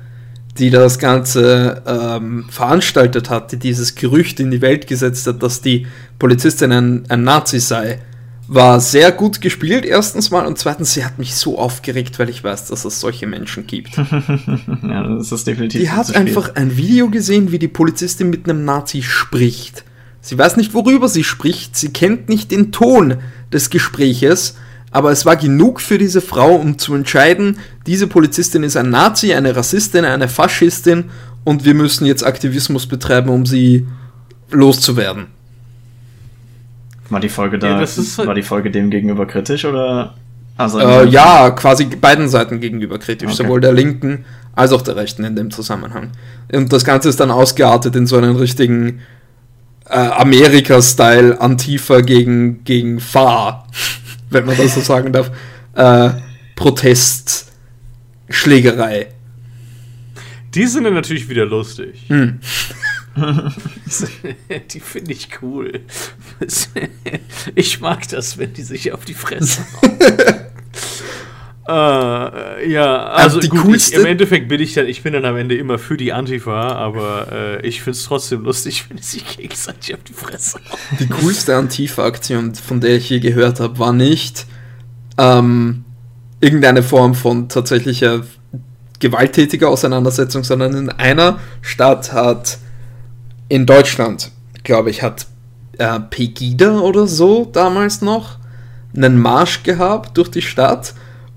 die 0.57 0.69
das 0.69 0.99
Ganze 0.99 1.81
ähm, 1.85 2.45
veranstaltet 2.49 3.29
hat, 3.29 3.51
die 3.51 3.57
dieses 3.57 3.95
Gerücht 3.95 4.39
in 4.39 4.51
die 4.51 4.61
Welt 4.61 4.87
gesetzt 4.87 5.27
hat, 5.27 5.43
dass 5.43 5.61
die 5.61 5.87
Polizistin 6.19 6.71
ein, 6.71 7.03
ein 7.09 7.23
Nazi 7.23 7.59
sei, 7.59 7.99
war 8.47 8.79
sehr 8.79 9.11
gut 9.11 9.41
gespielt, 9.41 9.85
erstens 9.85 10.29
mal, 10.29 10.45
und 10.45 10.57
zweitens, 10.57 10.93
sie 10.93 11.05
hat 11.05 11.17
mich 11.17 11.35
so 11.35 11.57
aufgeregt, 11.57 12.19
weil 12.19 12.29
ich 12.29 12.43
weiß, 12.43 12.67
dass 12.67 12.85
es 12.85 12.99
solche 12.99 13.25
Menschen 13.25 13.67
gibt. 13.67 13.95
ja, 13.97 15.15
das 15.17 15.31
ist 15.31 15.47
definitiv. 15.47 15.81
Die 15.81 15.89
hat 15.89 16.15
einfach 16.15 16.55
ein 16.55 16.75
Video 16.75 17.09
gesehen, 17.09 17.51
wie 17.51 17.59
die 17.59 17.67
Polizistin 17.67 18.29
mit 18.29 18.47
einem 18.47 18.65
Nazi 18.65 19.01
spricht. 19.01 19.85
Sie 20.25 20.37
weiß 20.37 20.55
nicht, 20.55 20.73
worüber 20.73 21.09
sie 21.09 21.25
spricht, 21.25 21.75
sie 21.75 21.91
kennt 21.91 22.29
nicht 22.29 22.49
den 22.51 22.71
Ton 22.71 23.17
des 23.51 23.69
Gespräches, 23.69 24.55
aber 24.89 25.11
es 25.11 25.25
war 25.25 25.35
genug 25.35 25.81
für 25.81 25.97
diese 25.97 26.21
Frau, 26.21 26.55
um 26.55 26.77
zu 26.77 26.95
entscheiden, 26.95 27.59
diese 27.85 28.07
Polizistin 28.07 28.63
ist 28.63 28.77
ein 28.77 28.89
Nazi, 28.89 29.33
eine 29.33 29.53
Rassistin, 29.53 30.05
eine 30.05 30.29
Faschistin 30.29 31.09
und 31.43 31.65
wir 31.65 31.73
müssen 31.73 32.05
jetzt 32.05 32.25
Aktivismus 32.25 32.87
betreiben, 32.87 33.29
um 33.29 33.45
sie 33.45 33.85
loszuwerden. 34.49 35.27
War 37.09 37.19
die 37.19 37.27
Folge 37.27 37.59
da, 37.59 37.71
ja, 37.71 37.77
halt 37.79 38.17
war 38.25 38.33
die 38.33 38.43
Folge 38.43 38.71
dem 38.71 38.89
gegenüber 38.89 39.25
kritisch 39.25 39.65
oder? 39.65 40.13
Also 40.55 40.79
äh, 40.79 41.05
ja, 41.05 41.51
quasi 41.51 41.83
beiden 41.83 42.29
Seiten 42.29 42.61
gegenüber 42.61 42.97
kritisch, 42.97 43.33
okay. 43.33 43.43
sowohl 43.43 43.59
der 43.59 43.73
Linken 43.73 44.23
als 44.55 44.71
auch 44.71 44.83
der 44.83 44.95
Rechten 44.95 45.25
in 45.25 45.35
dem 45.35 45.51
Zusammenhang. 45.51 46.11
Und 46.49 46.71
das 46.71 46.85
Ganze 46.85 47.09
ist 47.09 47.19
dann 47.19 47.29
ausgeartet 47.29 47.93
in 47.97 48.07
so 48.07 48.15
einen 48.15 48.37
richtigen 48.37 49.01
äh, 49.89 49.93
Amerika-Style 49.93 51.39
Antifa 51.39 52.01
gegen, 52.01 52.63
gegen 52.63 52.99
Fahr, 52.99 53.67
wenn 54.29 54.45
man 54.45 54.57
das 54.57 54.75
so 54.75 54.81
sagen 54.81 55.11
darf. 55.11 55.31
Äh, 55.75 56.11
Protest, 56.55 57.51
Schlägerei. 58.29 59.07
Die 60.53 60.67
sind 60.67 60.83
dann 60.83 60.93
natürlich 60.93 61.27
wieder 61.29 61.45
lustig. 61.45 62.05
Hm. 62.07 62.39
die 64.71 64.79
finde 64.79 65.11
ich 65.11 65.29
cool. 65.41 65.81
Ich 67.55 67.79
mag 67.79 68.07
das, 68.09 68.37
wenn 68.37 68.53
die 68.53 68.63
sich 68.63 68.91
auf 68.91 69.05
die 69.05 69.13
Fresse 69.13 69.61
hauen. 69.81 69.97
äh, 71.67 72.71
ja, 72.71 73.05
also 73.05 73.39
die 73.39 73.47
gut, 73.47 73.63
coolste... 73.63 73.95
ich, 73.95 73.99
im 74.01 74.05
Endeffekt 74.05 74.49
bin 74.49 74.59
ich 74.61 74.73
dann, 74.73 74.87
ich 74.87 75.01
bin 75.01 75.13
dann 75.13 75.23
am 75.23 75.37
Ende 75.37 75.55
immer 75.55 75.79
für 75.79 75.95
die 75.95 76.11
Antifa, 76.11 76.73
aber 76.73 77.27
äh, 77.31 77.67
ich 77.67 77.81
finde 77.81 77.97
es 77.97 78.03
trotzdem 78.03 78.43
lustig, 78.43 78.85
wenn 78.89 78.97
sie 78.97 79.19
sich 79.19 79.37
gegenseitig 79.37 79.95
auf 79.95 80.03
die 80.03 80.13
Fresse. 80.13 80.59
Die 80.99 81.07
coolste 81.07 81.55
Antifa-Aktion, 81.55 82.55
von 82.55 82.81
der 82.81 82.97
ich 82.97 83.09
je 83.09 83.19
gehört 83.19 83.61
habe, 83.61 83.79
war 83.79 83.93
nicht 83.93 84.45
ähm, 85.17 85.85
irgendeine 86.41 86.83
Form 86.83 87.15
von 87.15 87.47
tatsächlicher 87.47 88.23
gewalttätiger 88.99 89.69
Auseinandersetzung, 89.69 90.43
sondern 90.43 90.75
in 90.75 90.89
einer 90.89 91.39
Stadt 91.61 92.11
hat 92.11 92.57
in 93.47 93.65
Deutschland, 93.65 94.31
glaube 94.63 94.89
ich, 94.89 95.01
hat 95.01 95.27
äh, 95.77 95.99
Pegida 95.99 96.79
oder 96.79 97.07
so 97.07 97.45
damals 97.45 98.01
noch 98.01 98.37
einen 98.95 99.19
Marsch 99.19 99.63
gehabt 99.63 100.17
durch 100.17 100.29
die 100.29 100.41
Stadt 100.41 100.93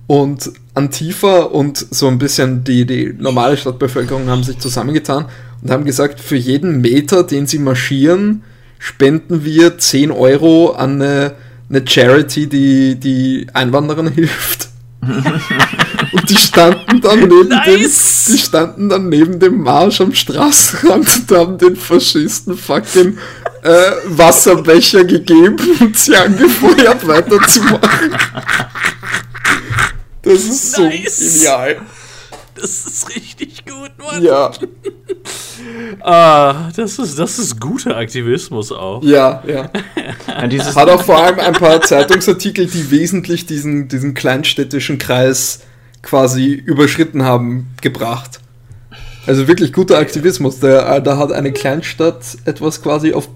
und 0.06 0.52
Antifa 0.74 1.40
und 1.40 1.84
so 1.90 2.06
ein 2.08 2.18
bisschen 2.18 2.62
die, 2.64 2.86
die 2.86 3.14
normale 3.18 3.56
Stadtbevölkerung 3.56 4.28
haben 4.28 4.44
sich 4.44 4.58
zusammengetan 4.58 5.26
und 5.62 5.70
haben 5.70 5.84
gesagt, 5.84 6.20
für 6.20 6.36
jeden 6.36 6.80
Meter, 6.80 7.24
den 7.24 7.46
sie 7.46 7.58
marschieren, 7.58 8.44
spenden 8.78 9.44
wir 9.44 9.78
10 9.78 10.10
Euro 10.10 10.72
an 10.72 11.02
eine, 11.02 11.32
eine 11.68 11.86
Charity, 11.86 12.46
die 12.46 12.94
die 12.96 13.46
Einwanderern 13.52 14.08
hilft. 14.12 14.68
und 15.02 16.30
die 16.30 16.36
standen 16.36 17.00
dann 17.00 17.20
neben 17.20 17.48
nice. 17.48 18.24
dem, 18.26 18.32
die 18.32 18.38
standen 18.38 18.88
dann 18.88 19.08
neben 19.08 19.38
dem 19.38 19.62
Marsch 19.62 20.00
am 20.00 20.14
Straßenrand 20.14 21.30
und 21.30 21.36
haben 21.36 21.58
den 21.58 21.76
Faschisten 21.76 22.56
fucking 22.56 23.16
äh, 23.62 23.92
Wasserbecher 24.06 25.04
gegeben 25.04 25.56
und 25.80 25.96
sie 25.96 26.16
angefeuert 26.16 27.06
weiterzumachen. 27.06 28.16
Das 30.26 30.44
ist 30.44 30.72
so 30.72 30.82
genial. 30.82 31.76
Das 32.56 32.86
ist 32.86 33.14
richtig 33.14 33.64
gut, 33.64 33.92
Mann. 33.98 34.24
Ja. 34.24 34.50
ah, 36.00 36.70
das 36.74 36.98
ist, 36.98 37.18
das 37.18 37.38
ist 37.38 37.60
guter 37.60 37.96
Aktivismus 37.96 38.72
auch. 38.72 39.02
Ja, 39.04 39.42
ja. 39.46 39.70
ja 39.94 40.74
Hat 40.74 40.88
auch 40.88 41.04
vor 41.04 41.18
allem 41.18 41.38
ein 41.38 41.52
paar 41.52 41.80
Zeitungsartikel, 41.82 42.66
die 42.66 42.90
wesentlich 42.90 43.46
diesen, 43.46 43.88
diesen 43.88 44.14
kleinstädtischen 44.14 44.98
Kreis 44.98 45.60
quasi 46.02 46.52
überschritten 46.52 47.22
haben, 47.22 47.68
gebracht. 47.80 48.40
Also 49.26 49.48
wirklich 49.48 49.72
guter 49.72 49.98
Aktivismus. 49.98 50.58
Da, 50.58 50.98
da 51.00 51.18
hat 51.18 51.32
eine 51.32 51.52
Kleinstadt 51.52 52.24
etwas 52.46 52.82
quasi 52.82 53.12
auf 53.12 53.28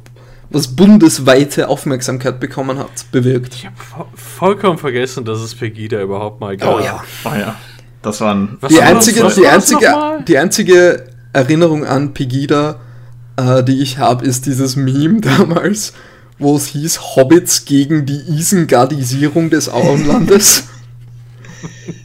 was 0.50 0.68
bundesweite 0.68 1.68
Aufmerksamkeit 1.68 2.40
bekommen 2.40 2.78
hat, 2.78 3.10
bewirkt. 3.12 3.54
Ich 3.54 3.66
habe 3.66 3.76
vollkommen 4.14 4.78
vergessen, 4.78 5.24
dass 5.24 5.40
es 5.40 5.54
Pegida 5.54 6.00
überhaupt 6.02 6.40
mal 6.40 6.56
gab. 6.56 6.76
Oh 6.76 6.80
ja. 6.80 7.04
Oh 7.24 7.34
ja. 7.38 7.56
Das 8.02 8.20
waren. 8.20 8.58
die 8.68 8.80
einzige, 8.80 9.28
die 9.28 9.46
einzige, 9.46 9.94
die 10.26 10.38
einzige 10.38 11.04
Erinnerung 11.32 11.84
an 11.84 12.12
Pegida, 12.14 12.80
äh, 13.36 13.62
die 13.62 13.80
ich 13.80 13.98
habe, 13.98 14.24
ist 14.24 14.46
dieses 14.46 14.74
Meme 14.76 15.20
damals, 15.38 15.92
wo 16.38 16.56
es 16.56 16.66
hieß 16.66 17.16
Hobbits 17.16 17.64
gegen 17.64 18.06
die 18.06 18.20
Isengardisierung 18.28 19.50
des 19.50 19.68
Auenlandes. 19.68 20.64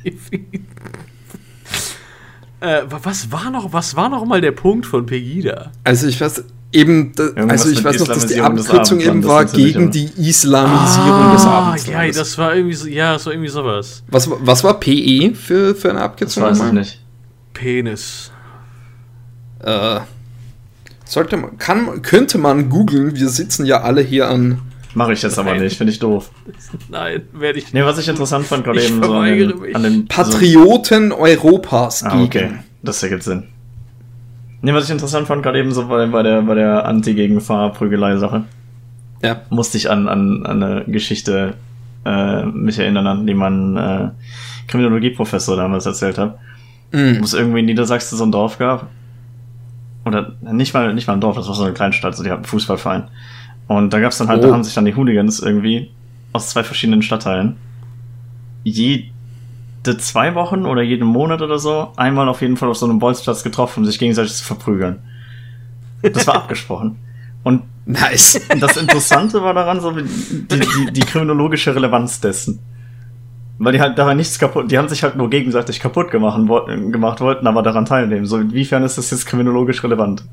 äh, 2.59 2.81
was 2.89 3.31
war 3.31 3.49
noch, 3.49 3.73
was 3.73 3.95
war 3.95 4.09
noch 4.09 4.25
mal 4.25 4.41
der 4.41 4.51
Punkt 4.51 4.85
von 4.85 5.05
Pegida? 5.05 5.71
Also 5.83 6.07
ich 6.07 6.19
weiß, 6.19 6.43
eben, 6.71 7.13
also 7.35 7.69
ich 7.69 7.83
weiß 7.83 7.99
noch, 7.99 8.07
dass 8.07 8.27
die 8.27 8.39
Abkürzung 8.39 8.99
eben 8.99 9.23
war 9.23 9.45
gegen 9.45 9.91
die 9.91 10.09
Islamisierung 10.17 11.09
ah, 11.09 11.33
des 11.33 11.45
Abendlandes. 11.45 12.15
Ja, 12.15 12.21
das 12.21 12.37
war 12.37 12.55
irgendwie 12.55 12.75
so, 12.75 12.87
ja, 12.87 13.13
das 13.13 13.25
war 13.25 13.33
irgendwie 13.33 13.49
sowas. 13.49 14.03
Was, 14.07 14.29
was 14.29 14.63
war 14.63 14.79
PE 14.79 15.33
für, 15.35 15.75
für 15.75 15.89
eine 15.89 16.01
Abkürzung? 16.01 16.43
Das 16.43 16.59
weiß 16.59 16.67
ich 16.67 16.73
nicht. 16.73 17.01
Penis. 17.53 18.31
Äh, 19.63 20.01
sollte 21.05 21.37
man, 21.37 21.57
kann, 21.57 22.01
könnte 22.01 22.37
man 22.37 22.69
googeln, 22.69 23.15
wir 23.15 23.29
sitzen 23.29 23.65
ja 23.65 23.81
alle 23.81 24.01
hier 24.01 24.29
an. 24.29 24.61
Mache 24.93 25.13
ich 25.13 25.21
jetzt 25.21 25.37
Nein. 25.37 25.47
aber 25.47 25.59
nicht, 25.59 25.77
finde 25.77 25.91
ich 25.91 25.99
doof. 25.99 26.31
Nein, 26.89 27.23
werde 27.33 27.59
ich 27.59 27.65
nicht. 27.65 27.73
Nee, 27.73 27.83
was 27.83 27.97
ich 27.97 28.07
interessant 28.07 28.45
fand 28.45 28.63
gerade 28.63 28.81
eben 28.81 29.03
so 29.03 29.13
an 29.13 29.25
den, 29.25 29.75
an 29.75 29.83
den 29.83 30.07
Patrioten 30.07 31.09
so 31.09 31.17
Europas 31.17 32.03
ah, 32.03 32.21
okay. 32.21 32.51
Das 32.81 33.01
ergibt 33.03 33.23
Sinn. 33.23 33.47
Nee, 34.65 34.73
was 34.73 34.85
ich 34.85 34.89
interessant 34.89 35.27
fand, 35.27 35.43
gerade 35.43 35.59
eben 35.59 35.71
so 35.71 35.87
bei, 35.87 36.07
bei 36.07 36.23
der, 36.23 36.41
bei 36.41 36.55
der 36.55 36.87
Anti-Gegen-Fahrprügelei-Sache. 36.87 38.45
Ja. 39.21 39.41
Musste 39.51 39.77
ich 39.77 39.91
an, 39.91 40.07
an, 40.07 40.43
an 40.43 40.63
eine 40.63 40.85
Geschichte 40.85 41.53
äh, 42.03 42.45
mich 42.45 42.79
erinnern, 42.79 43.05
an 43.05 43.27
die 43.27 43.35
mein 43.35 43.77
äh, 43.77 44.09
Kriminologieprofessor 44.67 45.55
damals 45.55 45.85
erzählt 45.85 46.17
hat. 46.17 46.39
Mhm. 46.91 47.19
Wo 47.19 47.25
es 47.25 47.35
irgendwie 47.35 47.59
in 47.59 47.67
Niedersachsen 47.67 48.17
so 48.17 48.25
ein 48.25 48.31
Dorf 48.31 48.57
gab. 48.57 48.87
Oder 50.03 50.33
nicht 50.41 50.73
mal, 50.73 50.95
nicht 50.95 51.07
mal 51.07 51.13
ein 51.13 51.21
Dorf, 51.21 51.35
das 51.35 51.47
war 51.47 51.53
so 51.53 51.63
eine 51.63 51.73
Kleinstadt, 51.73 52.15
so 52.15 52.23
die 52.23 52.31
hatten 52.31 52.39
einen 52.39 52.45
Fußballverein. 52.45 53.03
Und 53.67 53.93
da 53.93 53.99
gab 53.99 54.13
es 54.13 54.17
dann 54.17 54.29
halt, 54.29 54.43
oh. 54.43 54.47
da 54.47 54.53
haben 54.53 54.63
sich 54.63 54.73
dann 54.73 54.85
die 54.85 54.95
Hooligans 54.95 55.41
irgendwie 55.41 55.91
aus 56.33 56.49
zwei 56.49 56.63
verschiedenen 56.63 57.03
Stadtteilen 57.03 57.57
je 58.65 59.05
zwei 59.97 60.35
Wochen 60.35 60.65
oder 60.65 60.81
jeden 60.81 61.07
Monat 61.07 61.41
oder 61.41 61.59
so 61.59 61.91
einmal 61.95 62.27
auf 62.27 62.41
jeden 62.41 62.57
Fall 62.57 62.69
auf 62.69 62.77
so 62.77 62.85
einem 62.85 62.99
Bolzplatz 62.99 63.43
getroffen, 63.43 63.81
um 63.81 63.85
sich 63.85 63.99
gegenseitig 63.99 64.33
zu 64.33 64.43
verprügeln. 64.43 64.99
Das 66.01 66.27
war 66.27 66.35
abgesprochen. 66.43 66.97
Und 67.43 67.63
nice. 67.85 68.41
das 68.59 68.77
Interessante 68.77 69.41
war 69.41 69.53
daran 69.53 69.79
so 69.79 69.91
die, 69.91 70.03
die, 70.59 70.91
die 70.91 71.01
kriminologische 71.01 71.75
Relevanz 71.75 72.19
dessen. 72.19 72.59
Weil 73.57 73.73
die 73.73 73.79
halt 73.79 73.97
daran 73.97 74.17
nichts 74.17 74.37
kaputt, 74.37 74.69
die 74.69 74.77
haben 74.77 74.89
sich 74.89 75.03
halt 75.03 75.15
nur 75.15 75.29
gegenseitig 75.29 75.79
kaputt 75.79 76.11
gemacht, 76.11 76.37
gemacht 76.67 77.21
wollten 77.21 77.47
aber 77.47 77.61
daran 77.61 77.85
teilnehmen. 77.85 78.25
So, 78.25 78.37
inwiefern 78.37 78.83
ist 78.83 78.97
das 78.97 79.11
jetzt 79.11 79.25
kriminologisch 79.25 79.83
relevant? 79.83 80.25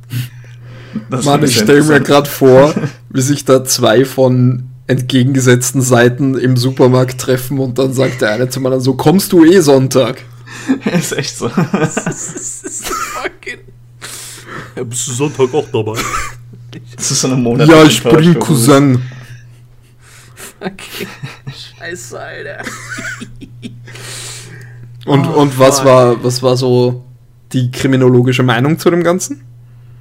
Das 1.09 1.25
Mann, 1.25 1.43
ich 1.45 1.57
stelle 1.57 1.85
mir 1.85 2.01
gerade 2.01 2.29
vor, 2.29 2.75
wie 3.11 3.21
sich 3.21 3.45
da 3.45 3.65
zwei 3.65 4.05
von 4.05 4.72
entgegengesetzten 4.87 5.81
Seiten 5.81 6.37
im 6.37 6.57
Supermarkt 6.57 7.21
treffen 7.21 7.59
und 7.59 7.79
dann 7.79 7.93
sagt 7.93 8.21
der 8.21 8.33
eine 8.33 8.49
zum 8.49 8.67
anderen 8.67 8.83
so, 8.83 8.95
kommst 8.95 9.33
du 9.33 9.45
eh 9.45 9.61
Sonntag? 9.61 10.23
ist 10.93 11.13
echt 11.13 11.37
so. 11.37 11.49
fucking. 11.49 13.61
Ja, 14.77 14.85
bist 14.85 15.07
du 15.07 15.13
Sonntag 15.13 15.55
auch 15.55 15.69
dabei? 15.73 16.01
Das 16.97 17.11
ist 17.11 17.21
so 17.21 17.29
eine 17.29 17.37
Monat. 17.37 17.69
Ja, 17.69 17.85
ich 17.85 18.03
bin 18.03 18.39
Cousin. 18.39 19.03
Okay. 20.61 21.07
Scheiße, 21.79 22.19
Alter. 22.19 22.63
Und, 25.05 25.27
oh, 25.27 25.41
und 25.41 25.59
was 25.59 25.85
war, 25.85 26.23
was 26.23 26.43
war 26.43 26.57
so 26.57 27.05
die 27.53 27.71
kriminologische 27.71 28.43
Meinung 28.43 28.79
zu 28.79 28.91
dem 28.91 29.03
Ganzen? 29.03 29.43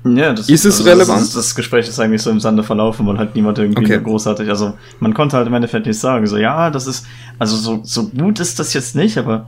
Ja, 0.03 0.33
das 0.33 0.49
ist 0.49 0.65
es 0.65 0.79
also 0.79 0.89
relevant. 0.89 1.21
Das, 1.21 1.33
das, 1.33 1.55
Gespräch 1.55 1.87
ist 1.87 1.99
eigentlich 1.99 2.21
so 2.21 2.31
im 2.31 2.39
Sande 2.39 2.63
verlaufen, 2.63 3.05
weil 3.05 3.17
halt 3.17 3.35
niemand 3.35 3.59
irgendwie 3.59 3.83
okay. 3.83 4.01
großartig, 4.03 4.49
also 4.49 4.73
man 4.99 5.13
konnte 5.13 5.37
halt 5.37 5.47
im 5.47 5.53
Endeffekt 5.53 5.85
nicht 5.85 5.99
sagen, 5.99 6.25
so 6.25 6.37
ja, 6.37 6.71
das 6.71 6.87
ist, 6.87 7.05
also 7.37 7.55
so, 7.55 7.81
so 7.83 8.07
gut 8.07 8.39
ist 8.39 8.59
das 8.59 8.73
jetzt 8.73 8.95
nicht, 8.95 9.17
aber 9.17 9.47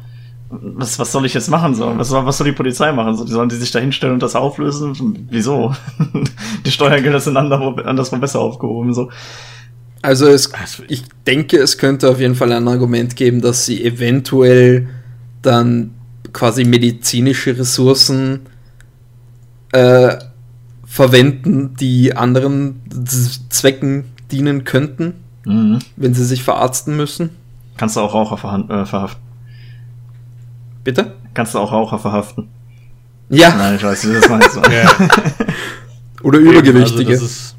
was, 0.50 1.00
was 1.00 1.12
soll 1.12 1.26
ich 1.26 1.34
jetzt 1.34 1.50
machen? 1.50 1.74
So? 1.74 1.98
Was, 1.98 2.12
was 2.12 2.38
soll 2.38 2.46
die 2.46 2.54
Polizei 2.54 2.92
machen? 2.92 3.16
So, 3.16 3.26
die 3.26 3.32
sollen 3.32 3.50
die 3.50 3.56
sich 3.56 3.72
da 3.72 3.80
hinstellen 3.80 4.14
und 4.14 4.24
das 4.24 4.36
auflösen? 4.36 5.28
Wieso? 5.30 5.74
die 6.66 6.72
Steuergelder 6.72 7.20
sind 7.20 7.38
anderswo, 7.38 7.82
anderswo 7.82 8.18
besser 8.18 8.40
aufgehoben. 8.40 8.94
So. 8.94 9.10
Also 10.04 10.28
es, 10.28 10.52
ich 10.88 11.04
denke, 11.26 11.58
es 11.58 11.78
könnte 11.78 12.10
auf 12.10 12.20
jeden 12.20 12.36
Fall 12.36 12.52
ein 12.52 12.68
Argument 12.68 13.16
geben, 13.16 13.42
dass 13.42 13.66
sie 13.66 13.84
eventuell 13.84 14.90
dann 15.42 15.92
quasi 16.34 16.66
medizinische 16.66 17.58
Ressourcen 17.58 18.42
äh, 19.72 20.18
verwenden, 20.94 21.74
die 21.80 22.16
anderen 22.16 22.80
Zwecken 23.50 24.06
dienen 24.32 24.64
könnten, 24.64 25.16
mhm. 25.44 25.80
wenn 25.96 26.14
sie 26.14 26.24
sich 26.24 26.44
verarzten 26.44 26.96
müssen. 26.96 27.32
Kannst 27.78 27.96
du 27.96 28.02
auch 28.02 28.14
Raucher 28.14 28.36
äh, 28.70 28.86
verhaften. 28.86 29.20
Bitte? 30.84 31.16
Kannst 31.34 31.56
du 31.56 31.60
auch 31.60 31.72
Raucher 31.72 31.98
verhaften. 31.98 32.48
Ja. 33.30 33.56
Nein, 33.56 33.78
ich 33.78 33.84
weiß, 33.84 34.08
wie 34.08 34.14
das 34.14 34.30
meinst. 34.30 34.56
ja. 34.72 34.92
Oder 36.22 36.38
Übergewichtige. 36.38 37.14
Also 37.14 37.56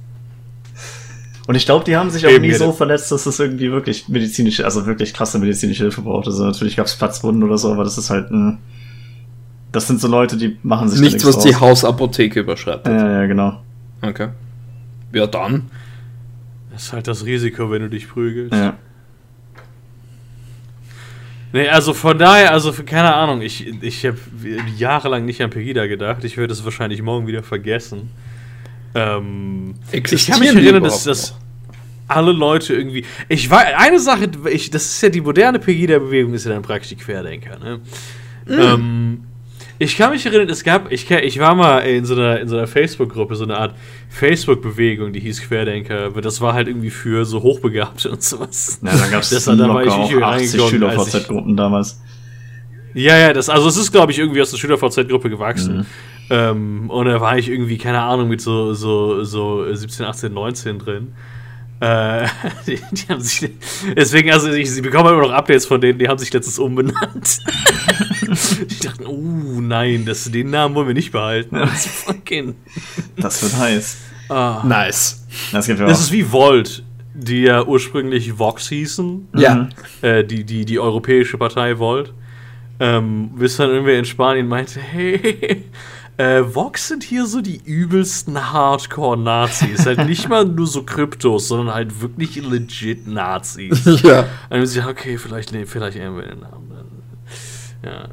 und 1.49 1.57
ich 1.57 1.67
glaube, 1.67 1.85
die 1.85 1.97
haben 1.97 2.11
sich 2.11 2.25
auch 2.29 2.39
nie 2.39 2.55
so 2.55 2.71
verletzt, 2.71 3.11
dass 3.11 3.25
das 3.25 3.41
irgendwie 3.41 3.73
wirklich 3.73 4.09
medizinische, 4.09 4.65
also 4.65 4.87
wirklich 4.87 5.13
krasse 5.13 5.41
medizinische 5.41 5.83
Hilfe 5.83 6.03
braucht. 6.03 6.29
Also 6.29 6.45
natürlich 6.45 6.77
gab 6.77 6.87
es 6.87 6.95
Platzwunden 6.95 7.43
oder 7.43 7.59
so, 7.59 7.73
aber 7.73 7.83
das 7.83 7.99
ist 7.99 8.11
halt 8.11 8.31
ein. 8.31 8.59
Das 9.75 9.89
sind 9.89 10.01
so 10.01 10.07
Leute, 10.07 10.37
die 10.37 10.57
machen 10.63 10.89
sich 10.89 11.01
nichts, 11.01 11.27
was 11.27 11.35
raus. 11.35 11.45
die 11.45 11.57
Hausapotheke 11.57 12.39
überschreitet. 12.39 12.87
Ja, 12.87 13.23
ja, 13.23 13.27
genau. 13.27 13.61
Okay. 14.03 14.29
Ja, 15.13 15.27
dann. 15.27 15.69
Das 16.71 16.85
ist 16.85 16.93
halt 16.93 17.09
das 17.09 17.25
Risiko, 17.25 17.73
wenn 17.73 17.83
du 17.83 17.91
dich 17.91 18.09
prügelst. 18.09 18.55
Ja. 18.55 18.77
Nee, 21.53 21.69
also 21.69 21.93
von 21.93 22.17
daher, 22.17 22.53
also 22.53 22.73
keine 22.85 23.15
Ahnung, 23.15 23.43
ich, 23.43 23.67
ich 23.83 24.07
habe 24.07 24.17
jahrelang 24.77 25.25
nicht 25.25 25.43
an 25.43 25.51
Pegida 25.51 25.89
gedacht. 25.89 26.23
Ich 26.23 26.37
werde 26.37 26.53
es 26.53 26.65
wahrscheinlich 26.65 27.03
morgen 27.03 27.27
wieder 27.27 27.43
vergessen. 27.43 28.11
Ähm, 28.95 29.75
ich 29.91 30.29
kann 30.29 30.39
mich 30.39 30.55
erinnern, 30.55 30.85
dass, 30.85 31.03
dass 31.03 31.35
alle 32.07 32.31
Leute 32.31 32.75
irgendwie. 32.75 33.05
Ich 33.29 33.51
war 33.51 33.59
eine 33.59 33.99
Sache, 33.99 34.31
ich, 34.53 34.71
das 34.71 34.85
ist 34.85 35.03
ja 35.03 35.09
die 35.09 35.21
moderne 35.21 35.59
Pegida-Bewegung, 35.59 36.33
ist 36.35 36.45
ja 36.45 36.53
dann 36.53 36.63
praktisch 36.63 36.91
die 36.91 36.97
Querdenker. 36.97 37.59
Ne? 37.59 37.81
Mhm. 38.47 38.61
Ähm, 38.61 39.21
ich 39.79 39.97
kann 39.97 40.13
mich 40.13 40.25
erinnern, 40.25 40.49
es 40.49 40.63
gab, 40.63 40.93
ich, 40.93 41.11
ich 41.11 41.39
war 41.39 41.55
mal 41.55 41.81
in 41.81 42.05
so 42.05 42.15
einer, 42.15 42.41
in 42.41 42.49
so 42.49 42.57
einer 42.57 42.67
Facebook-Gruppe, 42.67 43.35
so 43.35 43.45
eine 43.45 43.59
Art 43.59 43.75
Facebook-Bewegung, 44.09 45.13
die 45.13 45.21
hieß 45.21 45.43
Querdenker, 45.43 46.07
aber 46.07 46.21
das 46.21 46.41
war 46.41 46.55
halt 46.55 46.69
irgendwie 46.69 46.91
für 46.91 47.25
so 47.25 47.43
Hochbegabte 47.43 48.11
und 48.13 48.23
sowas. 48.23 48.81
Ja, 48.83 48.97
da 48.97 49.07
gab 49.09 49.23
es 49.23 49.45
da 49.45 49.57
war 49.69 49.85
ich 49.85 49.97
nicht 49.97 50.23
80 50.23 50.63
Schüler-VZ-Gruppen 50.69 51.57
damals. 51.57 52.01
Ja, 52.95 53.19
ja, 53.19 53.33
das, 53.33 53.49
also 53.49 53.69
es 53.69 53.77
ist, 53.77 53.91
glaube 53.91 54.13
ich, 54.13 54.19
irgendwie 54.21 54.41
aus 54.41 54.53
der 54.53 54.59
Schüler-VZ-Gruppe 54.59 55.29
gewachsen. 55.29 55.79
Mhm. 55.79 55.87
Ähm, 56.31 56.91
und 56.91 57.07
da 57.07 57.21
war 57.21 57.37
ich 57.37 57.49
irgendwie, 57.49 57.77
keine 57.77 58.01
Ahnung, 58.01 58.29
mit 58.29 58.41
so, 58.41 58.73
so, 58.73 59.25
so 59.25 59.75
17, 59.75 60.07
18, 60.07 60.33
19 60.33 60.79
drin. 60.79 61.13
Äh, 61.85 62.29
die, 62.67 62.81
die, 62.93 63.09
haben 63.09 63.21
sich. 63.21 63.51
Deswegen, 63.95 64.31
also 64.31 64.51
ich, 64.51 64.71
sie 64.71 64.81
bekommen 64.81 65.11
immer 65.11 65.23
noch 65.23 65.33
Updates 65.33 65.67
von 65.67 65.81
denen, 65.81 65.99
die 65.99 66.09
haben 66.09 66.19
sich 66.19 66.33
letztens 66.33 66.59
umbenannt. 66.59 67.41
ich 68.69 68.79
dachte, 68.81 69.07
oh 69.07 69.61
nein, 69.61 70.07
das, 70.07 70.31
den 70.31 70.49
Namen 70.49 70.75
wollen 70.75 70.87
wir 70.87 70.95
nicht 70.95 71.13
behalten. 71.13 71.57
Das 73.17 73.43
wird 73.43 73.57
heiß. 73.59 73.99
Ah. 74.31 74.63
Nice. 74.65 75.27
Das, 75.53 75.67
das 75.67 76.01
ist 76.01 76.13
wie 76.13 76.33
Volt, 76.33 76.85
die 77.13 77.43
ja 77.43 77.63
ursprünglich 77.63 78.39
Vox 78.39 78.71
hießen. 78.71 79.29
Ja. 79.37 79.69
Äh, 80.01 80.25
die, 80.25 80.45
die, 80.45 80.65
die 80.65 80.79
europäische 80.79 81.37
Partei 81.37 81.79
Volt. 81.79 82.15
Ähm, 82.81 83.31
bis 83.37 83.59
dann 83.59 83.71
irgendwer 83.71 83.99
in 83.99 84.07
Spanien 84.07 84.49
meinte, 84.49 84.81
hey, 84.81 85.65
äh, 86.17 86.43
Vox 86.43 86.89
sind 86.89 87.03
hier 87.03 87.27
so 87.27 87.41
die 87.41 87.61
übelsten 87.65 88.53
Hardcore-Nazis. 88.53 89.87
halt 89.87 89.99
nicht 90.07 90.29
mal 90.29 90.45
nur 90.45 90.67
so 90.67 90.85
Kryptos, 90.85 91.49
sondern 91.49 91.75
halt 91.75 92.01
wirklich 92.01 92.37
legit 92.37 93.07
Nazis. 93.07 93.85
Ja. 94.05 94.27
Und 94.51 94.63
ich 94.63 94.85
okay, 94.85 95.19
vielleicht, 95.19 95.53
nee, 95.53 95.67
vielleicht 95.67 95.97
nehmen 95.97 96.17
wir 96.17 96.25
den 96.25 96.41
Namen 96.41 96.71
dann. 96.71 97.91
Ja. 97.91 98.09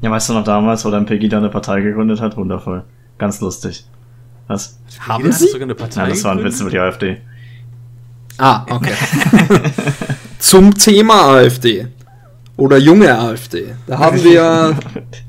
Ja, 0.00 0.10
weißt 0.10 0.28
du 0.28 0.34
noch 0.34 0.44
damals, 0.44 0.84
wo 0.84 0.90
dann 0.90 1.06
Peggy 1.06 1.28
da 1.28 1.38
eine 1.38 1.48
Partei 1.48 1.80
gegründet 1.80 2.20
hat? 2.20 2.36
Wundervoll. 2.36 2.84
Ganz 3.18 3.40
lustig. 3.40 3.84
Was? 4.46 4.78
Haben 5.00 5.30
sie 5.32 5.48
sogar 5.48 5.64
eine 5.64 5.74
Partei? 5.74 6.02
Ja, 6.02 6.08
das 6.08 6.24
war 6.24 6.32
ein 6.32 6.44
Witz 6.44 6.60
über 6.60 6.70
die 6.70 6.78
AfD. 6.78 7.20
Ah, 8.38 8.64
okay. 8.70 8.94
Zum 10.38 10.74
Thema 10.74 11.34
AfD. 11.34 11.88
Oder 12.56 12.78
junge 12.78 13.18
AfD. 13.18 13.74
Da 13.86 13.98
haben 13.98 14.22
wir 14.22 14.32
ja 14.32 14.70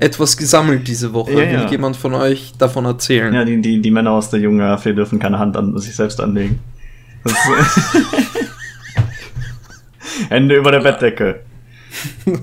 etwas 0.00 0.36
gesammelt 0.36 0.88
diese 0.88 1.12
Woche. 1.12 1.32
Ja, 1.32 1.42
ja. 1.42 1.60
Will 1.62 1.70
jemand 1.70 1.96
von 1.96 2.14
euch 2.14 2.54
davon 2.58 2.86
erzählen? 2.86 3.32
Ja, 3.32 3.44
die, 3.44 3.60
die, 3.60 3.80
die 3.80 3.90
Männer 3.90 4.12
aus 4.12 4.30
der 4.30 4.40
jungen 4.40 4.60
AfD 4.60 4.94
dürfen 4.94 5.18
keine 5.18 5.38
Hand 5.38 5.56
an 5.56 5.78
sich 5.78 5.94
selbst 5.94 6.20
anlegen. 6.20 6.58
Hände 10.28 10.56
über 10.56 10.72
der 10.72 10.80
Bettdecke. 10.80 11.40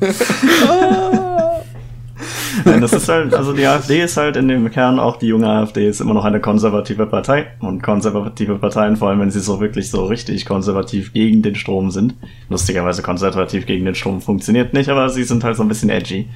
Nein, 2.65 2.81
das 2.81 2.91
ist 2.93 3.07
halt, 3.07 3.33
also 3.33 3.53
die 3.53 3.65
AfD 3.65 4.01
ist 4.01 4.17
halt 4.17 4.35
in 4.35 4.47
dem 4.47 4.69
Kern 4.71 4.99
auch 4.99 5.17
die 5.17 5.27
junge 5.27 5.47
AfD 5.47 5.87
ist 5.87 6.01
immer 6.01 6.13
noch 6.13 6.25
eine 6.25 6.39
konservative 6.39 7.05
Partei 7.05 7.47
und 7.59 7.81
konservative 7.81 8.55
Parteien, 8.55 8.97
vor 8.97 9.09
allem 9.09 9.19
wenn 9.21 9.31
sie 9.31 9.39
so 9.39 9.59
wirklich 9.61 9.89
so 9.89 10.05
richtig 10.05 10.45
konservativ 10.45 11.13
gegen 11.13 11.41
den 11.41 11.55
Strom 11.55 11.91
sind. 11.91 12.15
Lustigerweise 12.49 13.01
konservativ 13.03 13.65
gegen 13.65 13.85
den 13.85 13.95
Strom 13.95 14.21
funktioniert 14.21 14.73
nicht, 14.73 14.89
aber 14.89 15.09
sie 15.09 15.23
sind 15.23 15.43
halt 15.43 15.55
so 15.55 15.63
ein 15.63 15.69
bisschen 15.69 15.89
edgy 15.89 16.27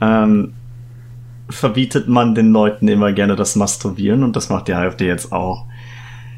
ähm, 0.00 0.54
verbietet 1.48 2.08
man 2.08 2.34
den 2.34 2.52
Leuten 2.52 2.88
immer 2.88 3.12
gerne 3.12 3.36
das 3.36 3.56
Masturbieren 3.56 4.22
und 4.22 4.36
das 4.36 4.48
macht 4.48 4.68
die 4.68 4.74
AfD 4.74 5.06
jetzt 5.06 5.32
auch. 5.32 5.66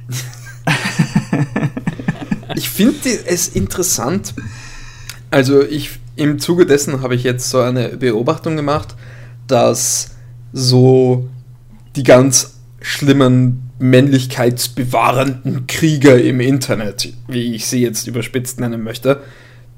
ich 2.56 2.68
finde 2.68 3.08
es 3.26 3.48
interessant. 3.48 4.34
Also 5.30 5.62
ich 5.62 5.98
im 6.16 6.38
Zuge 6.38 6.66
dessen 6.66 7.02
habe 7.02 7.14
ich 7.14 7.24
jetzt 7.24 7.50
so 7.50 7.60
eine 7.60 7.96
Beobachtung 7.96 8.56
gemacht, 8.56 8.94
dass 9.46 10.14
so 10.52 11.28
die 11.96 12.02
ganz 12.02 12.60
schlimmen 12.80 13.70
männlichkeitsbewahrenden 13.78 15.66
Krieger 15.66 16.20
im 16.20 16.40
Internet, 16.40 17.12
wie 17.28 17.54
ich 17.54 17.66
sie 17.66 17.82
jetzt 17.82 18.06
überspitzt 18.06 18.60
nennen 18.60 18.82
möchte, 18.82 19.22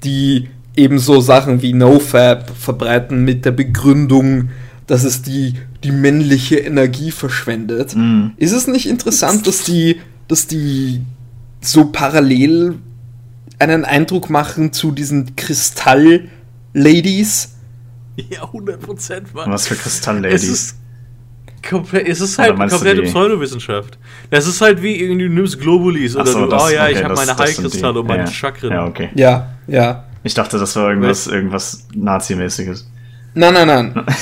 die 0.03 0.49
ebenso 0.75 1.21
Sachen 1.21 1.61
wie 1.61 1.73
NoFab 1.73 2.49
verbreiten 2.57 3.23
mit 3.23 3.45
der 3.45 3.51
Begründung, 3.51 4.49
dass 4.87 5.03
es 5.03 5.21
die, 5.21 5.53
die 5.83 5.91
männliche 5.91 6.57
Energie 6.57 7.11
verschwendet. 7.11 7.95
Mm. 7.95 8.29
Ist 8.37 8.51
es 8.51 8.65
nicht 8.67 8.87
interessant, 8.87 9.45
dass 9.47 9.63
die, 9.63 10.01
dass 10.27 10.47
die 10.47 11.01
so 11.61 11.85
parallel 11.85 12.79
einen 13.59 13.85
Eindruck 13.85 14.29
machen 14.29 14.73
zu 14.73 14.91
diesen 14.91 15.35
Kristall-Ladies? 15.35 17.51
Ja, 18.29 18.43
100 18.43 18.79
Prozent, 18.79 19.27
Was 19.33 19.67
für 19.67 19.75
Kristall-Ladies? 19.75 20.43
Es 20.43 20.49
ist, 20.49 20.77
komplett, 21.67 22.07
es 22.07 22.21
ist 22.21 22.37
halt 22.37 22.57
komplette 22.57 23.01
Pseudowissenschaft. 23.03 23.97
Das 24.29 24.47
ist 24.47 24.61
halt 24.61 24.81
wie 24.81 24.95
irgendwie, 24.95 25.27
du 25.27 25.33
nimmst 25.33 25.59
Globulis 25.59 26.15
oder 26.15 26.27
so, 26.27 26.45
du, 26.45 26.55
oh 26.55 26.69
ja, 26.69 26.83
okay, 26.83 26.93
ich 26.93 27.03
habe 27.03 27.15
meine 27.15 27.37
Heilkristalle 27.37 27.99
und 27.99 28.07
meine 28.07 28.23
ja, 28.23 28.31
Chakren. 28.31 28.71
Ja, 28.71 28.85
okay. 28.85 29.09
Ja, 29.15 29.49
ja. 29.67 30.05
Ich 30.25 30.33
dachte, 30.33 30.57
das 30.57 30.75
war 30.75 30.89
irgendwas, 30.89 31.27
irgendwas 31.27 31.85
Nazi-mäßiges. 31.93 32.87
Nein, 33.35 33.53
nein, 33.53 33.67
nein. 33.67 34.05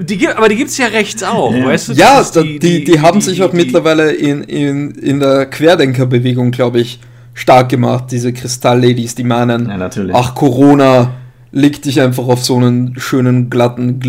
Die, 0.00 0.28
aber 0.28 0.48
die 0.48 0.56
gibt 0.56 0.70
es 0.70 0.78
ja 0.78 0.86
rechts 0.86 1.22
auch, 1.22 1.54
ja. 1.54 1.66
weißt 1.66 1.88
du? 1.90 1.92
Ja, 1.92 2.22
die, 2.22 2.58
die, 2.58 2.84
die, 2.84 3.00
haben 3.00 3.20
sich 3.20 3.42
auch 3.42 3.52
mittlerweile 3.52 4.12
in, 4.12 4.42
in, 4.42 4.92
in 4.92 5.20
der 5.20 5.44
Querdenkerbewegung, 5.44 6.52
glaube 6.52 6.80
ich, 6.80 7.00
stark 7.34 7.68
gemacht, 7.68 8.06
diese 8.10 8.32
Kristall-Ladies, 8.32 9.14
die 9.14 9.24
meinen, 9.24 9.68
ja, 9.68 9.76
natürlich. 9.76 10.14
ach, 10.14 10.34
Corona, 10.34 11.12
leg 11.52 11.82
dich 11.82 12.00
einfach 12.00 12.26
auf 12.28 12.42
so 12.42 12.56
einen 12.56 12.98
schönen, 12.98 13.50
glatten 13.50 14.00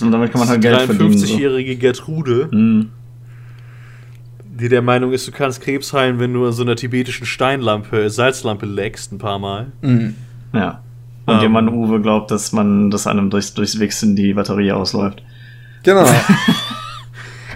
Und 0.00 0.10
damit 0.10 0.32
kann 0.32 0.40
man 0.40 0.48
halt 0.48 0.62
Geld 0.62 0.80
verdienen. 0.82 1.14
53-jährige 1.14 1.74
so. 1.74 1.78
Gertrude, 1.78 2.48
mhm. 2.50 2.90
Die 4.60 4.68
der 4.68 4.82
Meinung 4.82 5.12
ist, 5.12 5.26
du 5.26 5.32
kannst 5.32 5.60
Krebs 5.60 5.92
heilen, 5.92 6.18
wenn 6.18 6.32
du 6.32 6.46
an 6.46 6.52
so 6.52 6.62
einer 6.62 6.76
tibetischen 6.76 7.26
Steinlampe, 7.26 8.10
Salzlampe 8.10 8.66
leckst 8.66 9.12
ein 9.12 9.18
paar 9.18 9.38
Mal. 9.38 9.72
Mhm. 9.82 10.14
Ja. 10.52 10.82
Und 11.26 11.36
um, 11.36 11.40
jemand 11.42 11.70
Uwe 11.70 12.00
glaubt, 12.00 12.30
dass 12.30 12.52
man, 12.52 12.90
dass 12.90 13.06
einem 13.06 13.30
durchs, 13.30 13.54
durchs 13.54 13.78
Wichsen 13.78 14.16
die 14.16 14.34
Batterie 14.34 14.72
ausläuft. 14.72 15.22
Genau. 15.82 16.06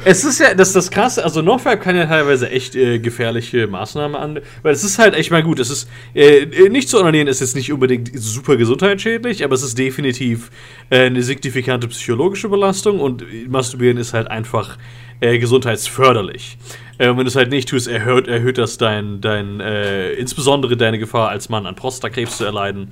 Es 0.04 0.24
ist 0.24 0.40
ja, 0.40 0.54
das 0.54 0.68
ist 0.68 0.76
das 0.76 0.90
krasse, 0.90 1.22
also 1.22 1.42
NoFap 1.42 1.80
kann 1.80 1.94
ja 1.94 2.06
teilweise 2.06 2.50
echt 2.50 2.74
äh, 2.74 2.98
gefährliche 2.98 3.68
Maßnahmen 3.68 4.16
an, 4.16 4.40
weil 4.62 4.72
es 4.72 4.82
ist 4.82 4.98
halt 4.98 5.14
echt 5.14 5.30
mal 5.30 5.44
gut, 5.44 5.60
es 5.60 5.70
ist, 5.70 5.88
äh, 6.14 6.68
nicht 6.68 6.88
zu 6.88 6.98
onanieren 6.98 7.28
ist 7.28 7.40
jetzt 7.40 7.54
nicht 7.54 7.72
unbedingt 7.72 8.10
super 8.14 8.56
gesundheitsschädlich, 8.56 9.44
aber 9.44 9.54
es 9.54 9.62
ist 9.62 9.78
definitiv 9.78 10.50
äh, 10.90 11.06
eine 11.06 11.22
signifikante 11.22 11.86
psychologische 11.86 12.48
Belastung 12.48 12.98
und 12.98 13.24
Masturbieren 13.48 13.96
ist 13.96 14.12
halt 14.12 14.28
einfach 14.28 14.76
äh, 15.22 15.38
gesundheitsförderlich. 15.38 16.58
Äh, 16.98 17.08
wenn 17.08 17.18
du 17.18 17.24
es 17.24 17.36
halt 17.36 17.50
nicht 17.50 17.68
tust, 17.68 17.88
erhöht, 17.88 18.28
erhöht 18.28 18.58
das 18.58 18.76
dein, 18.76 19.20
dein 19.20 19.60
äh, 19.60 20.12
insbesondere 20.12 20.76
deine 20.76 20.98
Gefahr 20.98 21.28
als 21.28 21.48
Mann 21.48 21.64
an 21.64 21.74
Prostatakrebs 21.76 22.38
zu 22.38 22.44
erleiden 22.44 22.88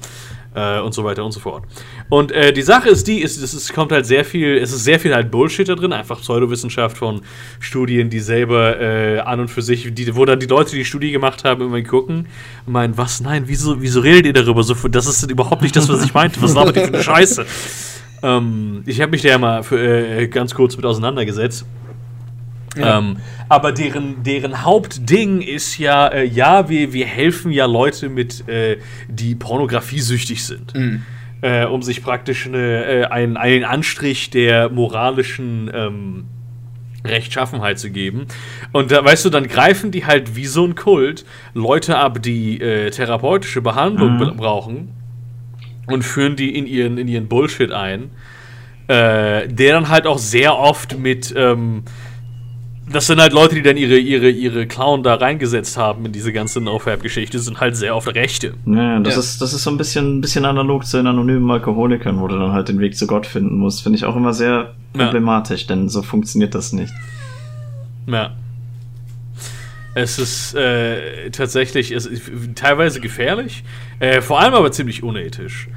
äh, 0.55 0.79
und 0.81 0.95
so 0.95 1.05
weiter 1.05 1.25
und 1.25 1.33
so 1.33 1.41
fort. 1.41 1.65
Und 2.09 2.31
äh, 2.31 2.53
die 2.53 2.63
Sache 2.63 2.89
ist 2.89 3.09
die, 3.09 3.21
ist, 3.21 3.43
es 3.43 3.73
kommt 3.73 3.91
halt 3.91 4.07
sehr 4.07 4.25
viel, 4.25 4.57
es 4.59 4.73
ist 4.73 4.85
sehr 4.85 5.01
viel 5.01 5.13
halt 5.13 5.31
Bullshit 5.31 5.69
da 5.69 5.75
drin, 5.75 5.93
einfach 5.93 6.21
Pseudowissenschaft 6.21 6.99
von 6.99 7.23
Studien, 7.59 8.11
die 8.11 8.21
selber 8.21 8.81
äh, 8.81 9.19
an 9.19 9.41
und 9.41 9.49
für 9.49 9.63
sich, 9.63 9.93
die, 9.93 10.15
wo 10.15 10.25
dann 10.25 10.39
die 10.39 10.47
Leute, 10.47 10.71
die 10.71 10.79
die 10.79 10.85
Studie 10.85 11.11
gemacht 11.11 11.45
haben, 11.45 11.63
immer 11.63 11.83
gucken 11.83 12.27
und 12.65 12.73
meinen, 12.73 12.97
was, 12.97 13.21
nein, 13.21 13.45
wieso, 13.47 13.83
wieso 13.83 14.01
redet 14.01 14.27
ihr 14.27 14.33
darüber 14.33 14.63
so? 14.63 14.75
Das 14.89 15.07
ist 15.07 15.29
überhaupt 15.29 15.63
nicht 15.63 15.75
das, 15.75 15.89
was 15.89 16.05
ich 16.05 16.15
meinte. 16.15 16.41
Was 16.41 16.55
labert 16.55 16.77
ihr 16.77 16.83
für 16.83 16.95
eine 16.95 17.03
Scheiße? 17.03 17.45
ähm, 18.23 18.83
ich 18.87 19.01
habe 19.01 19.11
mich 19.11 19.23
da 19.23 19.29
ja 19.29 19.39
mal 19.39 19.63
für, 19.63 19.79
äh, 19.79 20.29
ganz 20.29 20.55
kurz 20.55 20.77
mit 20.77 20.87
auseinandergesetzt. 20.87 21.65
Ja. 22.77 22.99
Ähm, 22.99 23.17
aber 23.49 23.73
deren, 23.73 24.23
deren 24.23 24.63
Hauptding 24.65 25.41
ist 25.41 25.79
ja, 25.79 26.09
äh, 26.09 26.25
ja, 26.25 26.69
wir, 26.69 26.93
wir 26.93 27.07
helfen 27.07 27.51
ja 27.51 27.67
Leute 27.67 28.09
mit, 28.09 28.49
äh, 28.49 28.79
die 29.09 29.35
pornografiesüchtig 29.35 30.45
sind. 30.45 30.75
Mhm. 30.75 31.03
Äh, 31.43 31.65
um 31.65 31.83
sich 31.83 32.03
praktisch 32.03 32.47
eine, 32.47 32.85
äh, 32.85 33.05
einen, 33.07 33.37
einen 33.37 33.65
Anstrich 33.65 34.31
der 34.31 34.69
moralischen 34.69 35.71
ähm, 35.75 36.25
Rechtschaffenheit 37.05 37.79
zu 37.79 37.91
geben. 37.91 38.27
Und 38.73 38.91
da, 38.93 39.05
weißt 39.05 39.25
du, 39.25 39.31
dann 39.31 39.49
greifen 39.49 39.91
die 39.91 40.05
halt 40.05 40.37
wie 40.37 40.47
so 40.47 40.65
ein 40.65 40.75
Kult 40.75 41.25
Leute 41.55 41.97
ab, 41.97 42.23
die 42.23 42.61
äh, 42.61 42.91
therapeutische 42.91 43.63
Behandlung 43.63 44.19
mhm. 44.19 44.37
brauchen 44.37 44.89
und 45.87 46.03
führen 46.05 46.37
die 46.37 46.57
in 46.57 46.67
ihren, 46.67 46.99
in 46.99 47.09
ihren 47.09 47.27
Bullshit 47.27 47.73
ein. 47.73 48.11
Äh, 48.87 49.47
der 49.47 49.75
dann 49.75 49.89
halt 49.89 50.07
auch 50.07 50.19
sehr 50.19 50.59
oft 50.59 50.99
mit 50.99 51.33
ähm, 51.37 51.85
das 52.93 53.07
sind 53.07 53.21
halt 53.21 53.33
Leute, 53.33 53.55
die 53.55 53.63
dann 53.63 53.77
ihre, 53.77 53.99
ihre, 53.99 54.31
ihre 54.31 54.67
Clown 54.67 55.03
da 55.03 55.15
reingesetzt 55.15 55.77
haben 55.77 56.07
in 56.07 56.13
diese 56.13 56.33
ganze 56.33 56.61
NoFap-Geschichte, 56.61 57.39
sind 57.39 57.61
halt 57.61 57.77
sehr 57.77 57.95
oft 57.95 58.09
Rechte. 58.15 58.55
Ja, 58.67 58.99
das, 59.01 59.15
ja. 59.15 59.21
Ist, 59.21 59.41
das 59.41 59.53
ist 59.53 59.63
so 59.63 59.71
ein 59.71 59.77
bisschen, 59.77 60.19
ein 60.19 60.21
bisschen 60.21 60.45
analog 60.45 60.85
zu 60.85 60.97
den 60.97 61.07
anonymen 61.07 61.51
Alkoholikern, 61.51 62.21
wo 62.21 62.27
du 62.27 62.39
dann 62.39 62.53
halt 62.53 62.69
den 62.69 62.81
Weg 62.81 62.97
zu 62.97 63.07
Gott 63.07 63.27
finden 63.27 63.59
musst. 63.59 63.83
Finde 63.83 63.97
ich 63.97 64.05
auch 64.05 64.17
immer 64.17 64.33
sehr 64.33 64.75
problematisch, 64.93 65.63
ja. 65.63 65.69
denn 65.69 65.89
so 65.89 66.03
funktioniert 66.03 66.55
das 66.55 66.73
nicht. 66.73 66.93
Ja. 68.07 68.33
Es 69.95 70.19
ist 70.19 70.55
äh, 70.55 71.31
tatsächlich 71.31 71.91
es 71.91 72.07
ist 72.07 72.31
teilweise 72.55 73.01
gefährlich, 73.01 73.65
äh, 73.99 74.21
vor 74.21 74.41
allem 74.41 74.55
aber 74.55 74.71
ziemlich 74.73 75.03
unethisch. 75.03 75.69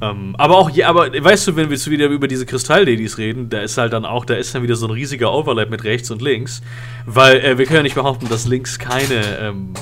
Ähm, 0.00 0.36
aber 0.38 0.58
auch, 0.58 0.70
ja, 0.70 0.88
aber 0.88 1.12
weißt 1.12 1.48
du, 1.48 1.56
wenn 1.56 1.70
wir 1.70 1.86
wieder 1.86 2.06
über 2.06 2.28
diese 2.28 2.46
Kristallladies 2.46 3.18
reden, 3.18 3.50
da 3.50 3.60
ist 3.60 3.76
halt 3.78 3.92
dann 3.92 4.04
auch, 4.04 4.24
da 4.24 4.34
ist 4.34 4.54
dann 4.54 4.62
wieder 4.62 4.76
so 4.76 4.86
ein 4.86 4.92
riesiger 4.92 5.32
Overlap 5.32 5.70
mit 5.70 5.82
rechts 5.84 6.08
und 6.10 6.22
links, 6.22 6.62
weil 7.04 7.40
äh, 7.40 7.58
wir 7.58 7.66
können 7.66 7.78
ja 7.78 7.82
nicht 7.82 7.96
behaupten, 7.96 8.28
dass 8.28 8.46
links 8.46 8.78
keine 8.78 9.40
ähm, 9.40 9.74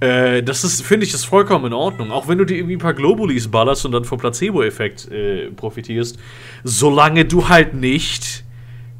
äh, 0.00 0.42
das 0.42 0.62
ist, 0.62 0.82
finde 0.82 1.06
ich, 1.06 1.12
das 1.12 1.24
vollkommen 1.24 1.66
in 1.66 1.72
Ordnung. 1.72 2.10
Auch 2.10 2.28
wenn 2.28 2.36
du 2.36 2.44
dir 2.44 2.58
irgendwie 2.58 2.76
ein 2.76 2.80
paar 2.80 2.92
Globulis 2.92 3.48
ballerst 3.48 3.86
und 3.86 3.92
dann 3.92 4.04
vom 4.04 4.18
Placebo-Effekt 4.18 5.10
äh, 5.10 5.50
profitierst, 5.50 6.18
solange 6.64 7.24
du 7.24 7.48
halt 7.48 7.72
nicht 7.72 8.44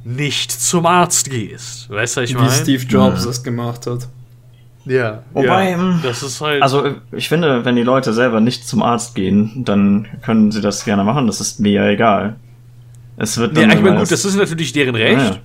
nicht 0.07 0.53
zum 0.53 0.87
Arzt 0.87 1.31
gehst. 1.31 1.91
Weißt 1.91 2.17
du, 2.17 2.21
ich 2.21 2.35
meine? 2.35 2.49
Wie 2.49 2.55
Steve 2.55 2.85
Jobs 2.85 3.21
ja. 3.21 3.27
das 3.27 3.43
gemacht 3.43 3.87
hat. 3.89 4.09
Ja. 4.87 5.23
Wobei, 5.33 5.71
ja, 5.71 5.77
ähm, 5.77 6.01
das 6.03 6.23
ist 6.23 6.41
halt. 6.41 6.63
Also, 6.63 6.95
ich 7.13 7.29
finde, 7.29 7.65
wenn 7.65 7.77
die 7.77 7.83
Leute 7.83 8.13
selber 8.13 8.41
nicht 8.41 8.67
zum 8.67 8.83
Arzt 8.83 9.15
gehen, 9.15 9.65
dann 9.65 10.07
können 10.23 10.51
sie 10.53 10.61
das 10.61 10.85
gerne 10.85 11.05
machen. 11.05 11.27
Das 11.27 11.41
ist 11.41 11.61
mir 11.61 11.73
ja 11.73 11.89
egal. 11.89 12.37
Es 13.17 13.37
wird 13.39 13.57
dann. 13.57 13.71
Ja, 13.71 13.77
ich 13.77 13.83
meine, 13.83 13.99
gut, 13.99 14.11
das 14.11 14.25
ist 14.25 14.37
natürlich 14.37 14.73
deren 14.73 14.95
Recht. 14.95 15.19
Ja. 15.19 15.37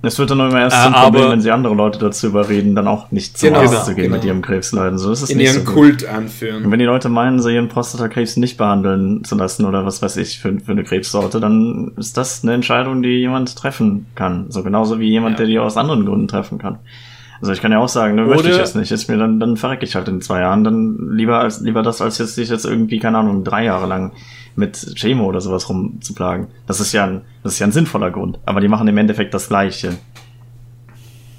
Es 0.00 0.16
wird 0.16 0.30
dann 0.30 0.38
immer 0.38 0.60
erst 0.60 0.76
äh, 0.76 0.84
zum 0.84 0.92
Problem, 0.92 1.30
wenn 1.30 1.40
sie 1.40 1.50
andere 1.50 1.74
Leute 1.74 1.98
dazu 1.98 2.28
überreden, 2.28 2.76
dann 2.76 2.86
auch 2.86 3.10
nicht 3.10 3.36
zum 3.36 3.48
genau, 3.48 3.62
Arzt 3.62 3.84
zu 3.84 3.94
gehen 3.96 4.04
genau. 4.04 4.16
mit 4.16 4.24
ihrem 4.24 4.42
Krebsleiden. 4.42 4.96
So 4.96 5.10
ist 5.10 5.22
es 5.22 5.30
In 5.30 5.38
nicht 5.38 5.52
ihren 5.52 5.66
so 5.66 5.72
Kult 5.72 6.06
anführen. 6.06 6.64
Und 6.64 6.70
wenn 6.70 6.78
die 6.78 6.84
Leute 6.84 7.08
meinen, 7.08 7.40
sie 7.40 7.52
ihren 7.52 7.68
Prostatakrebs 7.68 8.36
nicht 8.36 8.56
behandeln 8.56 9.24
zu 9.24 9.34
lassen 9.34 9.64
oder 9.64 9.84
was 9.84 10.00
weiß 10.00 10.16
ich 10.18 10.38
für, 10.38 10.60
für 10.60 10.70
eine 10.70 10.84
Krebssorte, 10.84 11.40
dann 11.40 11.92
ist 11.96 12.16
das 12.16 12.44
eine 12.44 12.54
Entscheidung, 12.54 13.02
die 13.02 13.18
jemand 13.18 13.56
treffen 13.56 14.06
kann. 14.14 14.46
So 14.50 14.62
genauso 14.62 15.00
wie 15.00 15.08
jemand, 15.08 15.32
ja. 15.32 15.38
der 15.38 15.46
die 15.46 15.58
aus 15.58 15.76
anderen 15.76 16.06
Gründen 16.06 16.28
treffen 16.28 16.58
kann. 16.58 16.78
Also 17.40 17.52
ich 17.52 17.60
kann 17.60 17.70
ja 17.70 17.78
auch 17.78 17.88
sagen, 17.88 18.16
ne, 18.16 18.24
möchte 18.24 18.50
ich 18.50 18.56
jetzt 18.56 18.74
nicht. 18.74 18.90
Ist 18.90 19.08
mir 19.08 19.16
dann, 19.16 19.38
dann 19.38 19.56
verrecke 19.56 19.84
ich 19.84 19.94
halt 19.94 20.08
in 20.08 20.20
zwei 20.20 20.40
Jahren. 20.40 20.64
Dann 20.64 21.10
lieber 21.12 21.38
als 21.38 21.60
lieber 21.60 21.82
das, 21.82 22.00
als 22.00 22.18
jetzt 22.18 22.34
sich 22.34 22.48
jetzt 22.48 22.64
irgendwie, 22.64 22.98
keine 22.98 23.18
Ahnung, 23.18 23.44
drei 23.44 23.64
Jahre 23.64 23.86
lang 23.86 24.12
mit 24.56 24.94
Chemo 24.96 25.24
oder 25.26 25.40
sowas 25.40 25.68
rumzuplagen. 25.68 26.48
Das 26.66 26.80
ist 26.80 26.92
ja 26.92 27.04
ein, 27.04 27.20
das 27.44 27.54
ist 27.54 27.58
ja 27.60 27.66
ein 27.66 27.72
sinnvoller 27.72 28.10
Grund. 28.10 28.40
Aber 28.44 28.60
die 28.60 28.68
machen 28.68 28.88
im 28.88 28.98
Endeffekt 28.98 29.32
das 29.34 29.48
Gleiche. 29.48 29.96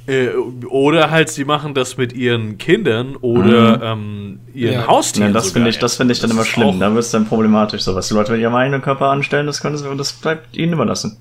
Äh, 0.07 0.29
oder 0.69 1.11
halt, 1.11 1.29
sie 1.29 1.45
machen 1.45 1.73
das 1.73 1.97
mit 1.97 2.13
ihren 2.13 2.57
Kindern 2.57 3.15
oder 3.17 3.95
mhm. 3.95 4.01
ähm, 4.01 4.39
ihren 4.53 4.73
ja. 4.73 4.87
Haustieren. 4.87 5.29
Ja, 5.29 5.33
das 5.33 5.51
finde 5.51 5.69
ich, 5.69 5.79
das 5.79 5.97
finde 5.97 6.13
ich 6.13 6.19
dann 6.19 6.31
immer 6.31 6.45
schlimm. 6.45 6.79
Da 6.79 6.93
wird 6.93 7.03
es 7.03 7.11
dann 7.11 7.25
problematisch. 7.25 7.81
So, 7.81 7.93
was 7.93 8.07
die 8.07 8.13
Leute 8.13 8.31
mit 8.31 8.41
ihrem 8.41 8.55
eigenen 8.55 8.81
Körper 8.81 9.09
anstellen, 9.09 9.45
das 9.45 9.61
können 9.61 9.77
sie, 9.77 9.85
das 9.97 10.13
bleibt 10.13 10.57
ihnen 10.57 10.73
überlassen. 10.73 11.17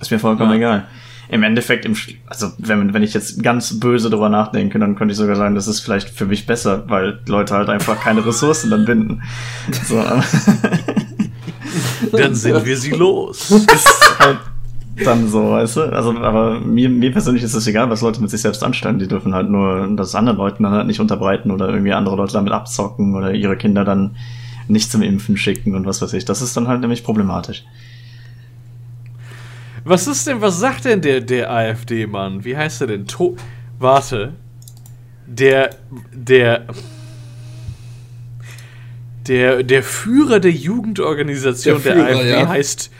Ist 0.00 0.10
mir 0.10 0.18
vollkommen 0.18 0.50
ja. 0.52 0.56
egal. 0.56 0.86
Im 1.28 1.42
Endeffekt, 1.42 1.84
im, 1.84 1.96
also 2.26 2.52
wenn, 2.58 2.92
wenn 2.92 3.02
ich 3.02 3.14
jetzt 3.14 3.42
ganz 3.42 3.80
böse 3.80 4.10
drüber 4.10 4.28
nachdenke, 4.28 4.78
dann 4.78 4.94
könnte 4.94 5.12
ich 5.12 5.18
sogar 5.18 5.36
sagen, 5.36 5.54
das 5.54 5.68
ist 5.68 5.80
vielleicht 5.80 6.10
für 6.10 6.26
mich 6.26 6.46
besser, 6.46 6.84
weil 6.88 7.20
Leute 7.26 7.54
halt 7.54 7.68
einfach 7.68 8.00
keine 8.00 8.24
Ressourcen 8.24 8.70
dann 8.70 8.84
binden. 8.84 9.22
So, 9.86 10.02
dann 12.16 12.34
sind 12.34 12.64
wir 12.64 12.76
sie 12.76 12.92
los. 12.92 13.50
ist 13.50 14.18
halt 14.18 14.38
dann 15.02 15.28
so, 15.28 15.50
weißt 15.50 15.76
du? 15.76 15.80
Also, 15.92 16.16
aber 16.18 16.60
mir, 16.60 16.88
mir 16.88 17.10
persönlich 17.10 17.42
ist 17.42 17.54
es 17.54 17.66
egal, 17.66 17.90
was 17.90 18.00
Leute 18.00 18.20
mit 18.20 18.30
sich 18.30 18.40
selbst 18.40 18.62
anstellen. 18.62 18.98
Die 18.98 19.08
dürfen 19.08 19.34
halt 19.34 19.50
nur 19.50 19.88
das 19.96 20.14
anderen 20.14 20.38
Leuten 20.38 20.62
dann 20.62 20.72
halt 20.72 20.86
nicht 20.86 21.00
unterbreiten 21.00 21.50
oder 21.50 21.68
irgendwie 21.68 21.92
andere 21.92 22.16
Leute 22.16 22.34
damit 22.34 22.52
abzocken 22.52 23.14
oder 23.14 23.32
ihre 23.32 23.56
Kinder 23.56 23.84
dann 23.84 24.16
nicht 24.68 24.90
zum 24.90 25.02
Impfen 25.02 25.36
schicken 25.36 25.74
und 25.74 25.86
was 25.86 26.00
weiß 26.00 26.12
ich. 26.12 26.24
Das 26.24 26.42
ist 26.42 26.56
dann 26.56 26.68
halt 26.68 26.80
nämlich 26.80 27.04
problematisch. 27.04 27.64
Was 29.84 30.06
ist 30.06 30.26
denn, 30.26 30.40
was 30.40 30.58
sagt 30.58 30.86
denn 30.86 31.02
der, 31.02 31.20
der 31.20 31.50
AfD-Mann? 31.50 32.44
Wie 32.44 32.56
heißt 32.56 32.80
er 32.80 32.86
denn? 32.86 33.06
To 33.06 33.36
Warte. 33.78 34.32
Der, 35.26 35.70
der. 36.12 36.66
Der, 39.26 39.62
der 39.62 39.82
Führer 39.82 40.40
der 40.40 40.52
Jugendorganisation 40.52 41.82
der, 41.82 41.94
Führer, 41.94 42.06
der 42.06 42.16
AfD 42.16 42.30
ja. 42.30 42.48
heißt 42.48 42.90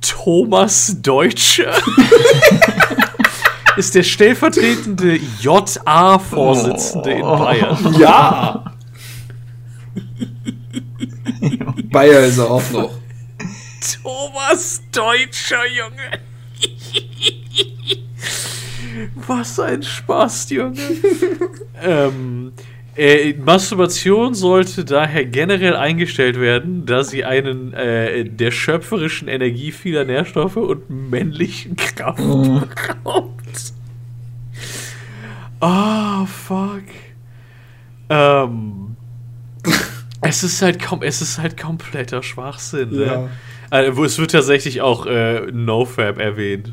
Thomas 0.00 0.96
Deutscher. 1.02 1.72
ist 3.76 3.94
der 3.94 4.02
stellvertretende 4.02 5.18
JA-Vorsitzende 5.40 7.10
oh. 7.22 7.32
in 7.32 7.38
Bayern. 7.38 7.96
Ja! 7.98 8.64
Bayer 11.90 12.20
ist 12.20 12.38
er 12.38 12.50
auch 12.50 12.70
noch. 12.72 12.90
Thomas 14.02 14.82
Deutscher, 14.92 15.66
Junge. 15.66 16.10
Was 19.26 19.58
ein 19.60 19.82
Spaß, 19.82 20.50
Junge. 20.50 20.80
ähm, 21.82 22.52
äh, 22.96 23.34
Masturbation 23.34 24.34
sollte 24.34 24.84
daher 24.84 25.24
generell 25.24 25.74
eingestellt 25.74 26.38
werden, 26.38 26.86
da 26.86 27.02
sie 27.02 27.24
einen 27.24 27.72
äh, 27.74 28.24
der 28.24 28.52
schöpferischen 28.52 29.28
Energie 29.28 29.72
vieler 29.72 30.04
Nährstoffe 30.04 30.56
und 30.56 30.88
männlichen 30.88 31.76
Kraft 31.76 32.20
oh. 32.20 32.60
beraubt. 33.04 33.72
Oh, 35.60 36.26
fuck. 36.26 36.84
Ähm, 38.08 38.96
es 40.20 40.44
ist 40.44 40.62
halt 40.62 40.78
es 41.00 41.22
ist 41.22 41.38
halt 41.38 41.60
kompletter 41.60 42.22
Schwachsinn. 42.22 42.90
Ne? 42.90 43.06
Ja. 43.06 43.28
Also, 43.70 44.04
es 44.04 44.18
wird 44.18 44.32
tatsächlich 44.32 44.80
auch 44.80 45.06
äh, 45.06 45.50
NoFab 45.52 46.18
erwähnt 46.18 46.72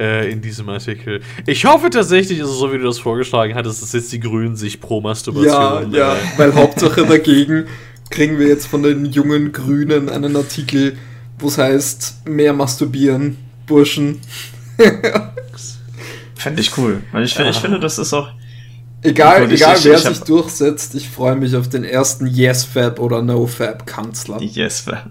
äh, 0.00 0.30
in 0.30 0.40
diesem 0.40 0.68
Artikel. 0.68 1.20
Ich 1.46 1.64
hoffe 1.66 1.90
tatsächlich, 1.90 2.38
ist 2.38 2.48
es 2.48 2.58
so, 2.58 2.72
wie 2.72 2.78
du 2.78 2.84
das 2.84 2.98
vorgeschlagen 2.98 3.54
hattest, 3.54 3.82
dass 3.82 3.92
jetzt 3.92 4.10
die 4.12 4.20
Grünen 4.20 4.56
sich 4.56 4.80
pro 4.80 5.00
Masturbation. 5.00 5.92
Ja, 5.92 5.98
ja, 5.98 6.14
äh, 6.14 6.18
weil 6.38 6.54
Hauptsache 6.54 7.06
dagegen 7.08 7.66
kriegen 8.08 8.38
wir 8.38 8.48
jetzt 8.48 8.66
von 8.66 8.82
den 8.82 9.06
jungen 9.06 9.52
Grünen 9.52 10.08
einen 10.08 10.34
Artikel, 10.36 10.96
wo 11.38 11.48
es 11.48 11.58
heißt, 11.58 12.26
mehr 12.26 12.52
masturbieren, 12.52 13.36
Burschen. 13.66 14.20
Fände 16.34 16.62
ich 16.62 16.76
cool. 16.78 17.02
Weil 17.12 17.24
ich, 17.24 17.36
ja. 17.36 17.48
ich 17.48 17.56
finde, 17.58 17.78
das 17.78 17.98
ist 17.98 18.12
auch. 18.12 18.28
Egal, 19.02 19.50
egal 19.50 19.76
ich, 19.78 19.84
wer 19.84 19.94
ich, 19.94 20.00
sich 20.00 20.20
durchsetzt, 20.20 20.94
ich 20.94 21.08
freue 21.08 21.36
mich 21.36 21.54
auf 21.56 21.68
den 21.68 21.84
ersten 21.84 22.26
Yes-Fab 22.26 22.98
oder 22.98 23.22
No-Fab-Kanzler. 23.22 24.42
Yes-Fab. 24.42 25.10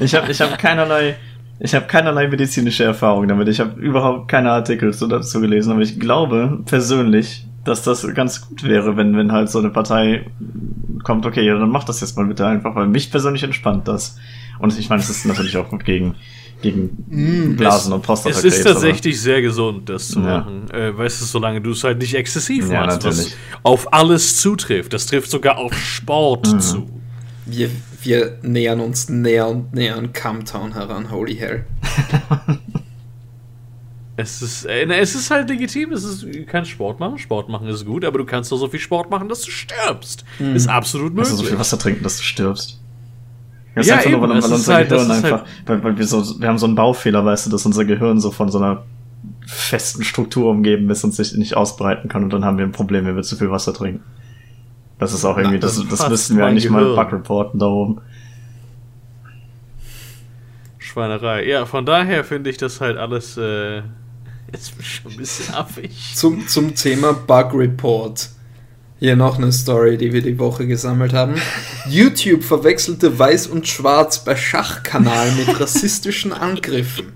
Ich 0.00 0.14
habe 0.14 0.30
ich 0.30 0.40
hab 0.40 0.58
keinerlei 0.58 1.16
ich 1.60 1.74
habe 1.74 1.86
keinerlei 1.86 2.28
medizinische 2.28 2.84
Erfahrung 2.84 3.28
damit. 3.28 3.48
Ich 3.48 3.60
habe 3.60 3.80
überhaupt 3.80 4.28
keine 4.28 4.50
Artikel 4.50 4.90
dazu 4.90 5.40
gelesen, 5.40 5.72
aber 5.72 5.82
ich 5.82 6.00
glaube 6.00 6.62
persönlich, 6.66 7.46
dass 7.64 7.82
das 7.82 8.06
ganz 8.14 8.48
gut 8.48 8.64
wäre, 8.64 8.96
wenn, 8.96 9.16
wenn 9.16 9.32
halt 9.32 9.50
so 9.50 9.60
eine 9.60 9.70
Partei 9.70 10.26
kommt, 11.04 11.26
okay, 11.26 11.44
ja, 11.46 11.56
dann 11.56 11.70
mach 11.70 11.84
das 11.84 12.00
jetzt 12.00 12.16
mal 12.16 12.26
bitte 12.26 12.46
einfach, 12.46 12.74
weil 12.74 12.88
mich 12.88 13.10
persönlich 13.10 13.42
entspannt 13.42 13.88
das. 13.88 14.18
Und 14.58 14.76
ich 14.78 14.88
meine, 14.88 15.02
es 15.02 15.10
ist 15.10 15.26
natürlich 15.26 15.56
auch 15.56 15.68
gut 15.68 15.84
gegen, 15.84 16.16
gegen 16.60 17.04
mm, 17.08 17.56
Blasen 17.56 17.92
es, 17.92 17.96
und 17.96 18.02
Prostata. 18.02 18.36
Es 18.36 18.44
ist 18.44 18.64
tatsächlich 18.64 19.14
aber. 19.14 19.22
sehr 19.22 19.42
gesund, 19.42 19.88
das 19.88 20.08
zu 20.08 20.20
ja. 20.20 20.38
machen. 20.38 20.70
Äh, 20.70 20.96
weißt 20.96 21.20
du, 21.20 21.24
solange 21.24 21.60
du 21.60 21.70
es 21.70 21.84
halt 21.84 21.98
nicht 21.98 22.14
exzessiv 22.14 22.70
ja, 22.70 22.80
machst, 22.80 23.02
natürlich. 23.04 23.26
was 23.26 23.36
auf 23.62 23.92
alles 23.92 24.36
zutrifft. 24.36 24.92
Das 24.92 25.06
trifft 25.06 25.30
sogar 25.30 25.58
auf 25.58 25.74
Sport 25.74 26.52
mhm. 26.52 26.60
zu. 26.60 27.00
Wir, 27.46 27.70
wir 28.04 28.38
nähern 28.42 28.80
uns 28.80 29.08
näher 29.08 29.48
und 29.48 29.74
näher 29.74 29.96
an 29.96 30.12
Camtown 30.12 30.74
heran, 30.74 31.10
holy 31.10 31.36
hell. 31.36 31.66
es 34.16 34.42
ist, 34.42 34.66
äh, 34.66 34.84
es 34.84 35.14
ist 35.14 35.30
halt 35.30 35.48
legitim, 35.48 35.92
es 35.92 36.04
ist, 36.04 36.22
du 36.22 36.44
kannst 36.44 36.70
Sport 36.70 37.00
machen, 37.00 37.18
Sport 37.18 37.48
machen 37.48 37.66
ist 37.68 37.84
gut, 37.84 38.04
aber 38.04 38.18
du 38.18 38.24
kannst 38.24 38.52
doch 38.52 38.58
so 38.58 38.68
viel 38.68 38.80
Sport 38.80 39.10
machen, 39.10 39.28
dass 39.28 39.42
du 39.42 39.50
stirbst. 39.50 40.24
Mhm. 40.38 40.54
Ist 40.54 40.68
absolut 40.68 41.14
möglich. 41.14 41.30
Also 41.30 41.42
so 41.42 41.48
viel 41.48 41.58
Wasser 41.58 41.78
trinken, 41.78 42.02
dass 42.02 42.18
du 42.18 42.22
stirbst. 42.22 42.80
Das 43.74 43.86
ja, 43.86 43.96
ist 43.96 44.06
einfach 44.06 44.10
eben, 44.10 44.20
nur, 44.20 44.30
weil, 44.30 44.42
weil 44.42 44.52
unser 44.52 44.74
halt, 44.74 44.88
Gehirn 44.88 45.10
einfach, 45.10 45.30
halt 45.30 45.44
weil, 45.66 45.82
weil 45.82 45.98
wir 45.98 46.06
so, 46.06 46.40
wir 46.40 46.48
haben 46.48 46.58
so 46.58 46.66
einen 46.66 46.76
Baufehler, 46.76 47.24
weißt 47.24 47.46
du, 47.46 47.50
dass 47.50 47.66
unser 47.66 47.84
Gehirn 47.84 48.20
so 48.20 48.30
von 48.30 48.50
so 48.50 48.58
einer 48.58 48.84
festen 49.46 50.04
Struktur 50.04 50.50
umgeben 50.50 50.88
ist 50.90 51.02
und 51.04 51.12
sich 51.12 51.34
nicht 51.34 51.56
ausbreiten 51.56 52.08
kann 52.08 52.24
und 52.24 52.32
dann 52.32 52.44
haben 52.44 52.56
wir 52.56 52.64
ein 52.64 52.72
Problem, 52.72 53.04
wenn 53.04 53.16
wir 53.16 53.22
zu 53.22 53.36
viel 53.36 53.50
Wasser 53.50 53.74
trinken. 53.74 54.04
Das 54.98 55.12
ist 55.12 55.24
auch 55.24 55.36
irgendwie, 55.36 55.58
das, 55.58 55.76
das, 55.76 55.98
das 55.98 56.08
müssten 56.08 56.36
wir 56.36 56.46
eigentlich 56.46 56.64
Gehirn. 56.64 56.94
mal 56.94 57.04
Bug 57.04 57.12
reporten 57.12 57.58
da 57.58 57.66
oben. 57.66 58.00
Schweinerei. 60.78 61.46
Ja, 61.46 61.66
von 61.66 61.84
daher 61.84 62.22
finde 62.24 62.50
ich 62.50 62.56
das 62.56 62.80
halt 62.80 62.96
alles 62.96 63.36
äh, 63.36 63.82
jetzt 64.52 64.74
schon 64.84 65.12
ein 65.12 65.16
bisschen 65.16 65.54
affig. 65.54 66.14
Zum, 66.14 66.46
zum 66.46 66.74
Thema 66.74 67.12
Bug 67.12 67.52
Report. 67.54 68.30
Hier 69.00 69.16
noch 69.16 69.38
eine 69.38 69.50
Story, 69.50 69.98
die 69.98 70.12
wir 70.12 70.22
die 70.22 70.38
Woche 70.38 70.66
gesammelt 70.66 71.12
haben. 71.12 71.34
YouTube 71.88 72.44
verwechselte 72.44 73.18
Weiß 73.18 73.48
und 73.48 73.66
Schwarz 73.66 74.24
bei 74.24 74.36
Schachkanal 74.36 75.32
mit 75.32 75.60
rassistischen 75.60 76.32
Angriffen. 76.32 77.12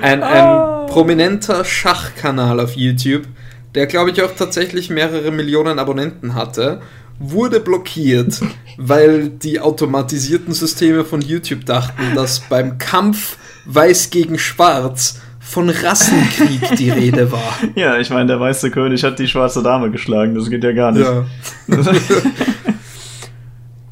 Ein, 0.00 0.22
ein 0.22 0.44
oh. 0.46 0.86
prominenter 0.86 1.64
Schachkanal 1.64 2.60
auf 2.60 2.76
YouTube 2.76 3.26
der 3.74 3.86
glaube 3.86 4.10
ich 4.10 4.22
auch 4.22 4.34
tatsächlich 4.36 4.90
mehrere 4.90 5.30
Millionen 5.30 5.78
Abonnenten 5.78 6.34
hatte, 6.34 6.80
wurde 7.18 7.60
blockiert, 7.60 8.40
weil 8.76 9.28
die 9.28 9.60
automatisierten 9.60 10.52
Systeme 10.54 11.04
von 11.04 11.20
YouTube 11.20 11.64
dachten, 11.66 12.14
dass 12.14 12.40
beim 12.40 12.78
Kampf 12.78 13.36
Weiß 13.66 14.10
gegen 14.10 14.38
Schwarz 14.38 15.20
von 15.38 15.68
Rassenkrieg 15.68 16.76
die 16.78 16.90
Rede 16.90 17.30
war. 17.30 17.58
Ja, 17.74 17.98
ich 17.98 18.10
meine, 18.10 18.26
der 18.26 18.40
weiße 18.40 18.70
König 18.70 19.04
hat 19.04 19.18
die 19.18 19.28
schwarze 19.28 19.62
Dame 19.62 19.90
geschlagen, 19.90 20.34
das 20.34 20.48
geht 20.48 20.64
ja 20.64 20.72
gar 20.72 20.92
nicht. 20.92 21.06
Ja. 21.06 21.26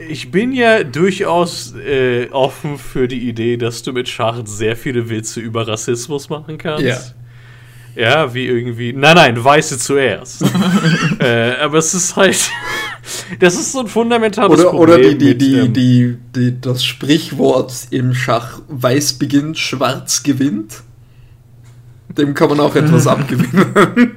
ich 0.09 0.31
bin 0.31 0.53
ja 0.53 0.85
durchaus 0.85 1.75
äh, 1.75 2.29
offen 2.31 2.79
für 2.79 3.09
die 3.09 3.29
Idee, 3.29 3.57
dass 3.57 3.83
du 3.83 3.93
mit 3.93 4.09
Schach 4.09 4.41
sehr 4.45 4.77
viele 4.77 5.11
Witze 5.11 5.41
über 5.41 5.69
Rassismus 5.69 6.29
machen 6.31 6.59
kannst. 6.59 6.85
Ja. 6.85 6.99
Ja, 7.99 8.33
wie 8.33 8.47
irgendwie. 8.47 8.93
Nein, 8.93 9.17
nein, 9.17 9.45
Weiße 9.45 9.77
zuerst. 9.77 10.43
äh, 11.19 11.57
aber 11.57 11.79
es 11.79 11.95
ist 11.95 12.15
halt. 12.15 12.39
das 13.41 13.55
ist 13.55 13.73
so 13.73 13.81
ein 13.81 13.89
fundamentales 13.89 14.61
oder, 14.61 14.71
Problem. 14.71 15.01
Oder 15.01 15.15
die, 15.15 15.19
die, 15.19 15.27
mit, 15.27 15.41
die, 15.41 15.55
ähm, 15.57 15.73
die, 15.73 16.19
die, 16.37 16.61
das 16.61 16.85
Sprichwort 16.85 17.89
im 17.91 18.15
Schach: 18.15 18.61
Weiß 18.69 19.15
beginnt, 19.15 19.59
Schwarz 19.59 20.23
gewinnt. 20.23 20.83
Dem 22.17 22.35
kann 22.35 22.51
man 22.51 22.61
auch 22.61 22.77
etwas 22.77 23.07
abgewinnen. 23.09 24.13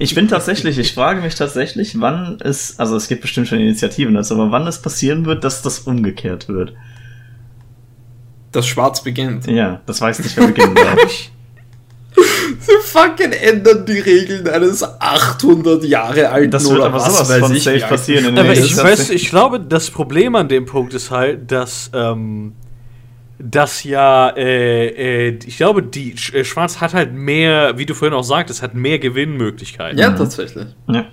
Ich 0.00 0.16
bin 0.16 0.26
tatsächlich, 0.26 0.76
ich 0.76 0.92
frage 0.92 1.20
mich 1.20 1.36
tatsächlich, 1.36 2.00
wann 2.00 2.38
es, 2.42 2.78
also 2.80 2.96
es 2.96 3.06
gibt 3.06 3.22
bestimmt 3.22 3.46
schon 3.46 3.60
Initiativen 3.60 4.14
dazu, 4.14 4.34
aber 4.34 4.50
wann 4.50 4.66
es 4.66 4.82
passieren 4.82 5.26
wird, 5.26 5.44
dass 5.44 5.62
das 5.62 5.80
umgekehrt 5.80 6.48
wird. 6.48 6.74
Dass 8.50 8.66
Schwarz 8.66 9.04
beginnt. 9.04 9.46
Ja, 9.46 9.80
das 9.86 10.00
weiß 10.00 10.18
nicht, 10.18 10.36
wer 10.36 10.48
beginnt, 10.48 10.74
glaube 10.74 11.02
ich. 11.06 11.30
Sie 12.66 12.72
fucking 12.82 13.32
ändern 13.32 13.84
die 13.86 14.00
Regeln 14.00 14.48
eines 14.48 14.82
800 14.82 15.84
Jahre 15.84 16.30
alten 16.30 16.50
Das 16.50 16.68
wird 16.68 16.82
aber 16.82 16.98
sowas 17.00 17.38
von 17.38 17.54
safe 17.56 17.80
passieren. 17.80 18.36
aber 18.36 18.52
ich, 18.52 18.76
weiß, 18.76 19.10
ich 19.10 19.28
glaube, 19.30 19.60
das 19.60 19.90
Problem 19.90 20.34
an 20.34 20.48
dem 20.48 20.66
Punkt 20.66 20.94
ist 20.94 21.10
halt, 21.10 21.50
dass 21.52 21.90
ähm, 21.94 22.54
dass 23.38 23.84
ja, 23.84 24.30
äh, 24.30 25.28
äh, 25.28 25.38
ich 25.44 25.58
glaube, 25.58 25.82
die 25.82 26.14
äh, 26.32 26.44
Schwarz 26.44 26.80
hat 26.80 26.94
halt 26.94 27.12
mehr, 27.12 27.76
wie 27.76 27.86
du 27.86 27.94
vorhin 27.94 28.14
auch 28.16 28.24
sagtest, 28.24 28.62
hat 28.62 28.74
mehr 28.74 28.98
Gewinnmöglichkeiten. 28.98 29.98
Ja, 29.98 30.10
tatsächlich. 30.10 30.68
Ja. 30.88 31.04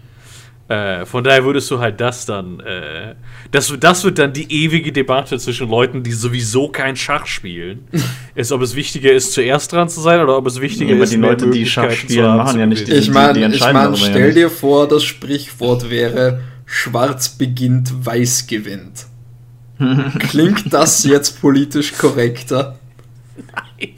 Äh, 0.70 1.05
von 1.05 1.24
daher 1.24 1.43
würdest 1.43 1.70
du 1.72 1.80
halt 1.80 1.99
das 1.99 2.26
dann, 2.26 2.61
äh, 2.61 3.16
das, 3.51 3.74
das 3.80 4.03
wird 4.05 4.18
dann 4.18 4.32
die 4.32 4.49
ewige 4.64 4.93
Debatte 4.93 5.38
zwischen 5.38 5.70
Leuten, 5.70 6.03
die 6.03 6.14
sowieso 6.14 6.70
kein 6.70 6.95
Schach 6.95 7.26
spielen. 7.26 7.88
ist, 8.36 8.51
ob 8.51 8.61
es 8.61 8.76
wichtiger 8.76 9.11
ist, 9.11 9.34
zuerst 9.34 9.74
dran 9.74 9.89
zu 9.89 9.99
sein 9.99 10.22
oder 10.22 10.38
ob 10.38 10.47
es 10.47 10.61
wichtiger 10.61 10.95
ja, 10.95 11.03
ist, 11.03 11.11
die 11.11 11.18
Leute, 11.18 11.49
die 11.49 11.66
Schach 11.66 11.91
spielen, 11.91 12.38
machen 12.38 12.59
ja 12.59 12.66
nicht 12.66 12.88
die, 12.88 12.93
Ich 12.93 13.11
meine, 13.11 13.53
ich 13.53 13.59
mein, 13.59 13.95
stell 13.97 14.34
dir 14.34 14.49
vor, 14.49 14.88
das 14.88 15.03
Sprichwort 15.03 15.89
wäre, 15.89 16.41
schwarz 16.66 17.30
beginnt, 17.30 18.05
weiß 18.05 18.47
gewinnt. 18.47 19.07
Klingt 20.30 20.74
das 20.74 21.03
jetzt 21.03 21.41
politisch 21.41 21.97
korrekter? 21.97 22.80
Nein 23.36 23.95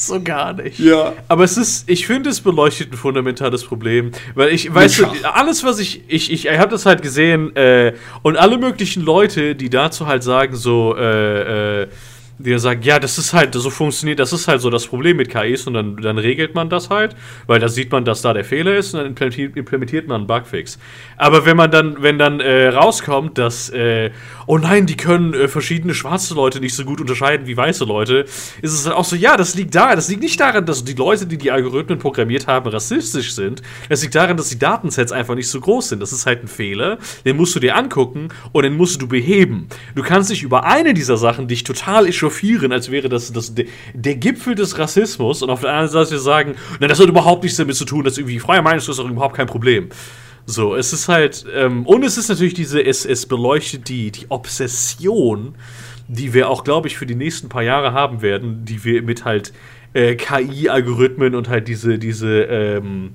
so 0.06 0.22
gar 0.22 0.54
nicht. 0.54 0.78
Ja. 0.78 1.12
Aber 1.28 1.44
es 1.44 1.56
ist, 1.56 1.88
ich 1.88 2.06
finde, 2.06 2.30
es 2.30 2.40
beleuchtet 2.40 2.92
ein 2.92 2.96
fundamentales 2.96 3.64
Problem. 3.64 4.12
Weil 4.34 4.48
ich, 4.48 4.72
weißt 4.72 5.00
du, 5.00 5.06
alles, 5.24 5.62
was 5.62 5.78
ich, 5.78 6.02
ich, 6.08 6.32
ich, 6.32 6.46
ich 6.46 6.58
habe 6.58 6.70
das 6.70 6.86
halt 6.86 7.02
gesehen 7.02 7.54
äh, 7.54 7.94
und 8.22 8.36
alle 8.36 8.56
möglichen 8.56 9.02
Leute, 9.02 9.54
die 9.54 9.68
dazu 9.68 10.06
halt 10.06 10.22
sagen, 10.22 10.56
so, 10.56 10.96
äh, 10.96 11.82
äh, 11.82 11.88
die 12.42 12.58
sagen, 12.58 12.82
ja, 12.82 12.98
das 12.98 13.18
ist 13.18 13.32
halt, 13.32 13.54
so 13.54 13.70
funktioniert, 13.70 14.18
das 14.18 14.32
ist 14.32 14.48
halt 14.48 14.60
so 14.60 14.70
das 14.70 14.86
Problem 14.86 15.16
mit 15.16 15.28
KIs 15.28 15.66
und 15.66 15.74
dann, 15.74 15.96
dann 15.96 16.18
regelt 16.18 16.54
man 16.54 16.70
das 16.70 16.90
halt, 16.90 17.14
weil 17.46 17.60
da 17.60 17.68
sieht 17.68 17.92
man, 17.92 18.04
dass 18.04 18.22
da 18.22 18.32
der 18.32 18.44
Fehler 18.44 18.76
ist 18.76 18.94
und 18.94 19.20
dann 19.20 19.30
implementiert, 19.32 20.08
man 20.08 20.22
einen 20.22 20.26
Bugfix. 20.26 20.78
Aber 21.16 21.44
wenn 21.44 21.56
man 21.56 21.70
dann, 21.70 22.02
wenn 22.02 22.18
dann 22.18 22.40
äh, 22.40 22.68
rauskommt, 22.68 23.38
dass, 23.38 23.68
äh, 23.70 24.10
oh 24.46 24.58
nein, 24.58 24.86
die 24.86 24.96
können 24.96 25.34
äh, 25.34 25.48
verschiedene 25.48 25.94
schwarze 25.94 26.34
Leute 26.34 26.60
nicht 26.60 26.74
so 26.74 26.84
gut 26.84 27.00
unterscheiden 27.00 27.46
wie 27.46 27.56
weiße 27.56 27.84
Leute, 27.84 28.24
ist 28.62 28.72
es 28.72 28.84
dann 28.84 28.94
auch 28.94 29.04
so, 29.04 29.16
ja, 29.16 29.36
das 29.36 29.54
liegt 29.54 29.74
da, 29.74 29.94
das 29.94 30.08
liegt 30.08 30.22
nicht 30.22 30.40
daran, 30.40 30.64
dass 30.66 30.84
die 30.84 30.94
Leute, 30.94 31.26
die 31.26 31.38
die 31.38 31.50
Algorithmen 31.50 31.98
programmiert 31.98 32.46
haben, 32.46 32.68
rassistisch 32.70 33.34
sind. 33.34 33.62
Das 33.88 34.02
liegt 34.02 34.14
daran, 34.14 34.36
dass 34.36 34.48
die 34.48 34.58
Datensets 34.58 35.12
einfach 35.12 35.34
nicht 35.34 35.48
so 35.48 35.60
groß 35.60 35.90
sind. 35.90 36.00
Das 36.00 36.12
ist 36.12 36.26
halt 36.26 36.42
ein 36.42 36.48
Fehler, 36.48 36.98
den 37.24 37.36
musst 37.36 37.54
du 37.54 37.60
dir 37.60 37.76
angucken 37.76 38.28
und 38.52 38.62
den 38.62 38.76
musst 38.76 39.02
du 39.02 39.08
beheben. 39.08 39.68
Du 39.94 40.02
kannst 40.02 40.30
dich 40.30 40.42
über 40.42 40.64
eine 40.64 40.94
dieser 40.94 41.16
Sachen 41.16 41.48
dich 41.48 41.64
total 41.64 42.06
echauffieren, 42.30 42.72
als 42.72 42.90
wäre 42.90 43.08
das, 43.08 43.32
das 43.32 43.54
der, 43.54 43.66
der 43.94 44.16
Gipfel 44.16 44.54
des 44.54 44.78
Rassismus 44.78 45.42
und 45.42 45.50
auf 45.50 45.60
der 45.60 45.70
anderen 45.70 45.90
Seite 45.90 46.18
sagen, 46.18 46.54
na, 46.78 46.86
das 46.86 47.00
hat 47.00 47.08
überhaupt 47.08 47.42
nichts 47.42 47.58
damit 47.58 47.76
zu 47.76 47.84
tun, 47.84 48.04
dass 48.04 48.18
irgendwie 48.18 48.38
freie 48.38 48.62
Meinungsäußerung 48.62 49.10
überhaupt 49.10 49.36
kein 49.36 49.46
Problem. 49.46 49.88
So, 50.46 50.74
es 50.74 50.92
ist 50.92 51.08
halt, 51.08 51.44
ähm, 51.54 51.86
und 51.86 52.04
es 52.04 52.16
ist 52.18 52.28
natürlich 52.28 52.54
diese, 52.54 52.82
es, 52.84 53.04
es 53.04 53.26
beleuchtet 53.26 53.88
die, 53.88 54.10
die 54.10 54.26
Obsession, 54.30 55.54
die 56.08 56.32
wir 56.34 56.48
auch, 56.48 56.64
glaube 56.64 56.88
ich, 56.88 56.96
für 56.96 57.06
die 57.06 57.14
nächsten 57.14 57.48
paar 57.48 57.62
Jahre 57.62 57.92
haben 57.92 58.22
werden, 58.22 58.64
die 58.64 58.82
wir 58.84 59.02
mit 59.02 59.24
halt 59.24 59.52
äh, 59.92 60.14
KI-Algorithmen 60.16 61.34
und 61.34 61.48
halt 61.48 61.68
diese, 61.68 61.98
diese, 61.98 62.42
ähm, 62.44 63.12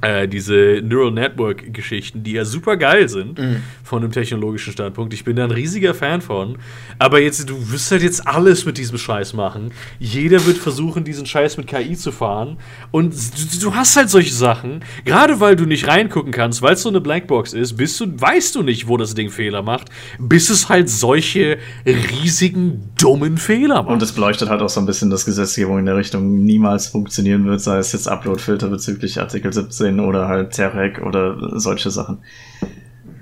äh, 0.00 0.28
diese 0.28 0.80
Neural 0.84 1.12
Network-Geschichten, 1.12 2.22
die 2.22 2.32
ja 2.32 2.44
super 2.44 2.76
geil 2.76 3.08
sind 3.08 3.38
mhm. 3.38 3.62
von 3.82 4.02
einem 4.02 4.12
technologischen 4.12 4.72
Standpunkt. 4.72 5.12
Ich 5.12 5.24
bin 5.24 5.36
da 5.36 5.44
ein 5.44 5.50
riesiger 5.50 5.94
Fan 5.94 6.20
von. 6.20 6.58
Aber 6.98 7.20
jetzt, 7.20 7.48
du 7.48 7.72
wirst 7.72 7.90
halt 7.90 8.02
jetzt 8.02 8.26
alles 8.26 8.64
mit 8.64 8.78
diesem 8.78 8.98
Scheiß 8.98 9.34
machen. 9.34 9.72
Jeder 9.98 10.44
wird 10.46 10.58
versuchen, 10.58 11.04
diesen 11.04 11.26
Scheiß 11.26 11.56
mit 11.56 11.66
KI 11.66 11.96
zu 11.96 12.12
fahren. 12.12 12.58
Und 12.90 13.12
du, 13.14 13.60
du 13.60 13.74
hast 13.74 13.96
halt 13.96 14.10
solche 14.10 14.32
Sachen, 14.32 14.84
gerade 15.04 15.40
weil 15.40 15.56
du 15.56 15.64
nicht 15.64 15.88
reingucken 15.88 16.32
kannst, 16.32 16.62
weil 16.62 16.74
es 16.74 16.82
so 16.82 16.88
eine 16.88 17.00
Blackbox 17.00 17.52
ist, 17.52 17.76
bist 17.76 17.98
du, 18.00 18.06
weißt 18.20 18.54
du 18.54 18.62
nicht, 18.62 18.86
wo 18.86 18.96
das 18.96 19.14
Ding 19.14 19.30
Fehler 19.30 19.62
macht, 19.62 19.88
bis 20.18 20.50
es 20.50 20.68
halt 20.68 20.88
solche 20.88 21.58
riesigen, 21.84 22.90
dummen 23.00 23.36
Fehler 23.36 23.82
macht. 23.82 23.92
Und 23.92 24.02
es 24.02 24.12
beleuchtet 24.12 24.48
halt 24.48 24.62
auch 24.62 24.68
so 24.68 24.80
ein 24.80 24.86
bisschen, 24.86 25.10
dass 25.10 25.24
Gesetzgebung 25.24 25.78
in 25.80 25.86
der 25.86 25.96
Richtung 25.96 26.44
niemals 26.44 26.86
funktionieren 26.86 27.44
wird, 27.46 27.60
sei 27.60 27.78
es 27.78 27.92
jetzt 27.92 28.06
Upload-Filter 28.06 28.68
bezüglich 28.68 29.18
Artikel 29.18 29.52
17 29.52 29.87
Fernsehen 29.88 30.00
oder 30.00 30.28
halt 30.28 30.52
Terek 30.52 31.00
oder 31.02 31.58
solche 31.58 31.90
Sachen. 31.90 32.18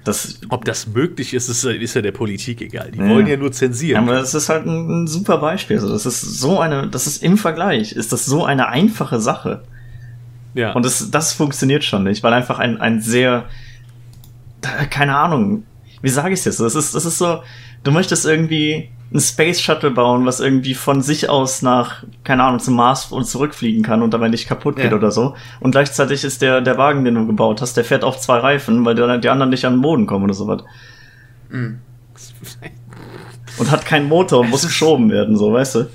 Das, 0.04 0.40
Ob 0.50 0.64
das 0.64 0.86
möglich 0.86 1.34
ist, 1.34 1.48
ist, 1.48 1.64
ist 1.64 1.94
ja 1.94 2.02
der 2.02 2.12
Politik 2.12 2.60
egal. 2.60 2.92
Die 2.92 2.98
ja. 2.98 3.08
wollen 3.08 3.26
ja 3.26 3.36
nur 3.36 3.50
zensieren. 3.50 4.06
Ja, 4.06 4.12
aber 4.12 4.20
das 4.20 4.34
ist 4.34 4.48
halt 4.48 4.64
ein, 4.64 5.02
ein 5.02 5.06
super 5.08 5.38
Beispiel. 5.38 5.76
Also 5.76 5.88
das 5.88 6.06
ist 6.06 6.20
so 6.20 6.60
eine, 6.60 6.88
das 6.88 7.08
ist 7.08 7.22
im 7.24 7.36
Vergleich, 7.36 7.92
ist 7.92 8.12
das 8.12 8.24
so 8.24 8.44
eine 8.44 8.68
einfache 8.68 9.20
Sache. 9.20 9.64
Ja. 10.54 10.72
Und 10.72 10.84
das, 10.84 11.10
das 11.10 11.32
funktioniert 11.32 11.82
schon 11.82 12.04
nicht, 12.04 12.22
weil 12.22 12.32
einfach 12.32 12.60
ein, 12.60 12.80
ein 12.80 13.00
sehr, 13.00 13.46
keine 14.90 15.16
Ahnung, 15.16 15.64
wie 16.02 16.08
sage 16.08 16.34
ich 16.34 16.40
es 16.40 16.44
jetzt? 16.44 16.60
Das 16.60 16.76
ist, 16.76 16.94
das 16.94 17.04
ist 17.04 17.18
so, 17.18 17.42
du 17.82 17.90
möchtest 17.90 18.26
irgendwie 18.26 18.90
ein 19.12 19.20
Space 19.20 19.60
Shuttle 19.60 19.92
bauen, 19.92 20.26
was 20.26 20.40
irgendwie 20.40 20.74
von 20.74 21.00
sich 21.00 21.28
aus 21.30 21.62
nach, 21.62 22.02
keine 22.24 22.42
Ahnung, 22.42 22.58
zum 22.58 22.74
Mars 22.74 23.06
und 23.12 23.24
zurückfliegen 23.24 23.82
kann 23.82 24.02
und 24.02 24.12
dabei 24.12 24.28
nicht 24.28 24.48
kaputt 24.48 24.76
geht 24.76 24.90
ja. 24.90 24.96
oder 24.96 25.10
so. 25.10 25.36
Und 25.60 25.70
gleichzeitig 25.70 26.24
ist 26.24 26.42
der, 26.42 26.60
der 26.60 26.76
Wagen, 26.76 27.04
den 27.04 27.14
du 27.14 27.26
gebaut 27.26 27.60
hast, 27.60 27.76
der 27.76 27.84
fährt 27.84 28.02
auf 28.02 28.18
zwei 28.18 28.38
Reifen, 28.38 28.84
weil 28.84 28.96
die, 28.96 29.20
die 29.20 29.28
anderen 29.28 29.50
nicht 29.50 29.64
an 29.64 29.74
den 29.74 29.82
Boden 29.82 30.06
kommen 30.06 30.24
oder 30.24 30.34
sowas. 30.34 30.62
Mhm. 31.50 31.78
Und 33.58 33.70
hat 33.70 33.86
keinen 33.86 34.08
Motor 34.08 34.40
und 34.40 34.50
muss 34.50 34.62
geschoben 34.66 35.10
werden, 35.10 35.36
so, 35.36 35.52
weißt 35.52 35.76
du? 35.76 35.88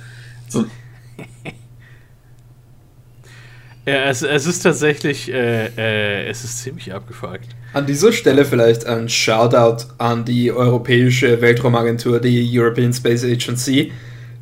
Ja, 3.85 4.05
es, 4.05 4.21
es 4.21 4.45
ist 4.45 4.61
tatsächlich, 4.61 5.31
äh, 5.31 5.65
äh, 5.75 6.29
es 6.29 6.43
ist 6.43 6.59
ziemlich 6.59 6.93
abgefuckt. 6.93 7.47
An 7.73 7.87
dieser 7.87 8.11
Stelle 8.11 8.45
vielleicht 8.45 8.85
ein 8.85 9.09
Shoutout 9.09 9.85
an 9.97 10.23
die 10.23 10.51
Europäische 10.51 11.41
Weltraumagentur, 11.41 12.19
die 12.19 12.47
European 12.59 12.93
Space 12.93 13.23
Agency, 13.23 13.91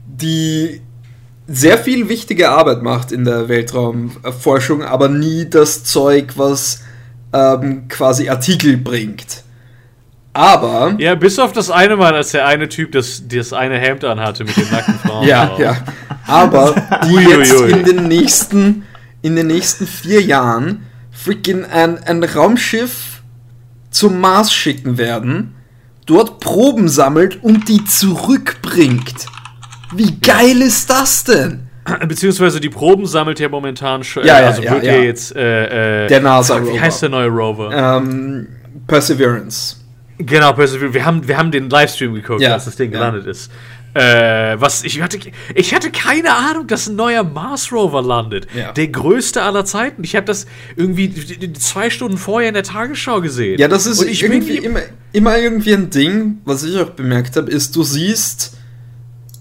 die 0.06 0.82
sehr 1.48 1.78
viel 1.78 2.10
wichtige 2.10 2.50
Arbeit 2.50 2.84
macht 2.84 3.12
in 3.12 3.24
der 3.24 3.48
Weltraumforschung, 3.48 4.84
aber 4.84 5.08
nie 5.08 5.50
das 5.50 5.84
Zeug, 5.84 6.34
was 6.36 6.84
ähm, 7.34 7.88
quasi 7.88 8.30
Artikel 8.30 8.78
bringt. 8.78 9.44
Aber. 10.34 10.96
Ja, 11.00 11.16
bis 11.16 11.40
auf 11.40 11.54
das 11.54 11.72
eine 11.72 11.96
Mal, 11.96 12.14
als 12.14 12.32
der 12.32 12.46
eine 12.46 12.70
Typ 12.70 12.92
das, 12.92 13.24
das 13.28 13.52
eine 13.52 13.80
Hemd 13.80 14.04
anhatte 14.04 14.44
mit 14.44 14.56
den 14.58 14.70
nackten 14.70 15.00
Frauen. 15.04 15.28
ja, 15.28 15.58
ja. 15.58 15.78
Aber 16.28 16.76
die 17.06 17.16
jetzt 17.16 17.62
in 17.62 17.84
den 17.84 18.08
nächsten, 18.08 18.84
in 19.22 19.36
den 19.36 19.47
nächsten 19.47 19.88
vier 19.88 20.22
Jahren 20.22 20.86
freaking 21.11 21.65
ein, 21.65 22.01
ein 22.03 22.24
Raumschiff 22.24 23.22
zum 23.91 24.20
Mars 24.22 24.53
schicken 24.53 24.97
werden, 24.97 25.55
dort 26.05 26.39
Proben 26.39 26.88
sammelt 26.89 27.43
und 27.43 27.67
die 27.67 27.84
zurückbringt. 27.84 29.26
Wie 29.93 30.20
geil 30.20 30.61
ist 30.61 30.89
das 30.89 31.24
denn? 31.24 31.70
Beziehungsweise 32.07 32.59
die 32.59 32.70
Proben 32.70 33.05
sammelt 33.05 33.39
ja 33.39 33.49
momentan 33.49 34.03
schon. 34.03 34.24
Ja, 34.26 34.39
ja, 34.39 34.47
also 34.47 34.61
ja, 34.61 34.74
wird 34.74 34.84
ja, 34.84 34.95
jetzt. 34.97 35.36
Äh, 35.36 36.05
äh, 36.05 36.07
der 36.07 36.22
NASA-Rover. 36.22 36.74
Wie 36.74 36.80
heißt 36.80 37.01
der 37.01 37.09
neue 37.09 37.30
Rover? 37.30 37.72
Ähm, 37.74 38.47
Perseverance. 38.86 39.78
Genau, 40.20 40.53
Perseverance. 40.53 40.93
Wir 40.93 41.05
haben, 41.05 41.28
wir 41.28 41.38
haben 41.38 41.49
den 41.49 41.70
Livestream 41.70 42.13
geguckt, 42.13 42.45
als 42.45 42.65
das 42.65 42.76
Ding 42.76 42.91
gelandet 42.91 43.26
ist. 43.26 43.51
Äh, 43.96 44.60
was 44.60 44.84
ich 44.84 45.02
hatte, 45.02 45.20
ich 45.56 45.74
hatte 45.74 45.90
keine 45.90 46.36
Ahnung, 46.36 46.68
dass 46.68 46.88
ein 46.88 46.96
neuer 46.96 47.24
Mars 47.24 47.72
Rover 47.72 48.04
landet. 48.04 48.48
Ja. 48.56 48.72
Der 48.72 48.88
größte 48.88 49.42
aller 49.42 49.66
Zeiten. 49.66 50.04
Ich 50.04 50.16
habe 50.16 50.26
das 50.26 50.46
irgendwie 50.76 51.54
zwei 51.54 51.90
Stunden 51.90 52.18
vorher 52.18 52.50
in 52.50 52.54
der 52.54 52.64
Tagesschau 52.64 53.22
gesehen. 53.22 53.60
Ja, 53.60 53.68
das 53.68 53.88
ist 53.88 54.02
irgendwie 54.02 54.58
immer, 54.58 54.82
immer 55.12 55.38
irgendwie 55.38 55.74
ein 55.74 55.90
Ding, 55.90 56.40
was 56.46 56.64
ich 56.64 56.78
auch 56.78 56.92
bemerkt 56.92 57.36
habe, 57.36 57.50
ist, 57.50 57.76
du 57.76 57.84
siehst 57.84 58.54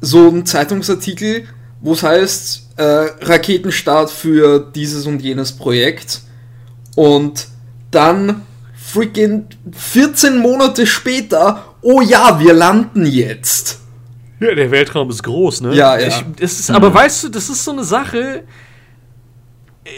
so 0.00 0.28
einen 0.28 0.46
Zeitungsartikel, 0.46 1.44
wo 1.80 1.92
es 1.92 2.02
heißt, 2.02 2.68
äh, 2.76 2.82
Raketenstart 2.82 4.10
für 4.10 4.60
dieses 4.74 5.06
und 5.06 5.20
jenes 5.20 5.52
Projekt. 5.52 6.22
Und 6.94 7.48
dann 7.90 8.42
freaking 8.74 9.46
14 9.72 10.38
Monate 10.38 10.86
später, 10.86 11.74
oh 11.82 12.00
ja, 12.00 12.40
wir 12.40 12.54
landen 12.54 13.04
jetzt. 13.04 13.80
Ja, 14.40 14.54
der 14.54 14.70
Weltraum 14.70 15.10
ist 15.10 15.22
groß, 15.22 15.62
ne? 15.62 15.74
Ja, 15.74 15.98
ja. 15.98 16.06
Ich, 16.06 16.24
das 16.38 16.60
ist, 16.60 16.70
aber 16.70 16.90
mhm. 16.90 16.94
weißt 16.94 17.24
du, 17.24 17.28
das 17.28 17.48
ist 17.48 17.64
so 17.64 17.72
eine 17.72 17.84
Sache, 17.84 18.44
äh, 19.84 19.90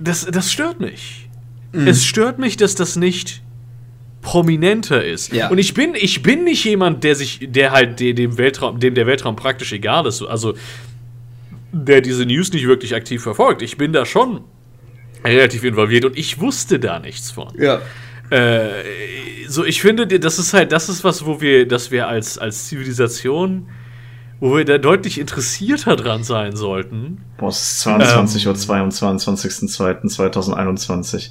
das, 0.00 0.26
das 0.26 0.50
stört 0.50 0.80
mich. 0.80 1.28
Mhm. 1.72 1.86
Es 1.86 2.04
stört 2.04 2.38
mich, 2.38 2.56
dass 2.56 2.74
das 2.74 2.96
nicht 2.96 3.42
prominenter 4.22 5.04
ist. 5.04 5.32
Ja. 5.32 5.48
Und 5.48 5.58
ich 5.58 5.74
bin, 5.74 5.94
ich 5.94 6.22
bin 6.22 6.44
nicht 6.44 6.64
jemand, 6.64 7.04
der 7.04 7.14
sich, 7.14 7.40
der 7.42 7.70
halt 7.70 8.00
dem 8.00 8.36
Weltraum, 8.38 8.80
dem 8.80 8.94
der 8.94 9.06
Weltraum 9.06 9.36
praktisch 9.36 9.72
egal 9.72 10.06
ist. 10.06 10.22
Also, 10.22 10.54
der 11.72 12.00
diese 12.00 12.24
News 12.26 12.52
nicht 12.52 12.66
wirklich 12.66 12.94
aktiv 12.94 13.22
verfolgt. 13.22 13.62
Ich 13.62 13.76
bin 13.76 13.92
da 13.92 14.04
schon 14.04 14.42
relativ 15.24 15.64
involviert 15.64 16.04
und 16.04 16.16
ich 16.18 16.40
wusste 16.40 16.78
da 16.78 16.98
nichts 16.98 17.30
von. 17.30 17.52
Ja. 17.58 17.80
Äh, 18.30 19.48
so, 19.48 19.64
ich 19.64 19.80
finde, 19.80 20.06
das 20.06 20.38
ist 20.38 20.52
halt, 20.52 20.70
das 20.72 20.88
ist 20.88 21.04
was, 21.04 21.24
wo 21.24 21.40
wir, 21.40 21.66
dass 21.66 21.90
wir 21.90 22.08
als, 22.08 22.36
als 22.38 22.66
Zivilisation, 22.66 23.68
wo 24.40 24.56
wir 24.56 24.64
da 24.64 24.78
deutlich 24.78 25.18
interessierter 25.18 25.96
dran 25.96 26.22
sein 26.24 26.54
sollten. 26.54 27.24
Boah, 27.38 27.48
es 27.48 27.62
ist 27.62 27.80
22 27.80 28.44
ähm, 28.44 28.50
Uhr 28.50 28.56
am 28.76 28.90
22.02.2021. 28.90 31.30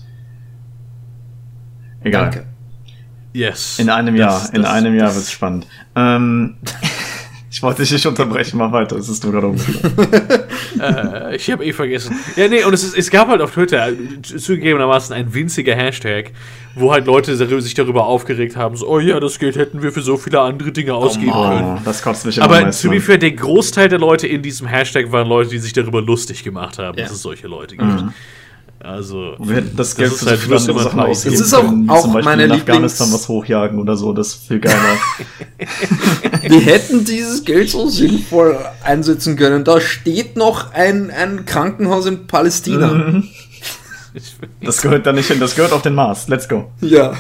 Egal. 2.04 2.24
Danke. 2.24 2.48
Yes. 3.34 3.80
In 3.80 3.90
einem 3.90 4.16
Jahr, 4.16 4.40
das, 4.40 4.50
in 4.50 4.66
einem 4.66 4.96
Jahr 4.96 5.14
wird's 5.14 5.32
spannend. 5.32 5.68
Ähm, 5.96 6.58
Ich 7.58 7.64
wollte 7.64 7.82
dich 7.82 7.92
nicht 7.92 8.06
unterbrechen, 8.06 8.60
mal 8.60 8.72
weiter, 8.72 8.98
es 8.98 9.10
ist 9.10 9.24
nur 9.24 9.34
gerade 9.34 9.48
äh, 10.80 11.36
Ich 11.36 11.50
habe 11.50 11.66
eh 11.66 11.74
vergessen. 11.74 12.16
Ja, 12.36 12.48
nee, 12.48 12.64
und 12.64 12.72
es, 12.72 12.84
ist, 12.84 12.96
es 12.96 13.10
gab 13.10 13.30
halt 13.30 13.42
auf 13.42 13.50
Twitter 13.50 13.90
zugegebenermaßen 14.22 15.16
ein 15.16 15.34
winziger 15.34 15.74
Hashtag, 15.74 16.34
wo 16.76 16.92
halt 16.92 17.08
Leute 17.08 17.36
sich 17.36 17.74
darüber 17.74 18.06
aufgeregt 18.06 18.56
haben, 18.56 18.78
so, 18.78 18.88
oh 18.88 19.00
ja, 19.00 19.20
das 19.20 19.40
Geld 19.40 19.56
hätten 19.56 19.82
wir 19.82 19.92
für 19.92 20.04
so 20.04 20.18
viele 20.18 20.40
andere 20.40 20.72
Dinge 20.72 20.94
ausgeben 20.94 21.32
oh, 21.34 21.48
können. 21.48 21.82
Das 21.84 22.04
kotzt 22.04 22.28
mich 22.28 22.40
Aber 22.40 22.70
zu 22.70 22.90
be 22.90 23.02
fair, 23.02 23.18
der 23.18 23.32
Großteil 23.32 23.90
der 23.90 23.98
Leute 23.98 24.28
in 24.28 24.44
diesem 24.44 24.68
Hashtag 24.68 25.12
waren 25.12 25.28
Leute, 25.28 25.50
die 25.50 25.58
sich 25.58 25.74
darüber 25.74 26.00
lustig 26.00 26.44
gemacht 26.44 26.78
haben, 26.78 26.96
ja. 26.96 27.06
dass 27.06 27.14
es 27.14 27.24
solche 27.24 27.48
Leute 27.48 27.76
gibt. 27.76 28.04
Mhm. 28.04 28.14
Also, 28.80 29.36
wir 29.40 29.56
hätten 29.56 29.76
das 29.76 29.96
Geld 29.96 30.12
das 30.12 30.20
für 30.20 30.30
halt 30.30 30.40
viele 30.40 30.58
andere 30.58 30.84
Sachen 30.84 31.00
ausgeben 31.00 31.36
Das 31.36 31.48
ist 31.48 31.54
auch, 31.54 31.64
können, 31.64 31.90
auch 31.90 32.02
zum 32.02 32.14
Beispiel 32.14 32.26
meine 32.26 32.44
in 32.44 32.52
Afghanistan 32.52 33.12
was 33.12 33.28
hochjagen 33.28 33.80
oder 33.80 33.98
so, 33.98 34.14
das 34.14 34.28
ist 34.28 34.48
viel 34.48 34.60
geiler. 34.60 34.78
wir 36.42 36.60
hätten 36.62 37.04
dieses 37.04 37.44
Geld 37.44 37.72
so 37.72 37.90
sinnvoll 37.90 38.58
einsetzen 38.84 39.36
können. 39.36 39.64
Da 39.64 39.82
steht 39.82 40.38
noch 40.38 40.74
ein, 40.74 41.10
ein 41.10 41.46
Krankenhaus 41.46 42.06
in 42.06 42.28
Palästina. 42.28 42.88
Mhm. 42.88 43.24
Das 44.62 44.82
gehört 44.82 45.06
da 45.06 45.14
nicht 45.14 45.28
hin, 45.28 45.40
das 45.40 45.56
gehört 45.56 45.74
auf 45.74 45.82
den 45.82 45.96
Mars. 45.96 46.28
Let's 46.28 46.48
go. 46.48 46.72
Ja. 46.82 47.14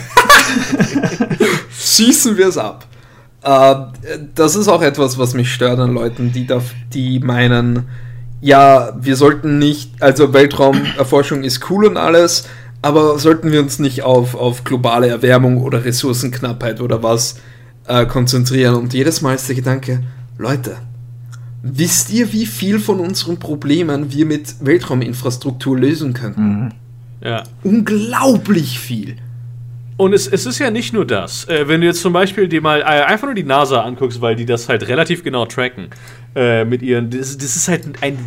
Schießen 1.79 2.37
wir 2.37 2.47
es 2.47 2.57
ab. 2.57 2.85
Äh, 3.43 3.75
das 4.35 4.55
ist 4.55 4.67
auch 4.67 4.81
etwas, 4.81 5.17
was 5.17 5.33
mich 5.33 5.53
stört 5.53 5.79
an 5.79 5.93
Leuten, 5.93 6.31
die, 6.31 6.45
da, 6.45 6.61
die 6.93 7.19
meinen, 7.19 7.87
ja, 8.41 8.93
wir 8.99 9.15
sollten 9.15 9.57
nicht, 9.59 10.01
also 10.01 10.33
Weltraumerforschung 10.33 11.43
ist 11.43 11.69
cool 11.69 11.85
und 11.85 11.97
alles, 11.97 12.47
aber 12.81 13.17
sollten 13.19 13.51
wir 13.51 13.61
uns 13.61 13.79
nicht 13.79 14.03
auf, 14.03 14.35
auf 14.35 14.63
globale 14.63 15.07
Erwärmung 15.07 15.57
oder 15.61 15.83
Ressourcenknappheit 15.83 16.79
oder 16.79 17.01
was 17.03 17.39
äh, 17.87 18.05
konzentrieren? 18.05 18.75
Und 18.75 18.93
jedes 18.93 19.21
Mal 19.21 19.35
ist 19.35 19.47
der 19.47 19.55
Gedanke, 19.55 20.03
Leute, 20.37 20.77
wisst 21.63 22.11
ihr, 22.11 22.31
wie 22.33 22.45
viel 22.45 22.79
von 22.79 22.99
unseren 22.99 23.37
Problemen 23.37 24.11
wir 24.13 24.25
mit 24.25 24.55
Weltrauminfrastruktur 24.61 25.77
lösen 25.77 26.13
könnten? 26.13 26.41
Mhm. 26.41 26.71
Ja. 27.21 27.43
Unglaublich 27.63 28.79
viel. 28.79 29.15
Und 29.97 30.13
es, 30.13 30.27
es 30.27 30.45
ist 30.45 30.59
ja 30.59 30.69
nicht 30.69 30.93
nur 30.93 31.05
das. 31.05 31.45
Äh, 31.45 31.67
wenn 31.67 31.81
du 31.81 31.87
jetzt 31.87 32.01
zum 32.01 32.13
Beispiel 32.13 32.47
dir 32.47 32.61
mal 32.61 32.81
äh, 32.81 32.83
einfach 32.83 33.25
nur 33.25 33.35
die 33.35 33.43
NASA 33.43 33.81
anguckst, 33.81 34.21
weil 34.21 34.35
die 34.35 34.45
das 34.45 34.69
halt 34.69 34.87
relativ 34.87 35.23
genau 35.23 35.45
tracken 35.45 35.89
äh, 36.35 36.65
mit 36.65 36.83
ihren. 36.83 37.09
Das, 37.09 37.37
das, 37.37 37.55
ist 37.55 37.67
halt 37.67 37.83
ein 38.01 38.17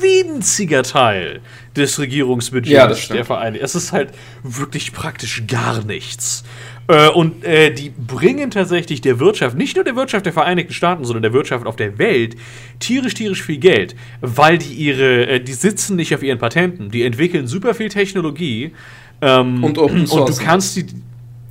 winziger 0.00 0.82
Teil 0.82 1.40
des 1.76 1.98
Regierungsbudgets 1.98 3.08
ja, 3.08 3.14
der 3.14 3.24
Vereinigten. 3.24 3.64
Es 3.64 3.74
ist 3.74 3.92
halt 3.92 4.10
wirklich 4.42 4.92
praktisch 4.92 5.44
gar 5.46 5.84
nichts. 5.84 6.44
Äh, 6.88 7.08
und 7.08 7.44
äh, 7.44 7.70
die 7.70 7.90
bringen 7.90 8.50
tatsächlich 8.50 9.00
der 9.00 9.20
Wirtschaft, 9.20 9.56
nicht 9.56 9.76
nur 9.76 9.84
der 9.84 9.96
Wirtschaft 9.96 10.26
der 10.26 10.32
Vereinigten 10.32 10.72
Staaten, 10.72 11.04
sondern 11.04 11.22
der 11.22 11.32
Wirtschaft 11.32 11.66
auf 11.66 11.76
der 11.76 11.98
Welt, 11.98 12.36
tierisch, 12.80 13.14
tierisch 13.14 13.42
viel 13.42 13.58
Geld, 13.58 13.94
weil 14.20 14.58
die 14.58 14.72
ihre, 14.72 15.26
äh, 15.26 15.40
die 15.40 15.52
sitzen 15.52 15.96
nicht 15.96 16.14
auf 16.14 16.22
ihren 16.22 16.38
Patenten, 16.38 16.90
die 16.90 17.04
entwickeln 17.04 17.46
super 17.46 17.74
viel 17.74 17.88
Technologie 17.88 18.72
ähm, 19.22 19.64
und 19.64 19.78
Open 19.78 20.06
Source. 20.06 20.30
Und 20.30 20.38
du 20.38 20.44
kannst 20.44 20.76
die 20.76 20.86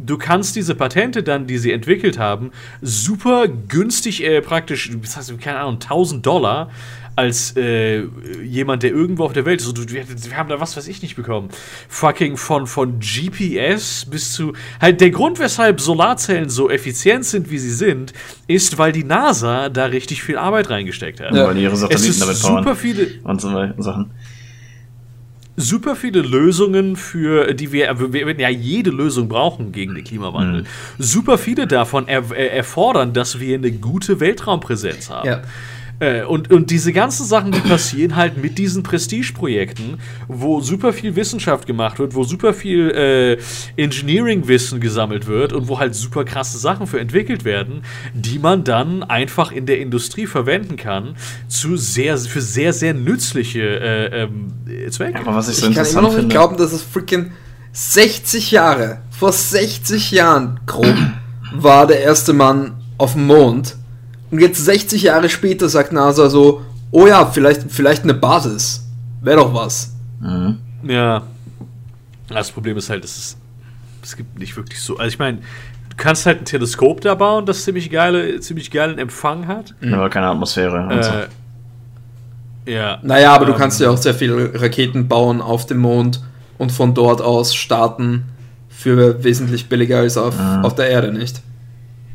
du 0.03 0.17
kannst 0.17 0.55
diese 0.55 0.76
Patente 0.76 1.24
dann, 1.24 1.47
die 1.47 1.57
sie 1.57 1.72
entwickelt 1.72 2.17
haben, 2.17 2.51
super 2.82 3.47
günstig 3.47 4.24
äh, 4.24 4.41
praktisch, 4.41 4.91
das 5.01 5.15
heißt, 5.17 5.39
keine 5.39 5.59
Ahnung, 5.59 5.76
1000 5.76 6.26
Dollar 6.26 6.69
als 7.15 7.55
äh, 7.57 8.03
jemand, 8.43 8.84
der 8.84 8.91
irgendwo 8.91 9.26
auf 9.26 9.34
der 9.34 9.45
Welt 9.45 9.59
ist. 9.59 9.67
So, 9.67 9.76
wir, 9.76 10.05
wir, 10.07 10.38
haben 10.38 10.49
da 10.49 10.59
was 10.59 10.78
weiß 10.78 10.88
ich 10.88 11.01
nicht 11.01 11.15
bekommen. 11.15 11.49
Fucking 11.89 12.38
von, 12.38 12.67
von 12.67 12.99
GPS 12.99 14.05
bis 14.09 14.34
zu. 14.34 14.53
Halt, 14.80 15.01
der 15.01 15.11
Grund, 15.11 15.38
weshalb 15.38 15.82
Solarzellen 15.82 16.49
so 16.49 16.69
effizient 16.69 17.26
sind, 17.26 17.51
wie 17.51 17.59
sie 17.59 17.72
sind, 17.72 18.13
ist, 18.47 18.78
weil 18.78 18.91
die 18.91 19.03
NASA 19.03 19.69
da 19.69 19.86
richtig 19.86 20.24
viel 20.24 20.38
Arbeit 20.38 20.69
reingesteckt 20.69 21.19
hat. 21.19 21.36
Ja, 21.36 21.47
weil 21.47 21.57
ihre 21.57 21.76
Satelliten 21.76 22.19
damit 22.19 22.41
bauen. 22.41 22.57
Super 22.63 22.76
viele. 22.76 23.07
Und 23.24 23.41
so 23.41 23.49
Sachen 23.78 24.11
super 25.62 25.95
viele 25.95 26.22
Lösungen 26.22 26.95
für, 26.95 27.53
die 27.53 27.72
wir, 27.72 28.14
wir 28.14 28.26
werden 28.28 28.39
ja 28.39 28.49
jede 28.49 28.89
Lösung 28.89 29.30
brauchen 29.30 29.72
gegen 29.72 29.95
den 29.95 30.03
Klimawandel. 30.03 30.64
Mhm. 30.64 30.68
Super 30.97 31.38
viele 31.38 31.68
davon 31.68 32.07
er, 32.07 32.30
erfordern, 32.32 33.14
dass 33.14 33.39
wir 33.39 33.55
eine 33.55 33.72
gute 33.72 34.20
Weltraumpräsenz 34.20 35.09
haben. 35.09 35.28
Ja. 35.28 35.41
Äh, 36.01 36.23
und, 36.23 36.51
und 36.51 36.71
diese 36.71 36.91
ganzen 36.93 37.27
Sachen, 37.27 37.51
die 37.51 37.59
passieren 37.59 38.15
halt 38.15 38.35
mit 38.41 38.57
diesen 38.57 38.81
Prestigeprojekten, 38.81 39.99
wo 40.27 40.59
super 40.59 40.93
viel 40.93 41.15
Wissenschaft 41.15 41.67
gemacht 41.67 41.99
wird, 41.99 42.15
wo 42.15 42.23
super 42.23 42.55
viel 42.55 42.89
äh, 42.89 43.81
Engineering-Wissen 43.81 44.81
gesammelt 44.81 45.27
wird 45.27 45.53
und 45.53 45.67
wo 45.67 45.77
halt 45.77 45.93
super 45.93 46.25
krasse 46.25 46.57
Sachen 46.57 46.87
für 46.87 46.99
entwickelt 46.99 47.45
werden, 47.45 47.83
die 48.15 48.39
man 48.39 48.63
dann 48.63 49.03
einfach 49.03 49.51
in 49.51 49.67
der 49.67 49.79
Industrie 49.79 50.25
verwenden 50.25 50.75
kann 50.75 51.15
zu 51.47 51.77
sehr, 51.77 52.17
für 52.17 52.41
sehr, 52.41 52.73
sehr 52.73 52.95
nützliche 52.95 53.61
äh, 53.61 54.23
ähm, 54.23 54.47
Zwecke. 54.89 55.19
Aber 55.19 55.35
was 55.35 55.49
ich, 55.49 55.57
so 55.57 55.69
ich 55.69 55.75
kann 55.75 55.85
immer 55.85 56.01
noch 56.01 56.17
nicht 56.17 56.29
glauben, 56.29 56.57
dass 56.57 56.73
es 56.73 56.81
freaking 56.81 57.31
60 57.73 58.49
Jahre, 58.49 59.01
vor 59.11 59.31
60 59.31 60.09
Jahren 60.09 60.59
grob, 60.65 60.95
war 61.53 61.85
der 61.85 62.01
erste 62.01 62.33
Mann 62.33 62.73
auf 62.97 63.13
dem 63.13 63.27
Mond 63.27 63.75
und 64.32 64.39
jetzt 64.39 64.63
60 64.63 65.03
Jahre 65.03 65.29
später 65.29 65.69
sagt 65.69 65.91
NASA 65.91 66.29
so, 66.29 66.61
oh 66.91 67.05
ja, 67.05 67.25
vielleicht, 67.25 67.69
vielleicht 67.69 68.03
eine 68.03 68.13
Basis. 68.13 68.88
Wäre 69.21 69.38
doch 69.38 69.53
was. 69.53 69.93
Mhm. 70.19 70.57
Ja. 70.84 71.23
Das 72.27 72.51
Problem 72.51 72.77
ist 72.77 72.89
halt, 72.89 73.03
es, 73.03 73.17
ist, 73.17 73.38
es 74.01 74.15
gibt 74.15 74.39
nicht 74.39 74.55
wirklich 74.55 74.82
so. 74.82 74.97
Also 74.97 75.09
ich 75.09 75.19
meine, 75.19 75.39
du 75.89 75.97
kannst 75.97 76.25
halt 76.25 76.39
ein 76.41 76.45
Teleskop 76.45 77.01
da 77.01 77.13
bauen, 77.15 77.45
das 77.45 77.63
ziemlich 77.63 77.91
geile, 77.91 78.39
ziemlich 78.39 78.71
geilen 78.71 78.97
Empfang 78.97 79.47
hat. 79.47 79.75
Mhm. 79.82 79.93
Aber 79.93 80.09
keine 80.09 80.27
Atmosphäre. 80.27 80.88
Äh, 80.89 81.03
so. 81.03 82.71
Ja. 82.71 82.99
Naja, 83.03 83.34
aber 83.34 83.47
ähm, 83.47 83.51
du 83.51 83.57
kannst 83.57 83.82
ja 83.82 83.89
auch 83.89 83.97
sehr 83.97 84.13
viele 84.13 84.59
Raketen 84.59 85.07
bauen 85.07 85.41
auf 85.41 85.65
dem 85.65 85.79
Mond 85.79 86.21
und 86.57 86.71
von 86.71 86.93
dort 86.93 87.21
aus 87.21 87.53
starten 87.53 88.23
für 88.69 89.23
wesentlich 89.23 89.67
billiger 89.67 89.99
als 89.99 90.17
auf, 90.17 90.39
mhm. 90.39 90.63
auf 90.63 90.75
der 90.75 90.89
Erde, 90.89 91.11
nicht? 91.11 91.41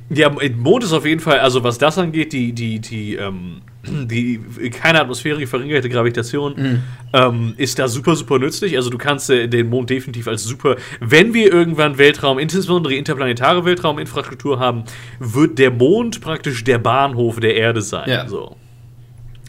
Ja, 0.08 0.30
Mond 0.30 0.84
ist 0.84 0.92
auf 0.92 1.04
jeden 1.04 1.20
Fall, 1.20 1.40
also 1.40 1.64
was 1.64 1.78
das 1.78 1.98
angeht, 1.98 2.32
die, 2.32 2.52
die, 2.52 2.78
die, 2.78 3.16
ähm, 3.16 3.62
die 3.84 4.38
keine 4.70 5.00
Atmosphäre, 5.00 5.46
verringerte 5.46 5.88
Gravitation 5.88 6.54
mhm. 6.56 6.82
ähm, 7.12 7.54
ist 7.56 7.78
da 7.78 7.88
super, 7.88 8.14
super 8.14 8.38
nützlich. 8.38 8.76
Also 8.76 8.90
du 8.90 8.98
kannst 8.98 9.30
äh, 9.30 9.48
den 9.48 9.68
Mond 9.68 9.90
definitiv 9.90 10.28
als 10.28 10.44
super, 10.44 10.76
wenn 11.00 11.34
wir 11.34 11.52
irgendwann 11.52 11.98
Weltraum, 11.98 12.38
insbesondere 12.38 12.94
interplanetare 12.94 13.64
Weltrauminfrastruktur 13.64 14.60
haben, 14.60 14.84
wird 15.18 15.58
der 15.58 15.70
Mond 15.70 16.20
praktisch 16.20 16.62
der 16.62 16.78
Bahnhof 16.78 17.40
der 17.40 17.56
Erde 17.56 17.82
sein. 17.82 18.08
Ja. 18.08 18.28
So. 18.28 18.56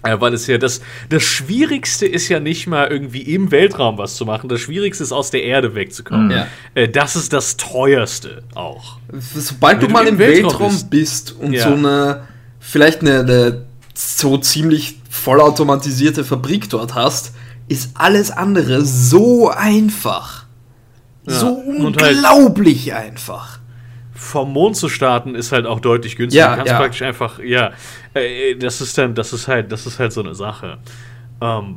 Weil 0.03 0.33
es 0.33 0.47
ja 0.47 0.57
das, 0.57 0.81
das 1.09 1.23
Schwierigste 1.23 2.05
ist 2.05 2.29
ja 2.29 2.39
nicht 2.39 2.67
mal 2.67 2.87
irgendwie 2.87 3.21
im 3.21 3.51
Weltraum 3.51 3.97
was 3.97 4.15
zu 4.15 4.25
machen. 4.25 4.47
Das 4.47 4.61
Schwierigste 4.61 5.03
ist 5.03 5.11
aus 5.11 5.31
der 5.31 5.43
Erde 5.43 5.75
wegzukommen. 5.75 6.31
Ja. 6.31 6.47
Äh, 6.75 6.87
das 6.87 7.15
ist 7.15 7.33
das 7.33 7.57
teuerste 7.57 8.43
auch. 8.55 8.99
Sobald 9.35 9.81
Wenn 9.81 9.87
du 9.87 9.93
mal 9.93 10.03
du 10.05 10.11
im 10.11 10.17
Weltraum, 10.17 10.43
Weltraum 10.43 10.71
bist, 10.71 10.89
bist, 10.89 11.35
und 11.39 11.53
ja. 11.53 11.63
so 11.63 11.73
eine, 11.73 12.27
vielleicht 12.59 13.01
eine, 13.01 13.19
eine 13.19 13.65
so 13.93 14.37
ziemlich 14.37 14.99
vollautomatisierte 15.09 16.23
Fabrik 16.23 16.69
dort 16.69 16.95
hast, 16.95 17.33
ist 17.67 17.91
alles 17.95 18.31
andere 18.31 18.85
so 18.85 19.49
einfach. 19.49 20.45
Ja. 21.27 21.39
So 21.39 21.57
halt 21.57 21.67
unglaublich 21.67 22.93
halt 22.93 23.07
einfach 23.07 23.59
vom 24.17 24.51
Mond 24.51 24.75
zu 24.75 24.89
starten 24.89 25.35
ist 25.35 25.51
halt 25.51 25.65
auch 25.65 25.79
deutlich 25.79 26.15
günstiger. 26.15 26.45
Ja, 26.45 26.51
du 26.51 26.57
kannst 26.57 26.71
ja. 26.71 26.77
praktisch 26.77 27.01
einfach, 27.03 27.39
ja, 27.39 27.71
äh, 28.13 28.55
das 28.55 28.81
ist 28.81 28.97
dann, 28.97 29.15
das 29.15 29.31
ist 29.33 29.47
halt, 29.47 29.71
das 29.71 29.85
ist 29.85 29.99
halt 29.99 30.11
so 30.11 30.21
eine 30.21 30.35
Sache. 30.35 30.79
Ähm, 31.39 31.75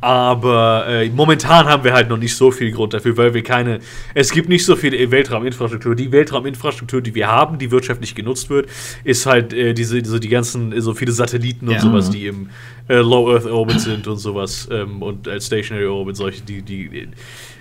aber 0.00 0.84
äh, 0.88 1.08
momentan 1.10 1.66
haben 1.66 1.84
wir 1.84 1.92
halt 1.92 2.08
noch 2.08 2.16
nicht 2.16 2.34
so 2.34 2.50
viel 2.50 2.72
Grund 2.72 2.92
dafür, 2.92 3.16
weil 3.16 3.34
wir 3.34 3.42
keine. 3.44 3.78
Es 4.14 4.32
gibt 4.32 4.48
nicht 4.48 4.64
so 4.64 4.74
viel 4.74 4.92
Weltrauminfrastruktur. 5.12 5.94
Die 5.94 6.10
Weltrauminfrastruktur, 6.10 7.00
die 7.00 7.14
wir 7.14 7.28
haben, 7.28 7.56
die 7.56 7.70
wirtschaftlich 7.70 8.16
genutzt 8.16 8.50
wird, 8.50 8.68
ist 9.04 9.26
halt 9.26 9.52
äh, 9.52 9.74
diese, 9.74 10.04
so 10.04 10.18
die 10.18 10.28
ganzen, 10.28 10.80
so 10.80 10.92
viele 10.92 11.12
Satelliten 11.12 11.68
und 11.68 11.74
ja. 11.74 11.80
sowas, 11.80 12.10
die 12.10 12.26
im 12.26 12.50
äh, 12.88 12.96
Low 12.96 13.32
Earth 13.32 13.46
Orbit 13.46 13.80
sind 13.80 14.08
und 14.08 14.16
sowas 14.16 14.68
ähm, 14.72 15.02
und 15.02 15.28
als 15.28 15.46
Stationary 15.46 15.86
Orbit, 15.86 16.16
solche, 16.16 16.42
die, 16.42 16.62
die, 16.62 16.88
die, 16.88 17.08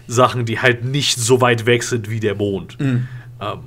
Sachen, 0.07 0.45
die 0.45 0.59
halt 0.59 0.83
nicht 0.83 1.19
so 1.19 1.41
weit 1.41 1.67
weg 1.67 1.83
sind 1.83 2.09
wie 2.09 2.19
der 2.19 2.35
Mond. 2.35 2.79
Mhm. 2.79 3.07
Ähm, 3.41 3.59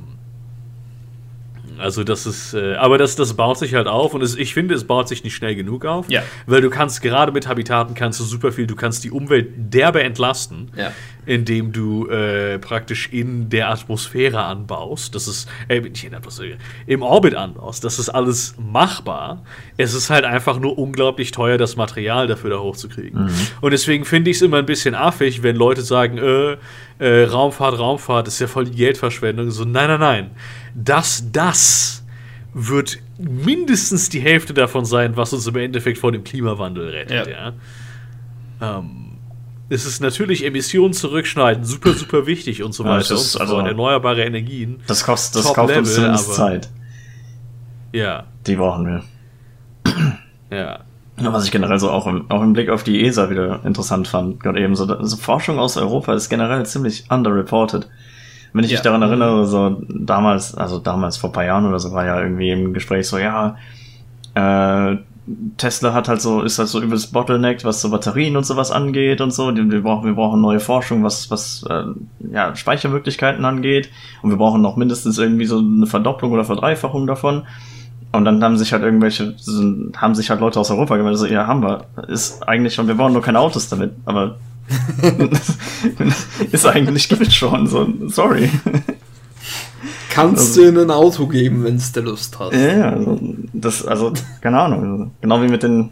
also 1.79 2.05
das 2.05 2.27
ist, 2.27 2.55
äh, 2.55 2.75
aber 2.75 2.99
das, 2.99 3.16
das 3.16 3.35
baut 3.35 3.59
sich 3.59 3.75
halt 3.75 3.89
auf 3.89 4.14
und 4.14 4.22
es, 4.22 4.37
ich 4.37 4.55
finde, 4.55 4.75
es 4.75 4.85
baut 4.85 5.09
sich 5.09 5.25
nicht 5.25 5.35
schnell 5.35 5.55
genug 5.55 5.85
auf, 5.85 6.09
ja. 6.09 6.22
weil 6.47 6.61
du 6.61 6.70
kannst 6.70 7.03
gerade 7.03 7.33
mit 7.33 7.49
Habitaten 7.49 7.95
kannst 7.95 8.20
du 8.20 8.25
super 8.25 8.53
viel, 8.53 8.66
du 8.66 8.77
kannst 8.77 9.05
die 9.05 9.11
Umwelt 9.11 9.53
derbe 9.57 10.03
entlasten, 10.03 10.70
ja. 10.77 10.93
Indem 11.27 11.72
du 11.72 12.09
äh, 12.09 12.59
praktisch 12.59 13.09
in 13.12 13.49
der 13.49 13.70
Atmosphäre 13.70 14.43
anbaust. 14.43 15.14
Das 15.14 15.29
ist, 15.29 15.49
äh, 15.68 15.81
nicht 15.81 16.05
in 16.05 16.11
der 16.11 16.18
Atmosphäre, 16.18 16.59
im 16.87 17.03
Orbit 17.03 17.35
anbaust. 17.35 17.85
Das 17.85 17.99
ist 17.99 18.09
alles 18.09 18.55
machbar. 18.59 19.43
Es 19.77 19.95
ist 19.95 20.11
halt 20.11 20.25
einfach 20.25 20.59
nur 20.59 20.79
unglaublich 20.79 21.31
teuer, 21.31 21.59
das 21.59 21.77
Material 21.77 22.27
dafür 22.27 22.51
da 22.51 22.59
hochzukriegen. 22.59 23.25
Mhm. 23.25 23.31
Und 23.61 23.70
deswegen 23.72 24.05
finde 24.05 24.31
ich 24.31 24.37
es 24.37 24.43
immer 24.43 24.59
ein 24.59 24.66
bisschen 24.66 24.95
affig, 24.95 25.43
wenn 25.43 25.57
Leute 25.57 25.83
sagen, 25.83 26.18
äh, 26.18 26.57
äh, 26.99 27.25
Raumfahrt, 27.25 27.79
Raumfahrt 27.79 28.29
ist 28.29 28.41
ja 28.41 28.47
voll 28.47 28.66
die 28.66 28.77
Geldverschwendung. 28.77 29.51
So, 29.51 29.64
nein, 29.64 29.89
nein, 29.89 30.01
nein. 30.01 30.31
Das, 30.75 31.25
das 31.33 32.05
wird 32.53 32.99
mindestens 33.18 34.09
die 34.09 34.20
Hälfte 34.20 34.55
davon 34.55 34.85
sein, 34.85 35.16
was 35.16 35.33
uns 35.33 35.47
im 35.47 35.57
Endeffekt 35.57 35.99
vor 35.99 36.12
dem 36.12 36.25
Klimawandel 36.25 36.89
rettet, 36.89 37.27
ja. 37.27 37.53
ja. 38.61 38.79
Ähm, 38.79 39.03
es 39.69 39.87
ist 39.87 40.01
natürlich 40.01 40.45
Emissionen 40.45 40.93
zurückschneiden, 40.93 41.65
super, 41.65 41.93
super 41.93 42.27
wichtig 42.27 42.62
und 42.62 42.73
so 42.73 42.85
weiter. 42.85 43.15
Ja, 43.15 43.17
und 43.17 43.23
so 43.23 43.39
also, 43.39 43.59
erneuerbare 43.59 44.25
Energien. 44.25 44.81
Das 44.87 45.05
kostet, 45.05 45.45
das 45.45 45.55
kauft 45.55 45.77
uns 45.77 45.95
zumindest 45.95 46.35
Zeit. 46.35 46.69
Ja. 47.93 48.25
Die 48.47 48.57
brauchen 48.57 48.87
wir. 48.87 49.03
Ja. 50.51 50.81
Was 51.17 51.45
ich 51.45 51.53
generell 51.53 51.79
so 51.79 51.91
auch 51.91 52.07
im, 52.07 52.31
auch 52.31 52.43
im 52.43 52.53
Blick 52.53 52.69
auf 52.69 52.83
die 52.83 53.05
ESA 53.05 53.31
wieder 53.31 53.61
interessant 53.65 54.09
fand, 54.09 54.41
gerade 54.41 54.61
eben 54.61 54.75
so, 54.75 55.05
so 55.05 55.17
Forschung 55.17 55.59
aus 55.61 55.77
Europa 55.77 56.12
ist 56.15 56.29
generell 56.29 56.67
ziemlich 56.67 57.05
underreported. 57.09 57.89
Wenn 58.53 58.65
ich 58.65 58.71
ja. 58.71 58.77
mich 58.77 58.83
daran 58.83 59.03
erinnere, 59.03 59.47
so 59.47 59.83
damals, 59.89 60.55
also 60.55 60.79
damals 60.79 61.17
vor 61.17 61.33
paar 61.33 61.45
Jahren 61.45 61.67
oder 61.67 61.79
so 61.79 61.93
war 61.93 62.05
ja 62.05 62.21
irgendwie 62.21 62.51
im 62.51 62.75
Gespräch 62.75 63.07
so, 63.07 63.19
ja, 63.19 63.57
äh, 64.35 64.97
Tesla 65.57 65.95
hat 65.95 66.09
halt 66.09 66.20
so, 66.20 66.43
ist 66.43 66.59
halt 66.59 66.68
so 66.68 66.83
übelst 66.83 67.12
bottlenecked, 67.12 67.64
was 67.64 67.81
so 67.81 67.91
Batterien 67.91 68.37
und 68.37 68.45
sowas 68.45 68.70
angeht 68.70 69.20
und 69.20 69.33
so. 69.33 69.55
Wir 69.55 69.83
brauchen, 69.83 70.05
wir 70.05 70.14
brauchen 70.14 70.41
neue 70.41 70.61
Forschung, 70.61 71.03
was, 71.03 71.31
was 71.31 71.64
äh, 71.70 71.85
ja, 72.31 72.55
Speichermöglichkeiten 72.55 73.45
angeht. 73.45 73.89
Und 74.22 74.31
wir 74.31 74.37
brauchen 74.37 74.61
noch 74.61 74.77
mindestens 74.77 75.16
irgendwie 75.18 75.47
so 75.47 75.59
eine 75.59 75.87
Verdopplung 75.87 76.33
oder 76.33 76.45
Verdreifachung 76.45 77.07
davon. 77.07 77.47
Und 78.12 78.27
dann 78.27 78.45
haben 78.45 78.57
sich 78.57 78.72
halt 78.72 78.83
irgendwelche, 78.83 79.35
haben 79.97 80.14
sich 80.14 80.31
halt 80.31 80.41
Leute 80.41 80.61
aus 80.61 80.70
Europa 80.70 80.97
gemeldet, 80.97 81.18
so, 81.18 81.27
ja, 81.27 81.47
haben 81.47 81.62
wir. 81.62 81.87
Ist 82.07 82.47
eigentlich 82.47 82.75
schon, 82.75 82.87
wir 82.87 82.95
bauen 82.95 83.12
nur 83.12 83.22
keine 83.22 83.41
Autos 83.41 83.68
damit, 83.68 83.93
aber 84.05 84.37
ist 86.53 86.66
eigentlich 86.66 87.09
gibt 87.09 87.33
schon, 87.33 87.66
so, 87.66 87.89
sorry. 88.07 88.51
Kannst 90.11 90.59
also, 90.59 90.62
du 90.62 90.68
in 90.68 90.79
ein 90.79 90.91
Auto 90.93 91.27
geben, 91.27 91.64
wenn 91.64 91.75
es 91.75 91.91
der 91.91 92.05
Lust 92.05 92.39
hat. 92.39 92.53
Ja, 92.55 92.91
also, 92.91 93.18
das, 93.65 93.87
also, 93.87 94.12
keine 94.41 94.61
Ahnung. 94.61 94.93
Also, 94.93 95.11
genau 95.21 95.43
wie 95.43 95.49
mit 95.49 95.62
den 95.62 95.91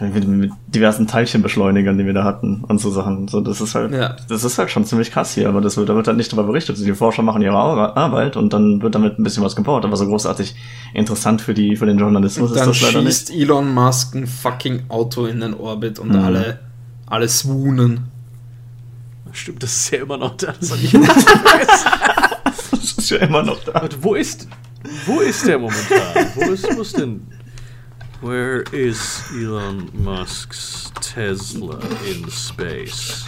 mit, 0.00 0.26
mit 0.26 0.50
diversen 0.66 1.06
Teilchenbeschleunigern, 1.06 1.96
die 1.96 2.04
wir 2.04 2.12
da 2.12 2.24
hatten 2.24 2.64
und 2.66 2.80
so 2.80 2.90
Sachen. 2.90 3.28
So, 3.28 3.40
das 3.40 3.60
ist 3.60 3.76
halt, 3.76 3.92
ja. 3.92 4.16
das 4.28 4.42
ist 4.42 4.58
halt 4.58 4.70
schon 4.70 4.84
ziemlich 4.84 5.12
krass 5.12 5.34
hier, 5.34 5.48
aber 5.48 5.60
das 5.60 5.76
wird, 5.76 5.88
da 5.88 5.94
wird 5.94 6.08
halt 6.08 6.16
nicht 6.16 6.32
darüber 6.32 6.48
berichtet. 6.48 6.74
Also 6.74 6.84
die 6.84 6.94
Forscher 6.94 7.22
machen 7.22 7.42
ihre 7.42 7.56
Arbeit 7.56 8.36
und 8.36 8.52
dann 8.52 8.82
wird 8.82 8.94
damit 8.96 9.18
ein 9.18 9.22
bisschen 9.22 9.44
was 9.44 9.54
gebaut, 9.54 9.84
aber 9.84 9.96
so 9.96 10.06
großartig 10.06 10.56
interessant 10.94 11.40
für 11.40 11.54
die, 11.54 11.76
für 11.76 11.86
den 11.86 11.98
Journalismus 11.98 12.50
und 12.50 12.56
ist 12.56 12.66
das 12.66 12.80
leider 12.80 13.02
nicht. 13.02 13.28
Dann 13.28 13.34
schießt 13.34 13.42
Elon 13.42 13.72
Musk 13.72 14.16
ein 14.16 14.26
fucking 14.26 14.82
Auto 14.88 15.26
in 15.26 15.40
den 15.40 15.54
Orbit 15.54 16.00
und 16.00 16.08
mhm. 16.08 16.24
alle, 16.24 16.58
alle 17.06 17.28
swoonen. 17.28 18.08
Stimmt, 19.30 19.62
das 19.62 19.76
ist 19.76 19.90
ja 19.90 20.02
immer 20.02 20.16
noch 20.16 20.36
da. 20.36 20.54
Das 22.70 22.92
ist 22.98 23.10
ja 23.10 23.18
immer 23.18 23.42
noch 23.42 23.62
da. 23.64 23.74
Warte, 23.74 23.96
wo 24.02 24.14
ist, 24.14 24.46
wo 25.06 25.20
ist 25.20 25.46
der 25.46 25.58
momentan? 25.58 26.26
Wo 26.34 26.50
ist, 26.52 26.76
wo 26.76 26.82
ist 26.82 26.98
denn? 26.98 27.26
Where 28.20 28.64
is 28.72 29.24
Elon 29.36 29.90
Musk's 29.92 30.90
Tesla 31.00 31.78
in 32.08 32.30
space? 32.30 33.24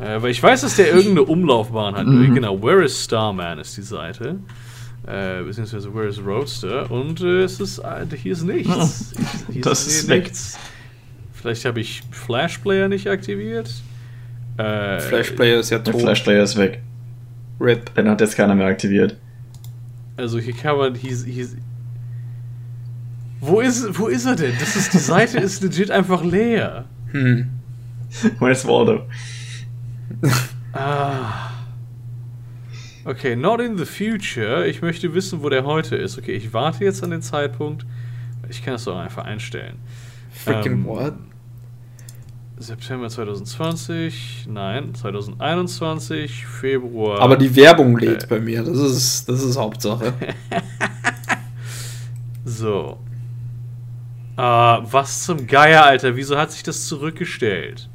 äh, 0.00 0.20
weil 0.20 0.30
ich 0.30 0.42
weiß, 0.42 0.62
dass 0.62 0.76
der 0.76 0.88
irgendeine 0.88 1.22
Umlaufbahn 1.22 1.94
hat. 1.94 2.06
Mhm. 2.06 2.34
Genau, 2.34 2.60
Where 2.62 2.84
is 2.84 3.04
Starman 3.04 3.58
ist 3.58 3.76
die 3.76 3.82
Seite. 3.82 4.40
Äh, 5.06 5.42
beziehungsweise 5.44 5.94
Where 5.94 6.08
is 6.08 6.18
Roadster? 6.18 6.90
Und 6.90 7.20
äh, 7.20 7.42
es 7.42 7.60
ist, 7.60 7.78
äh, 7.78 8.04
hier 8.16 8.32
ist 8.32 8.42
nichts. 8.42 9.12
Hier 9.52 9.62
das 9.62 9.86
ist, 9.86 10.00
ist 10.00 10.08
nichts. 10.08 10.58
Vielleicht 11.32 11.64
habe 11.64 11.80
ich 11.80 12.02
Flash 12.10 12.58
Player 12.58 12.88
nicht 12.88 13.08
aktiviert. 13.08 13.72
Äh, 14.56 14.98
Flash 15.00 15.30
Player 15.32 15.60
ist 15.60 15.70
ja 15.70 15.78
tot. 15.78 15.94
Der 15.94 16.00
Flash 16.00 16.22
Player 16.22 16.42
ist 16.42 16.56
weg. 16.56 16.82
RIP. 17.60 17.94
Den 17.94 18.08
hat 18.08 18.20
jetzt 18.20 18.36
keiner 18.36 18.54
mehr 18.54 18.66
aktiviert. 18.66 19.16
Also 20.16 20.38
hier 20.38 20.54
kann 20.54 20.76
man, 20.76 20.94
hier, 20.94 21.16
hier, 21.16 21.48
wo 23.40 23.60
ist, 23.60 23.98
wo 23.98 24.08
ist 24.08 24.26
er 24.26 24.36
denn? 24.36 24.54
Das 24.58 24.76
ist, 24.76 24.94
die 24.94 24.98
Seite 24.98 25.38
ist 25.38 25.62
legit 25.62 25.90
einfach 25.90 26.24
leer. 26.24 26.86
Hm. 27.12 27.48
Where's 28.38 28.66
Waldo? 28.66 29.06
ah. 30.72 31.50
Okay, 33.04 33.36
not 33.36 33.60
in 33.60 33.76
the 33.78 33.84
future. 33.84 34.66
Ich 34.66 34.82
möchte 34.82 35.14
wissen, 35.14 35.42
wo 35.42 35.48
der 35.48 35.64
heute 35.64 35.96
ist. 35.96 36.18
Okay, 36.18 36.32
ich 36.32 36.52
warte 36.52 36.82
jetzt 36.84 37.04
an 37.04 37.10
den 37.10 37.22
Zeitpunkt. 37.22 37.86
Ich 38.48 38.64
kann 38.64 38.74
das 38.74 38.84
doch 38.84 38.98
einfach 38.98 39.24
einstellen. 39.24 39.76
Freaking 40.30 40.72
ähm, 40.72 40.84
what? 40.86 41.14
September 42.58 43.08
2020, 43.08 44.46
nein, 44.48 44.94
2021, 44.94 46.46
Februar. 46.46 47.20
Aber 47.20 47.36
die 47.36 47.54
Werbung 47.54 47.98
lädt 47.98 48.24
äh, 48.24 48.26
bei 48.28 48.40
mir, 48.40 48.62
das 48.62 48.78
ist, 48.78 49.28
das 49.28 49.42
ist 49.42 49.58
Hauptsache. 49.58 50.14
so. 52.44 52.98
Uh, 54.38 54.84
was 54.90 55.24
zum 55.24 55.46
Geier, 55.46 55.84
Alter, 55.84 56.16
wieso 56.16 56.38
hat 56.38 56.52
sich 56.52 56.62
das 56.62 56.86
zurückgestellt? 56.86 57.88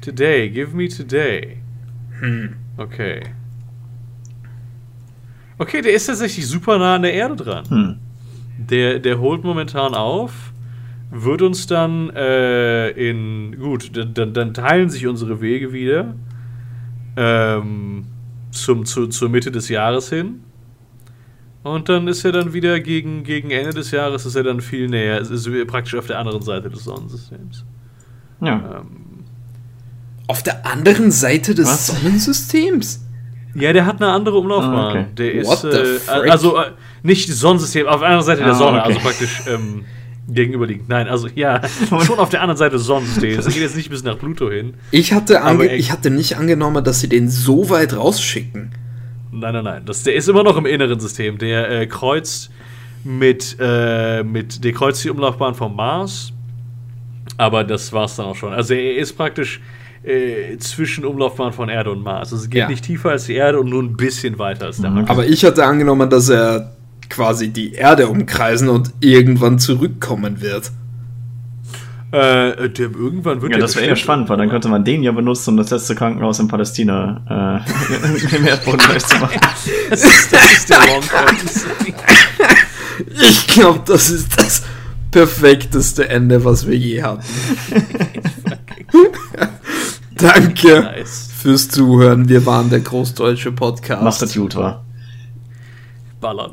Today, 0.00 0.48
give 0.48 0.76
me 0.76 0.88
today. 0.88 1.58
Hm. 2.20 2.56
Okay. 2.76 3.22
Okay, 5.58 5.80
der 5.80 5.92
ist 5.92 6.06
tatsächlich 6.06 6.46
super 6.46 6.78
nah 6.78 6.96
an 6.96 7.02
der 7.02 7.14
Erde 7.14 7.36
dran. 7.36 7.68
Hm. 7.68 7.98
Der, 8.58 8.98
der 8.98 9.20
holt 9.20 9.44
momentan 9.44 9.94
auf 9.94 10.47
wird 11.10 11.42
uns 11.42 11.66
dann 11.66 12.10
äh, 12.10 12.90
in. 12.90 13.56
Gut, 13.58 13.90
dann, 13.96 14.34
dann, 14.34 14.54
teilen 14.54 14.90
sich 14.90 15.06
unsere 15.06 15.40
Wege 15.40 15.72
wieder. 15.72 16.14
Ähm, 17.16 18.04
zum, 18.50 18.84
zu, 18.84 19.06
zur 19.08 19.28
Mitte 19.28 19.50
des 19.50 19.68
Jahres 19.68 20.10
hin. 20.10 20.42
Und 21.62 21.88
dann 21.88 22.08
ist 22.08 22.24
er 22.24 22.32
dann 22.32 22.52
wieder 22.52 22.80
gegen, 22.80 23.24
gegen 23.24 23.50
Ende 23.50 23.70
des 23.70 23.90
Jahres 23.90 24.24
ist 24.24 24.36
er 24.36 24.42
dann 24.42 24.60
viel 24.60 24.88
näher. 24.88 25.20
Es 25.20 25.30
ist 25.30 25.48
praktisch 25.66 25.94
auf 25.94 26.06
der 26.06 26.18
anderen 26.18 26.42
Seite 26.42 26.70
des 26.70 26.84
Sonnensystems. 26.84 27.64
Ja. 28.40 28.80
Ähm, 28.80 29.24
auf 30.28 30.42
der 30.42 30.64
anderen 30.66 31.10
Seite 31.10 31.54
des 31.54 31.66
was? 31.66 31.86
Sonnensystems? 31.88 33.04
Ja, 33.54 33.72
der 33.72 33.86
hat 33.86 34.00
eine 34.00 34.12
andere 34.12 34.38
Umlaufbahn. 34.38 34.96
Oh, 34.96 35.00
okay. 35.00 35.06
Der 35.16 35.34
ist 35.34 35.64
äh, 35.64 35.98
also 36.30 36.58
äh, 36.58 36.70
nicht 37.02 37.28
Sonnensystem, 37.28 37.86
auf 37.86 38.00
der 38.00 38.08
anderen 38.08 38.26
Seite 38.26 38.42
der 38.44 38.52
ah, 38.52 38.56
Sonne, 38.56 38.78
okay. 38.78 38.88
also 38.88 39.00
praktisch 39.00 39.42
ähm, 39.48 39.84
gegenüberliegend. 40.28 40.88
Nein, 40.88 41.08
also 41.08 41.28
ja, 41.34 41.60
schon 41.88 42.18
auf 42.18 42.28
der 42.28 42.42
anderen 42.42 42.58
Seite 42.58 42.76
des 42.76 42.84
Sonnensystems. 42.84 43.44
Das 43.44 43.54
geht 43.54 43.62
jetzt 43.62 43.76
nicht 43.76 43.90
bis 43.90 44.02
nach 44.02 44.18
Pluto 44.18 44.50
hin. 44.50 44.74
Ich 44.90 45.12
hatte, 45.12 45.42
ange 45.42 45.74
ich 45.74 45.90
hatte 45.90 46.10
nicht 46.10 46.36
angenommen, 46.36 46.84
dass 46.84 47.00
sie 47.00 47.08
den 47.08 47.28
so 47.28 47.70
weit 47.70 47.96
rausschicken. 47.96 48.70
Nein, 49.32 49.54
nein, 49.54 49.64
nein. 49.64 49.82
Das, 49.84 50.02
der 50.02 50.14
ist 50.14 50.28
immer 50.28 50.42
noch 50.42 50.56
im 50.56 50.66
inneren 50.66 51.00
System. 51.00 51.38
Der 51.38 51.70
äh, 51.70 51.86
kreuzt 51.86 52.50
mit, 53.04 53.56
äh, 53.60 54.22
mit, 54.22 54.64
der 54.64 54.72
kreuzt 54.72 55.04
die 55.04 55.10
Umlaufbahn 55.10 55.54
vom 55.54 55.74
Mars. 55.74 56.32
Aber 57.36 57.64
das 57.64 57.92
war's 57.92 58.16
dann 58.16 58.26
auch 58.26 58.36
schon. 58.36 58.52
Also 58.52 58.74
er 58.74 58.96
ist 58.96 59.12
praktisch 59.12 59.60
äh, 60.02 60.56
zwischen 60.58 61.04
Umlaufbahn 61.04 61.52
von 61.52 61.68
Erde 61.68 61.90
und 61.90 62.02
Mars. 62.02 62.32
Also 62.32 62.44
es 62.44 62.50
geht 62.50 62.60
ja. 62.60 62.68
nicht 62.68 62.84
tiefer 62.84 63.10
als 63.10 63.26
die 63.26 63.34
Erde 63.34 63.60
und 63.60 63.68
nur 63.68 63.82
ein 63.82 63.96
bisschen 63.96 64.38
weiter 64.38 64.66
als 64.66 64.78
der 64.78 64.90
Mars. 64.90 65.08
Aber 65.08 65.26
ich 65.26 65.44
hatte 65.44 65.64
angenommen, 65.64 66.10
dass 66.10 66.28
er 66.28 66.72
quasi 67.08 67.48
die 67.48 67.72
Erde 67.72 68.08
umkreisen 68.08 68.68
und 68.68 68.92
irgendwann 69.00 69.58
zurückkommen 69.58 70.40
wird. 70.40 70.72
Äh, 72.10 72.70
der, 72.70 72.90
irgendwann 72.90 73.42
wird 73.42 73.52
ja, 73.52 73.58
das 73.58 73.76
wäre 73.76 73.84
eher 73.84 73.96
spannend, 73.96 74.30
weil 74.30 74.38
dann 74.38 74.48
könnte 74.48 74.68
man 74.68 74.82
den 74.82 75.02
ja 75.02 75.12
benutzen, 75.12 75.50
um 75.50 75.56
das 75.58 75.68
letzte 75.68 75.94
Krankenhaus 75.94 76.38
in 76.38 76.48
Palästina 76.48 77.62
äh, 77.62 78.36
im 78.36 78.46
Erdboden 78.46 78.78
gleich 78.78 79.04
zu 79.04 79.18
machen. 79.18 79.38
das, 79.90 80.04
ist, 80.04 80.32
das 80.32 80.52
ist 80.52 80.70
der 80.70 80.80
Ich 83.12 83.46
glaube, 83.48 83.82
das 83.84 84.08
ist 84.08 84.38
das 84.38 84.62
perfekteste 85.10 86.08
Ende, 86.08 86.44
was 86.44 86.66
wir 86.66 86.76
je 86.76 87.02
hatten. 87.02 87.22
Danke 90.14 90.80
nice. 90.80 91.28
fürs 91.36 91.68
Zuhören. 91.68 92.28
Wir 92.28 92.46
waren 92.46 92.70
der 92.70 92.80
Großdeutsche 92.80 93.52
Podcast. 93.52 94.02
Macht 94.02 94.22
das 94.22 94.34
gut, 94.34 94.56
war. 94.56 94.84
Ballern. 96.20 96.52